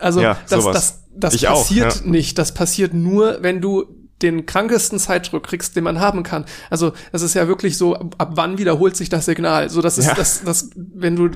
[0.00, 2.10] also ja, das, das, das, das passiert auch, ja.
[2.10, 2.38] nicht.
[2.38, 6.44] Das passiert nur, wenn du den krankesten Zeitdruck kriegst, den man haben kann.
[6.70, 9.68] Also das ist ja wirklich so, ab wann wiederholt sich das Signal?
[9.68, 10.14] So, das ist ja.
[10.14, 11.30] das, das, wenn du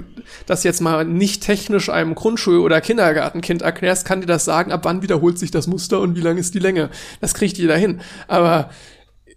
[0.46, 4.80] das jetzt mal nicht technisch einem Grundschul- oder Kindergartenkind erklärst, kann dir das sagen, ab
[4.84, 6.90] wann wiederholt sich das Muster und wie lang ist die Länge.
[7.20, 8.00] Das kriegt jeder hin.
[8.28, 8.70] Aber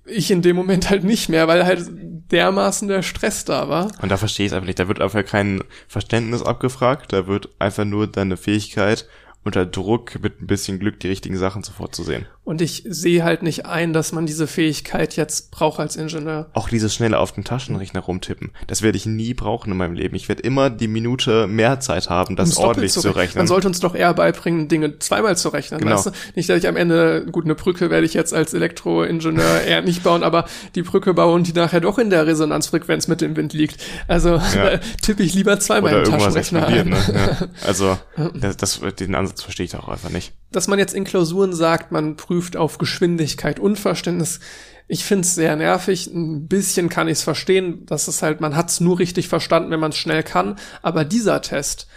[0.06, 1.86] ich in dem Moment halt nicht mehr, weil halt
[2.32, 3.92] dermaßen der Stress da war.
[4.02, 4.80] Und da verstehe ich es einfach nicht.
[4.80, 9.08] Da wird einfach kein Verständnis abgefragt, da wird einfach nur deine Fähigkeit
[9.44, 12.26] unter Druck mit ein bisschen Glück die richtigen Sachen sofort zu sehen.
[12.50, 16.50] Und ich sehe halt nicht ein, dass man diese Fähigkeit jetzt braucht als Ingenieur.
[16.54, 20.16] Auch dieses schnelle auf dem Taschenrechner rumtippen, das werde ich nie brauchen in meinem Leben.
[20.16, 23.42] Ich werde immer die Minute mehr Zeit haben, das doppelt ordentlich zu rechnen.
[23.42, 25.80] Man sollte uns doch eher beibringen, Dinge zweimal zu rechnen.
[25.80, 25.98] Genau.
[25.98, 26.12] Weißt du?
[26.34, 30.02] Nicht, dass ich am Ende, gut, eine Brücke werde ich jetzt als Elektroingenieur eher nicht
[30.02, 33.80] bauen, aber die Brücke bauen, die nachher doch in der Resonanzfrequenz mit dem Wind liegt.
[34.08, 34.80] Also Ja.
[35.04, 36.90] tippe ich lieber zweimal Oder im Taschenrechner ein.
[36.90, 36.98] ne?
[37.14, 37.48] Ja.
[37.68, 38.00] Also,
[38.34, 40.34] das, das, den Ansatz verstehe ich auch einfach nicht.
[40.52, 44.40] Dass man jetzt in Klausuren sagt, man prüft auf Geschwindigkeit und Verständnis.
[44.88, 46.08] Ich find's sehr nervig.
[46.08, 47.86] Ein bisschen kann ich's verstehen.
[47.86, 50.56] Das ist halt, man hat's nur richtig verstanden, wenn man es schnell kann.
[50.82, 51.88] Aber dieser Test,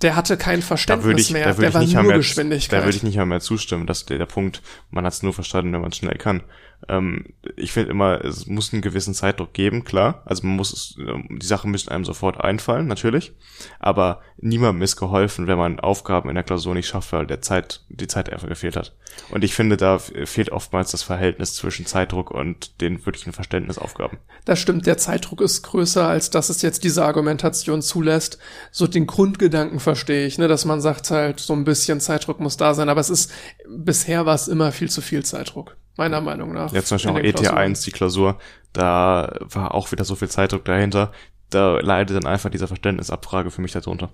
[0.00, 1.44] der hatte kein Verständnis ich, mehr.
[1.44, 2.80] da der ich war nicht nur mehr, Geschwindigkeit.
[2.80, 5.72] da würde ich nicht mehr zustimmen, dass der, der Punkt, man hat es nur verstanden,
[5.72, 6.42] wenn man es schnell kann.
[6.88, 10.22] Ähm, ich finde immer, es muss einen gewissen Zeitdruck geben, klar.
[10.24, 13.32] Also man muss es, ähm, die Sachen müssen einem sofort einfallen, natürlich.
[13.80, 17.84] Aber niemandem ist geholfen, wenn man Aufgaben in der Klausur nicht schafft, weil der Zeit,
[17.88, 18.94] die Zeit einfach gefehlt hat.
[19.30, 24.18] Und ich finde, da fehlt oftmals das Verhältnis zwischen Zeitdruck und den wirklichen Verständnisaufgaben.
[24.44, 28.38] Das stimmt, der Zeitdruck ist größer, als dass es jetzt diese Argumentation zulässt.
[28.70, 32.56] So den Grundgedanken verstehe ich, ne, dass man sagt halt, so ein bisschen Zeitdruck muss
[32.56, 33.32] da sein, aber es ist,
[33.68, 36.72] bisher war es immer viel zu viel Zeitdruck, meiner Meinung nach.
[36.72, 37.58] Ja, zum Beispiel auch den Klausuren.
[37.74, 38.38] ET1, die Klausur,
[38.72, 41.12] da war auch wieder so viel Zeitdruck dahinter.
[41.50, 44.10] Da leidet dann einfach diese Verständnisabfrage für mich darunter.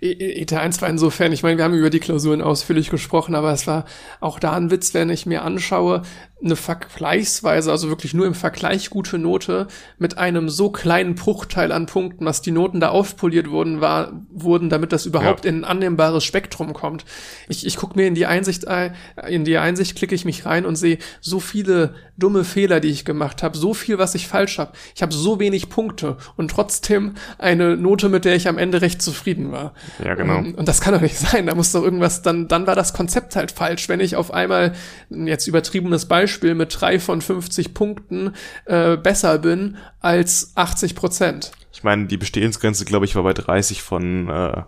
[0.00, 3.68] E- ET1 war insofern, ich meine, wir haben über die Klausuren ausführlich gesprochen, aber es
[3.68, 3.84] war
[4.20, 6.02] auch da ein Witz, wenn ich mir anschaue,
[6.44, 11.86] eine vergleichsweise, also wirklich nur im Vergleich gute Note mit einem so kleinen Bruchteil an
[11.86, 15.50] Punkten, was die Noten da aufpoliert wurden, war, wurden, damit das überhaupt Ja.
[15.50, 17.04] in ein annehmbares Spektrum kommt.
[17.48, 18.94] Ich, ich gucke mir in die Einsicht, ein-
[19.28, 23.04] in die Einsicht klicke ich mich rein und sehe so viele dumme Fehler, die ich
[23.04, 24.72] gemacht habe, so viel, was ich falsch habe.
[24.94, 29.00] Ich habe so wenig Punkte und trotzdem eine Note, mit der ich am Ende recht
[29.00, 29.74] zufrieden war.
[30.04, 30.38] Ja, genau.
[30.38, 31.46] Ähm, Und das kann doch nicht sein.
[31.46, 33.88] Da muss doch irgendwas, dann, dann war das Konzept halt falsch.
[33.88, 34.72] Wenn ich auf einmal,
[35.10, 38.32] jetzt übertriebenes Beispiel, mit drei von 50 Punkten
[38.66, 41.52] äh, besser bin als 80 Prozent.
[41.72, 44.62] Ich meine, die Bestehensgrenze, glaube ich, war bei 30 von äh,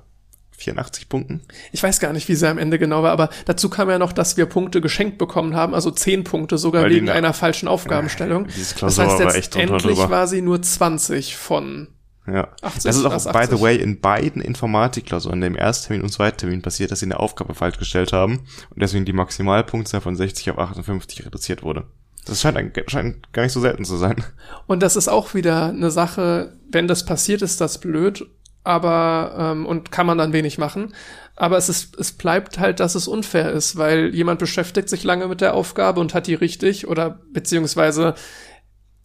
[0.56, 1.42] 84 Punkten.
[1.72, 4.12] Ich weiß gar nicht, wie sie am Ende genau war, aber dazu kam ja noch,
[4.12, 7.32] dass wir Punkte geschenkt bekommen haben, also 10 Punkte sogar Weil die wegen ne- einer
[7.32, 8.46] falschen Aufgabenstellung.
[8.56, 10.10] Diese Das heißt, letztendlich drüber.
[10.10, 11.88] war sie nur 20 von
[12.26, 12.48] Ja.
[12.62, 13.56] 80, das ist auch, was by 80.
[13.58, 17.78] the way, in beiden Informatikklausuren, dem Ersttermin und Zweittermin passiert, dass sie eine Aufgabe falsch
[17.78, 21.84] gestellt haben und deswegen die Maximalpunktzahl von 60 auf 58 reduziert wurde.
[22.26, 24.24] Das scheint, ein- scheint gar nicht so selten zu sein.
[24.66, 28.26] Und das ist auch wieder eine Sache, wenn das passiert, ist das blöd,
[28.62, 30.94] aber ähm, und kann man dann wenig machen.
[31.36, 35.26] Aber es ist, es bleibt halt, dass es unfair ist, weil jemand beschäftigt sich lange
[35.28, 38.14] mit der Aufgabe und hat die richtig oder beziehungsweise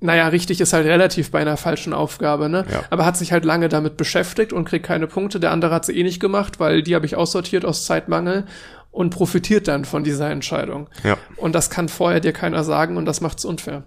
[0.02, 2.66] naja, richtig ist halt relativ bei einer falschen Aufgabe, ne?
[2.72, 2.84] Ja.
[2.90, 5.40] Aber hat sich halt lange damit beschäftigt und kriegt keine Punkte.
[5.40, 8.46] Der andere hat sie eh nicht gemacht, weil die habe ich aussortiert aus Zeitmangel
[8.92, 10.90] und profitiert dann von dieser Entscheidung.
[11.04, 11.18] Ja.
[11.36, 13.84] Und das kann vorher dir keiner sagen und das macht's unfair.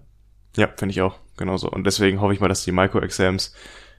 [0.56, 1.18] Ja, finde ich auch.
[1.36, 1.70] Genauso.
[1.70, 3.54] Und deswegen hoffe ich mal, dass die Micro-Exams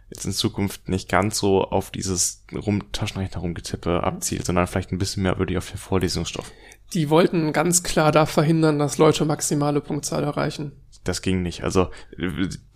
[0.09, 4.99] jetzt in Zukunft nicht ganz so auf dieses rum Taschenrechner rumgetippe abzielt, sondern vielleicht ein
[4.99, 6.51] bisschen mehr wirklich auf den Vorlesungsstoff.
[6.93, 10.73] Die wollten ganz klar da verhindern, dass Leute maximale Punktzahl erreichen.
[11.03, 11.63] Das ging nicht.
[11.63, 11.89] Also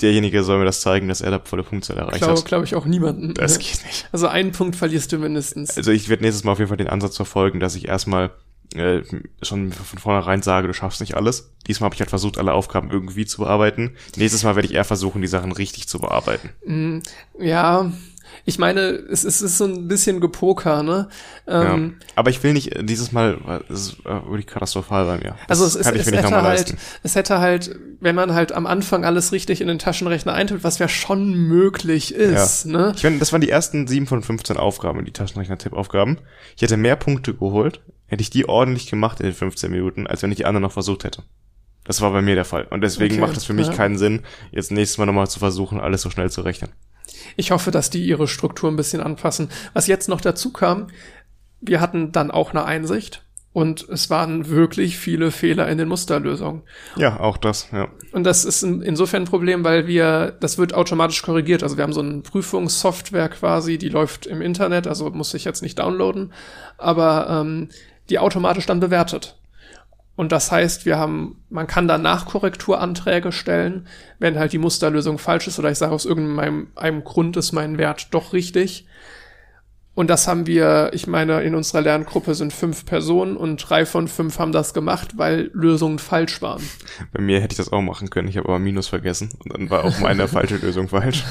[0.02, 2.46] derjenige soll mir das zeigen, dass er da volle Punktzahl erreicht Glaube hat.
[2.46, 3.34] glaub ich auch niemanden.
[3.34, 4.08] Das geht nicht.
[4.12, 5.78] Also einen Punkt verlierst du mindestens.
[5.78, 8.32] Also ich werde nächstes Mal auf jeden Fall den Ansatz verfolgen, dass ich erstmal
[8.76, 9.02] äh,
[9.42, 11.54] schon von vornherein sage, du schaffst nicht alles.
[11.68, 13.96] Diesmal habe ich halt versucht, alle Aufgaben irgendwie zu bearbeiten.
[14.18, 16.50] Nächstes Mal werde ich eher versuchen, die Sachen richtig zu bearbeiten.
[16.66, 17.00] Mm,
[17.40, 17.92] Ja,
[18.46, 21.08] ich meine, es, ist- es ist so ein bisschen Gepoker, ne?
[21.48, 22.06] Ähm, ja.
[22.16, 23.38] Aber ich will nicht äh, dieses Mal,
[23.70, 25.36] es ist äh, wirklich katastrophal bei mir.
[25.48, 28.66] Das Also es, ist, es, nicht hätte halt, es hätte halt, wenn man halt am
[28.68, 32.94] Anfang alles richtig in den Taschenrechner eintippt, was ja schon möglich ist, ne?
[32.96, 36.20] Ich meine, das waren die ersten 7 von 15 Aufgaben, die Taschenrechner-Tippaufgaben.
[36.56, 40.22] Ich hätte mehr Punkte geholt, hätte ich die ordentlich gemacht in den 15 Minuten, als
[40.24, 41.24] wenn ich die anderen noch versucht hätte.
[41.84, 42.66] Das war bei mir der Fall.
[42.70, 43.74] Und deswegen Okay, macht es für mich ja.
[43.74, 46.72] keinen Sinn, jetzt nächstes Mal nochmal zu versuchen, alles so schnell zu rechnen.
[47.36, 49.50] Ich hoffe, dass die ihre Struktur ein bisschen anpassen.
[49.74, 50.88] Was jetzt noch dazu kam,
[51.62, 53.24] wir hatten dann auch eine Einsicht
[53.58, 56.62] und es waren wirklich viele Fehler in den Musterlösungen.
[56.96, 57.88] Ja, auch das, ja.
[58.12, 61.64] Und das ist in, insofern ein Problem, weil wir, das wird automatisch korrigiert.
[61.64, 65.64] Also wir haben so eine Prüfungssoftware quasi, die läuft im Internet, also muss ich jetzt
[65.64, 66.34] nicht downloaden,
[66.78, 67.70] aber ähm,
[68.12, 69.37] die automatisch dann bewertet.
[70.18, 73.88] Und das heißt, wir haben, man kann danach Korrekturanträge stellen,
[74.18, 77.78] wenn halt die Musterlösung falsch ist oder ich sage aus irgendeinem einem Grund ist mein
[77.78, 78.88] Wert doch richtig.
[79.98, 84.08] Und das haben wir, ich meine, in unserer Lerngruppe sind fünf Personen und drei von
[84.08, 86.62] fünf haben das gemacht, weil Lösungen falsch waren.
[87.14, 88.28] Bei mir hätte ich das auch machen können.
[88.28, 91.24] Ich habe aber Minus vergessen und dann war auch meine falsche Lösung falsch.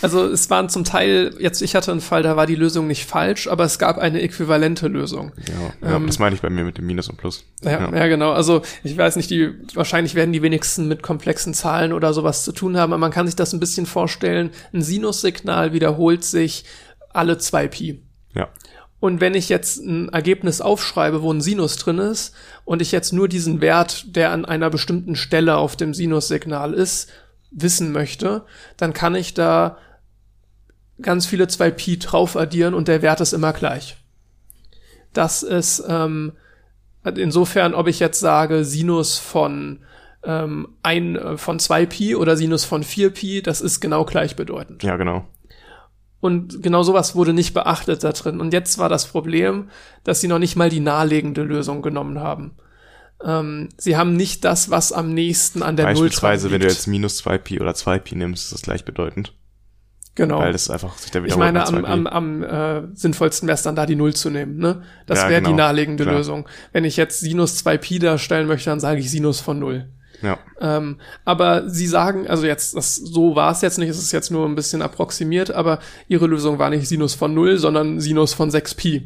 [0.00, 3.04] Also es waren zum Teil, jetzt ich hatte einen Fall, da war die Lösung nicht
[3.04, 5.30] falsch, aber es gab eine äquivalente Lösung.
[5.46, 7.44] Ja, ja ähm, das meine ich bei mir mit dem Minus und Plus.
[7.62, 8.06] Ja, ja, ja.
[8.08, 8.32] genau.
[8.32, 12.50] Also ich weiß nicht, die wahrscheinlich werden die wenigsten mit komplexen Zahlen oder sowas zu
[12.50, 14.50] tun haben, aber man kann sich das ein bisschen vorstellen.
[14.72, 16.64] Ein Sinussignal wiederholt sich
[17.12, 18.02] alle zwei Pi.
[18.34, 18.48] Ja.
[19.00, 22.34] Und wenn ich jetzt ein Ergebnis aufschreibe, wo ein Sinus drin ist,
[22.64, 27.10] und ich jetzt nur diesen Wert, der an einer bestimmten Stelle auf dem Sinussignal ist,
[27.50, 28.44] wissen möchte,
[28.76, 29.76] dann kann ich da
[31.00, 33.96] ganz viele 2 Pi drauf addieren und der Wert ist immer gleich.
[35.12, 36.32] Das ist ähm,
[37.04, 39.80] insofern, ob ich jetzt sage Sinus von
[40.24, 44.82] ähm, ein äh, von 2 Pi oder Sinus von 4 Pi, das ist genau gleichbedeutend.
[44.82, 45.26] Ja, genau.
[46.22, 48.38] Und genau sowas wurde nicht beachtet da drin.
[48.38, 49.70] Und jetzt war das Problem,
[50.04, 52.52] dass sie noch nicht mal die naheliegende Lösung genommen haben.
[53.24, 56.86] Ähm, sie haben nicht das, was am nächsten an der Null Beispielsweise, wenn du jetzt
[56.86, 59.34] minus 2 Pi oder 2 Pi nimmst, ist das gleichbedeutend.
[60.14, 60.38] Genau.
[60.38, 63.74] Weil das einfach sich der Ich meine, am, am, am äh, sinnvollsten wäre es dann
[63.74, 64.58] da die Null zu nehmen.
[64.58, 64.82] Ne?
[65.06, 65.50] Das ja, wäre genau.
[65.50, 66.18] die naheliegende Klar.
[66.18, 66.48] Lösung.
[66.70, 69.88] Wenn ich jetzt Sinus 2 Pi darstellen möchte, dann sage ich Sinus von Null.
[70.22, 70.38] Ja.
[70.60, 74.30] Ähm, aber sie sagen, also jetzt, das, so war es jetzt nicht, es ist jetzt
[74.30, 78.50] nur ein bisschen approximiert, aber ihre Lösung war nicht Sinus von 0, sondern Sinus von
[78.50, 79.02] 6pi.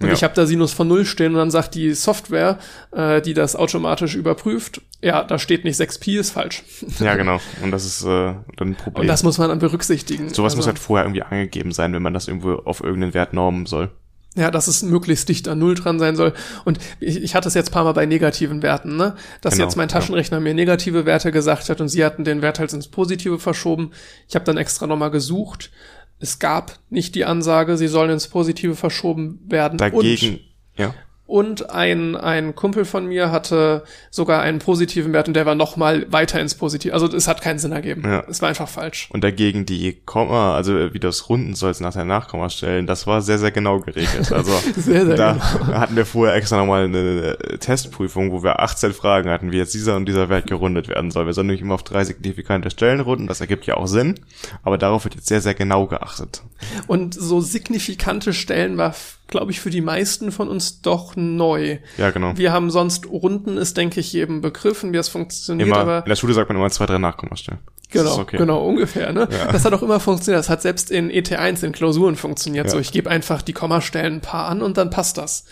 [0.00, 0.12] Und ja.
[0.14, 2.58] ich habe da Sinus von 0 stehen und dann sagt die Software,
[2.92, 6.62] äh, die das automatisch überprüft, ja, da steht nicht 6pi, ist falsch.
[6.98, 7.40] Ja, genau.
[7.62, 9.02] Und das ist äh, dann ein Problem.
[9.02, 10.28] Und das muss man dann berücksichtigen.
[10.28, 13.32] Sowas also, muss halt vorher irgendwie angegeben sein, wenn man das irgendwo auf irgendeinen Wert
[13.32, 13.90] normen soll.
[14.34, 16.32] Ja, dass es möglichst dicht an Null dran sein soll.
[16.64, 19.14] Und ich, ich hatte es jetzt paar Mal bei negativen Werten, ne?
[19.42, 20.42] Dass genau, jetzt mein Taschenrechner ja.
[20.42, 23.90] mir negative Werte gesagt hat und sie hatten den Wert halt ins Positive verschoben.
[24.28, 25.70] Ich habe dann extra nochmal gesucht.
[26.18, 29.76] Es gab nicht die Ansage, sie sollen ins Positive verschoben werden.
[29.76, 30.40] Dagegen, und
[30.78, 30.94] ja
[31.32, 35.78] und ein, ein Kumpel von mir hatte sogar einen positiven Wert und der war noch
[35.78, 36.92] mal weiter ins Positive.
[36.92, 38.02] Also es hat keinen Sinn ergeben.
[38.04, 38.22] Ja.
[38.28, 39.08] Es war einfach falsch.
[39.10, 43.38] Und dagegen die Komma, also wie das runden sollst nach der Nachkommastellen, das war sehr,
[43.38, 44.30] sehr genau geregelt.
[44.42, 45.66] Also sehr, sehr da genau.
[45.78, 49.96] hatten wir vorher extra nochmal eine Testprüfung, wo wir 18 Fragen hatten, wie jetzt dieser
[49.96, 51.24] und dieser Wert gerundet werden soll.
[51.26, 54.20] Wir sollen nämlich immer auf drei signifikante Stellen runden, das ergibt ja auch Sinn,
[54.62, 56.42] aber darauf wird jetzt sehr, sehr genau geachtet.
[56.88, 58.94] Und so signifikante Stellen war
[59.32, 61.78] glaube ich, für die meisten von uns doch neu.
[61.96, 62.36] Ja, genau.
[62.36, 65.66] Wir haben sonst Runden ist, denke ich, jedem begriffen, wie es funktioniert.
[65.66, 67.60] Immer, aber in der Schule sagt man immer zwei, drei Nachkommastellen.
[67.90, 68.36] Genau, okay.
[68.36, 69.12] genau, ungefähr.
[69.12, 69.28] Ne?
[69.30, 69.50] Ja.
[69.52, 70.38] Das hat auch immer funktioniert.
[70.38, 72.66] Das hat selbst in ET1, in Klausuren funktioniert.
[72.66, 72.72] Ja.
[72.72, 75.44] So, ich gebe einfach die Kommastellen ein paar an und dann passt das.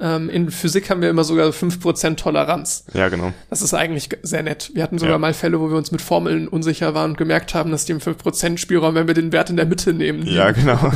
[0.00, 2.84] Ähm, in Physik haben wir immer sogar fünf Prozent Toleranz.
[2.94, 3.32] Ja, genau.
[3.48, 4.72] Das ist eigentlich sehr nett.
[4.74, 5.18] Wir hatten sogar ja.
[5.18, 8.00] mal Fälle, wo wir uns mit Formeln unsicher waren und gemerkt haben, dass die im
[8.00, 10.26] 5% Spielraum, wenn wir den Wert in der Mitte nehmen.
[10.26, 10.92] Ja, genau.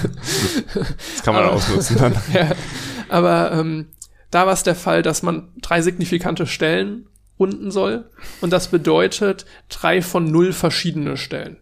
[0.74, 2.14] das kann man aber, ausnutzen dann.
[2.32, 2.50] ja,
[3.08, 3.86] aber ähm,
[4.30, 7.06] da war es der Fall, dass man drei signifikante Stellen
[7.36, 8.10] unten soll
[8.40, 11.58] und das bedeutet drei von null verschiedene Stellen.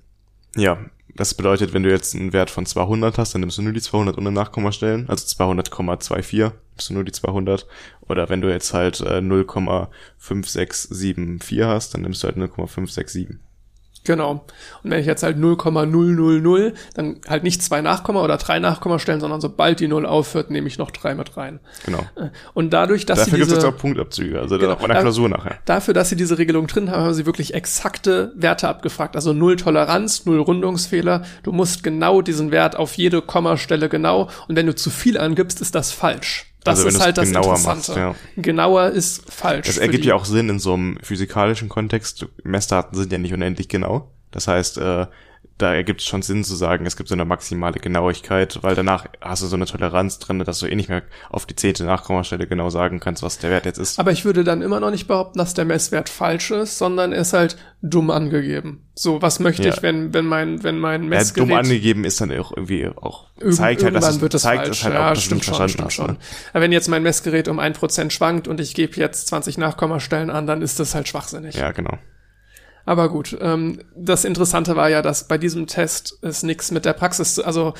[0.57, 0.79] Ja,
[1.17, 3.81] das bedeutet, wenn du jetzt einen Wert von 200 hast, dann nimmst du nur die
[3.81, 7.67] 200 ohne Nachkommastellen, also 200,24 nimmst du nur die 200.
[8.03, 13.39] Oder wenn du jetzt halt äh, 0,5674 hast, dann nimmst du halt 0,567.
[14.07, 14.45] Genau.
[14.83, 19.41] Und wenn ich jetzt halt 0,000, dann halt nicht zwei Nachkomma oder drei Nachkommastellen, sondern
[19.41, 21.59] sobald die Null aufhört, nehme ich noch drei mit rein.
[21.85, 21.99] Genau.
[22.15, 23.55] Äh, und dadurch, dass Dafür sie diese...
[23.57, 25.59] Dafür gibt es auch Punktabzüge, also genau, bei der Klausur nachher.
[25.65, 29.17] Dafür, dass sie diese Regelung drin haben, haben sie wirklich exakte Werte abgefragt.
[29.17, 31.23] Also Null Toleranz, Null Rundungsfehler.
[31.43, 34.29] Du musst genau diesen Wert auf jede Kommastelle genau.
[34.47, 36.47] Und wenn du zu viel angibst, ist das falsch.
[36.67, 38.01] Das also ist halt das genauer Interessante.
[38.01, 38.43] Machst, ja.
[38.43, 39.67] Genauer ist falsch.
[39.67, 42.27] Das ergibt ja auch Sinn in so einem physikalischen Kontext.
[42.43, 44.11] Messdaten sind ja nicht unendlich genau.
[44.33, 45.07] Das heißt, äh,
[45.59, 49.07] da ergibt es schon Sinn zu sagen, es gibt so eine maximale Genauigkeit, weil danach
[49.23, 52.47] hast du so eine Toleranz drin, dass du eh nicht mehr auf die zehnte Nachkommastelle
[52.47, 53.99] genau sagen kannst, was der Wert jetzt ist.
[53.99, 57.23] Aber ich würde dann immer noch nicht behaupten, dass der Messwert falsch ist, sondern er
[57.23, 58.87] ist halt dumm angegeben.
[58.95, 59.75] So, was möchte ja.
[59.75, 61.49] ich, wenn, wenn mein, wenn mein Messgerät...
[61.49, 64.85] Ja, dumm angegeben ist dann auch irgendwie auch, zeigt halt, dass wird es zeigt falsch.
[64.85, 66.07] Halt ja, auch, dass stimmt schon, stimmt hast, schon.
[66.13, 66.17] Ne?
[66.53, 70.29] Aber wenn jetzt mein Messgerät um ein Prozent schwankt und ich gebe jetzt 20 Nachkommastellen
[70.29, 71.55] an, dann ist das halt schwachsinnig.
[71.55, 71.99] Ja, genau.
[72.87, 76.93] Aber gut, ähm, das Interessante war ja, dass bei diesem Test es nichts mit der
[76.93, 77.75] Praxis, also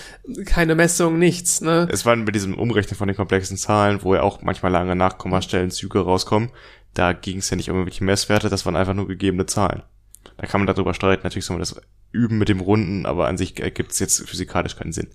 [0.45, 1.61] keine Messung, nichts.
[1.61, 1.89] Ne?
[1.91, 5.71] Es war bei diesem Umrechnen von den komplexen Zahlen, wo ja auch manchmal lange Nachkommastellen
[5.71, 6.51] Züge rauskommen,
[6.93, 9.83] da ging es ja nicht um irgendwelche Messwerte, das waren einfach nur gegebene Zahlen.
[10.39, 11.81] Da kann man darüber streiten, natürlich soll man das
[12.11, 15.09] üben mit dem Runden, aber an sich ergibt es jetzt physikalisch keinen Sinn.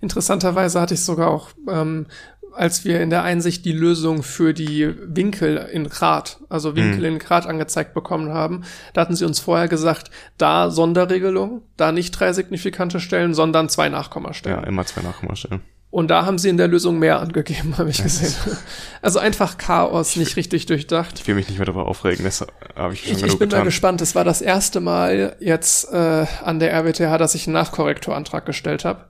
[0.00, 2.06] Interessanterweise hatte ich sogar auch ähm,
[2.56, 7.16] als wir in der Einsicht die Lösung für die Winkel in Grad, also Winkel mhm.
[7.16, 8.64] in Grad angezeigt bekommen haben,
[8.94, 13.88] da hatten sie uns vorher gesagt, da Sonderregelung, da nicht drei signifikante Stellen, sondern zwei
[13.88, 14.60] Nachkommastellen.
[14.60, 15.62] Ja, immer zwei Nachkommastellen.
[15.90, 18.34] Und da haben sie in der Lösung mehr angegeben, habe ich gesehen.
[19.02, 21.20] Also einfach Chaos, nicht richtig durchdacht.
[21.20, 23.48] Ich will mich nicht mehr darüber aufregen, das habe ich schon Ich, genug ich bin
[23.48, 23.64] getan.
[23.64, 24.00] gespannt.
[24.02, 28.84] Es war das erste Mal jetzt äh, an der RWTH, dass ich einen Nachkorrekturantrag gestellt
[28.84, 29.06] habe.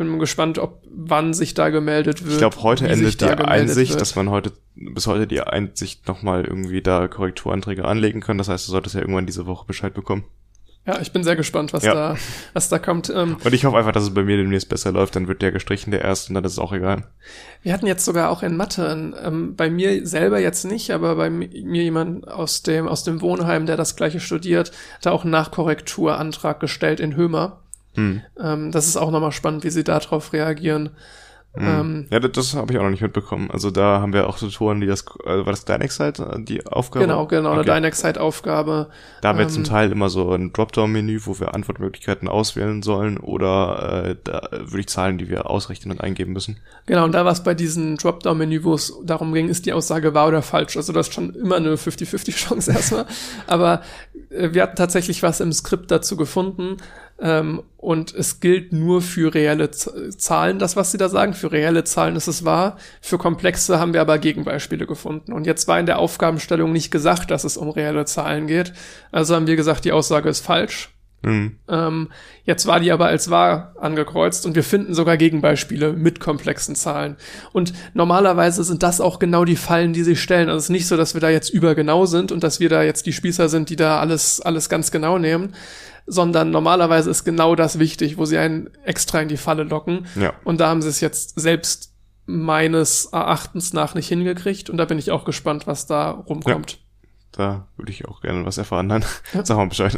[0.00, 2.32] Ich bin gespannt, ob wann sich da gemeldet wird.
[2.32, 4.00] Ich glaube, heute endet die Einsicht, wird.
[4.00, 8.38] dass man heute, bis heute die Einsicht nochmal irgendwie da Korrekturanträge anlegen kann.
[8.38, 10.24] Das heißt, du solltest ja irgendwann diese Woche Bescheid bekommen.
[10.86, 11.92] Ja, ich bin sehr gespannt, was Ja.
[11.92, 12.16] da,
[12.54, 13.12] was da kommt.
[13.14, 15.52] Ähm, Und ich hoffe einfach, dass es bei mir demnächst besser läuft, dann wird der
[15.52, 17.04] gestrichen, der erste, und dann ist es auch egal.
[17.62, 21.28] Wir hatten jetzt sogar auch in Mathe, ähm, bei mir selber jetzt nicht, aber bei
[21.28, 25.32] mi- mir jemand aus dem, aus dem Wohnheim, der das gleiche studiert, hat auch einen
[25.32, 27.58] Nachkorrekturantrag gestellt in Hömer.
[27.94, 28.22] Hm.
[28.40, 30.90] Ähm, das ist auch nochmal spannend, wie sie darauf reagieren.
[31.56, 33.50] Ähm, Ja, das, das habe ich auch noch nicht mitbekommen.
[33.50, 37.04] Also da haben wir auch Tutoren, die das, äh, war das Dynex-Halt, äh, die Aufgabe?
[37.04, 37.74] genau, genau, eine Okay.
[37.74, 38.88] Dynex-Aufgabe.
[39.20, 43.18] Da haben wir ähm, zum Teil immer so ein Dropdown-Menü, wo wir Antwortmöglichkeiten auswählen sollen
[43.18, 46.58] oder äh, da würde ich Zahlen, die wir ausrechnen und eingeben müssen.
[46.86, 50.14] Genau, und da war es bei diesem Dropdown-Menü, wo es darum ging, ist die Aussage
[50.14, 50.76] wahr oder falsch.
[50.76, 53.06] Also das ist schon immer eine 50-50-Chance erstmal.
[53.48, 53.82] Aber
[54.30, 56.76] äh, wir hatten tatsächlich was im Skript dazu gefunden.
[57.20, 61.34] Ähm, und es gilt nur für reelle Z Zahlen, das, was sie da sagen.
[61.34, 62.76] Für reelle Zahlen ist es wahr.
[63.00, 65.32] Für komplexe haben wir aber Gegenbeispiele gefunden.
[65.32, 68.72] Und jetzt war in der Aufgabenstellung nicht gesagt, dass es um reelle Zahlen geht.
[69.12, 70.90] Also haben wir gesagt, die Aussage ist falsch.
[71.22, 71.58] Hm.
[71.68, 72.08] Ähm,
[72.44, 77.16] jetzt war die aber als wahr angekreuzt und wir finden sogar Gegenbeispiele mit komplexen Zahlen.
[77.52, 80.48] Und normalerweise sind das auch genau die Fallen, die sie stellen.
[80.48, 82.82] Also es ist nicht so, dass wir da jetzt übergenau sind und dass wir da
[82.82, 85.52] jetzt die Spießer sind, die da alles, alles ganz genau nehmen,
[86.10, 90.06] sondern normalerweise ist genau das wichtig, wo sie einen extra in die Falle locken.
[90.16, 90.34] Ja.
[90.44, 91.94] Und da haben sie es jetzt selbst
[92.26, 96.80] meines Erachtens nach nicht hingekriegt und da bin ich auch gespannt, was da rumkommt.
[97.32, 99.04] Da würde ich auch gerne was erfahren dann.
[99.44, 99.96] Sag mal Bescheid.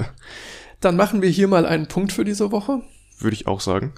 [0.80, 2.82] Dann machen wir hier mal einen Punkt für diese Woche.
[3.18, 3.94] Würde ich auch sagen.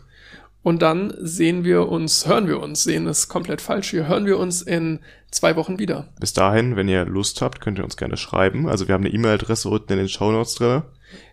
[0.62, 4.38] Und dann sehen wir uns, hören wir uns, sehen ist komplett falsch hier, hören wir
[4.38, 5.00] uns in
[5.30, 6.08] zwei Wochen wieder.
[6.20, 8.68] Bis dahin, wenn ihr Lust habt, könnt ihr uns gerne schreiben.
[8.68, 10.82] Also wir haben eine E-Mail-Adresse unten in den Shownotes drin.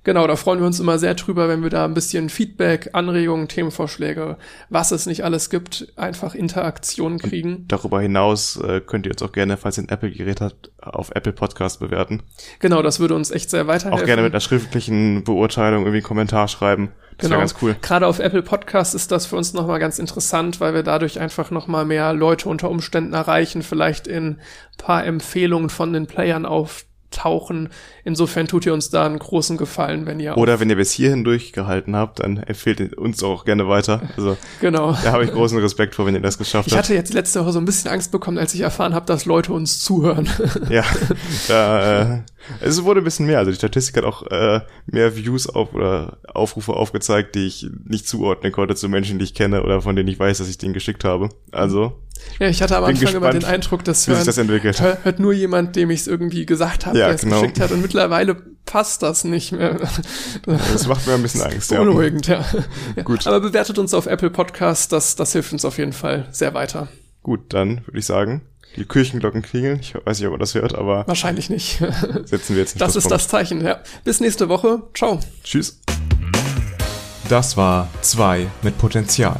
[0.03, 3.48] Genau, da freuen wir uns immer sehr drüber, wenn wir da ein bisschen Feedback, Anregungen,
[3.48, 4.38] Themenvorschläge,
[4.70, 7.66] was es nicht alles gibt, einfach Interaktion kriegen.
[7.68, 11.34] Darüber hinaus äh, könnt ihr uns auch gerne, falls ihr ein Apple-Gerät habt, auf Apple
[11.34, 12.24] Podcast bewerten.
[12.60, 14.02] Genau, das würde uns echt sehr weiterhelfen.
[14.02, 16.91] Auch gerne mit einer schriftlichen Beurteilung irgendwie einen Kommentar schreiben.
[17.18, 17.32] Das Genau.
[17.34, 17.76] wäre ganz cool.
[17.82, 21.52] Gerade auf Apple Podcast ist das für uns nochmal ganz interessant, weil wir dadurch einfach
[21.52, 24.40] nochmal mehr Leute unter Umständen erreichen, vielleicht in
[24.78, 26.45] paar Empfehlungen von den Playern
[27.12, 27.70] auftauchen.
[28.04, 31.24] Insofern tut ihr uns da einen großen Gefallen, wenn ihr Oder wenn ihr bis hierhin
[31.24, 34.02] durchgehalten habt, dann empfehlt ihr uns auch gerne weiter.
[34.18, 34.94] Also genau.
[35.04, 36.86] da habe ich großen Respekt vor, wenn ihr das geschafft Ich habt.
[36.86, 39.54] hatte jetzt letzte Woche so ein bisschen Angst bekommen, als ich erfahren habe, dass Leute
[39.54, 40.30] uns zuhören.
[40.70, 40.84] Ja,
[41.48, 42.20] da, äh,
[42.60, 43.40] es wurde ein bisschen mehr.
[43.40, 48.08] Also die Statistik hat auch äh, mehr Views auf oder Aufrufe aufgezeigt, die ich nicht
[48.08, 50.74] zuordnen konnte zu Menschen, die ich kenne oder von denen ich weiß, dass ich denen
[50.74, 51.30] geschickt habe.
[51.52, 52.02] Also,
[52.40, 54.80] ja, ich hatte am Anfang immer gespannt, den Eindruck, dass hören, das entwickelt.
[54.82, 57.42] hör- hört nur jemand, dem ich es irgendwie gesagt habe, Ja, der es genau.
[57.42, 57.72] geschickt hat.
[57.72, 58.36] Und mittlerweile
[58.66, 59.80] passt das nicht mehr.
[60.46, 61.72] Das macht mir ein bisschen Angst.
[61.72, 61.78] Ja.
[61.84, 62.46] Beunruhigend, ja.
[62.96, 63.04] ja.
[63.04, 63.26] Gut.
[63.28, 66.88] Aber bewertet uns auf Apple Podcasts, das, das hilft uns auf jeden Fall sehr weiter.
[67.24, 68.42] Gut, dann würde ich sagen,
[68.77, 69.80] die Kirchenglocken klingeln.
[69.81, 71.80] Ich weiß nicht, ob man das hört, aber Wahrscheinlich nicht.
[72.26, 73.80] setzen wir jetzt einen Das ist das Zeichen, ja.
[74.03, 74.84] Bis nächste Woche.
[74.95, 75.19] Ciao.
[75.43, 75.80] Tschüss.
[77.30, 79.39] Das war 2 mit Potenzial.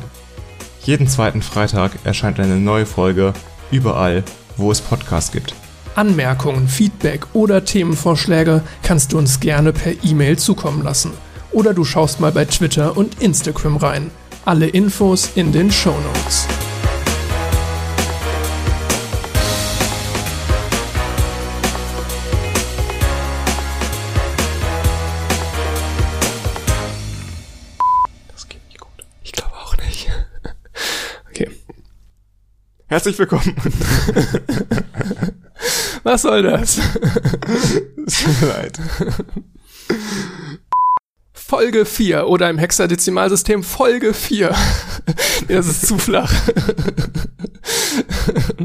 [0.83, 3.33] Jeden zweiten Freitag erscheint eine neue Folge
[3.69, 4.23] überall,
[4.57, 5.53] wo es Podcasts gibt.
[5.95, 11.11] Anmerkungen, Feedback oder Themenvorschläge kannst du uns gerne per E-Mail zukommen lassen.
[11.51, 14.09] Oder du schaust mal bei Twitter und Instagram rein.
[14.45, 16.47] Alle Infos in den Show Notes.
[32.91, 33.55] Herzlich willkommen.
[36.03, 36.77] Was soll das?
[38.05, 38.77] Es tut mir leid.
[41.31, 44.53] Folge 4 oder im Hexadezimalsystem Folge 4.
[45.47, 46.34] nee, das ist zu flach.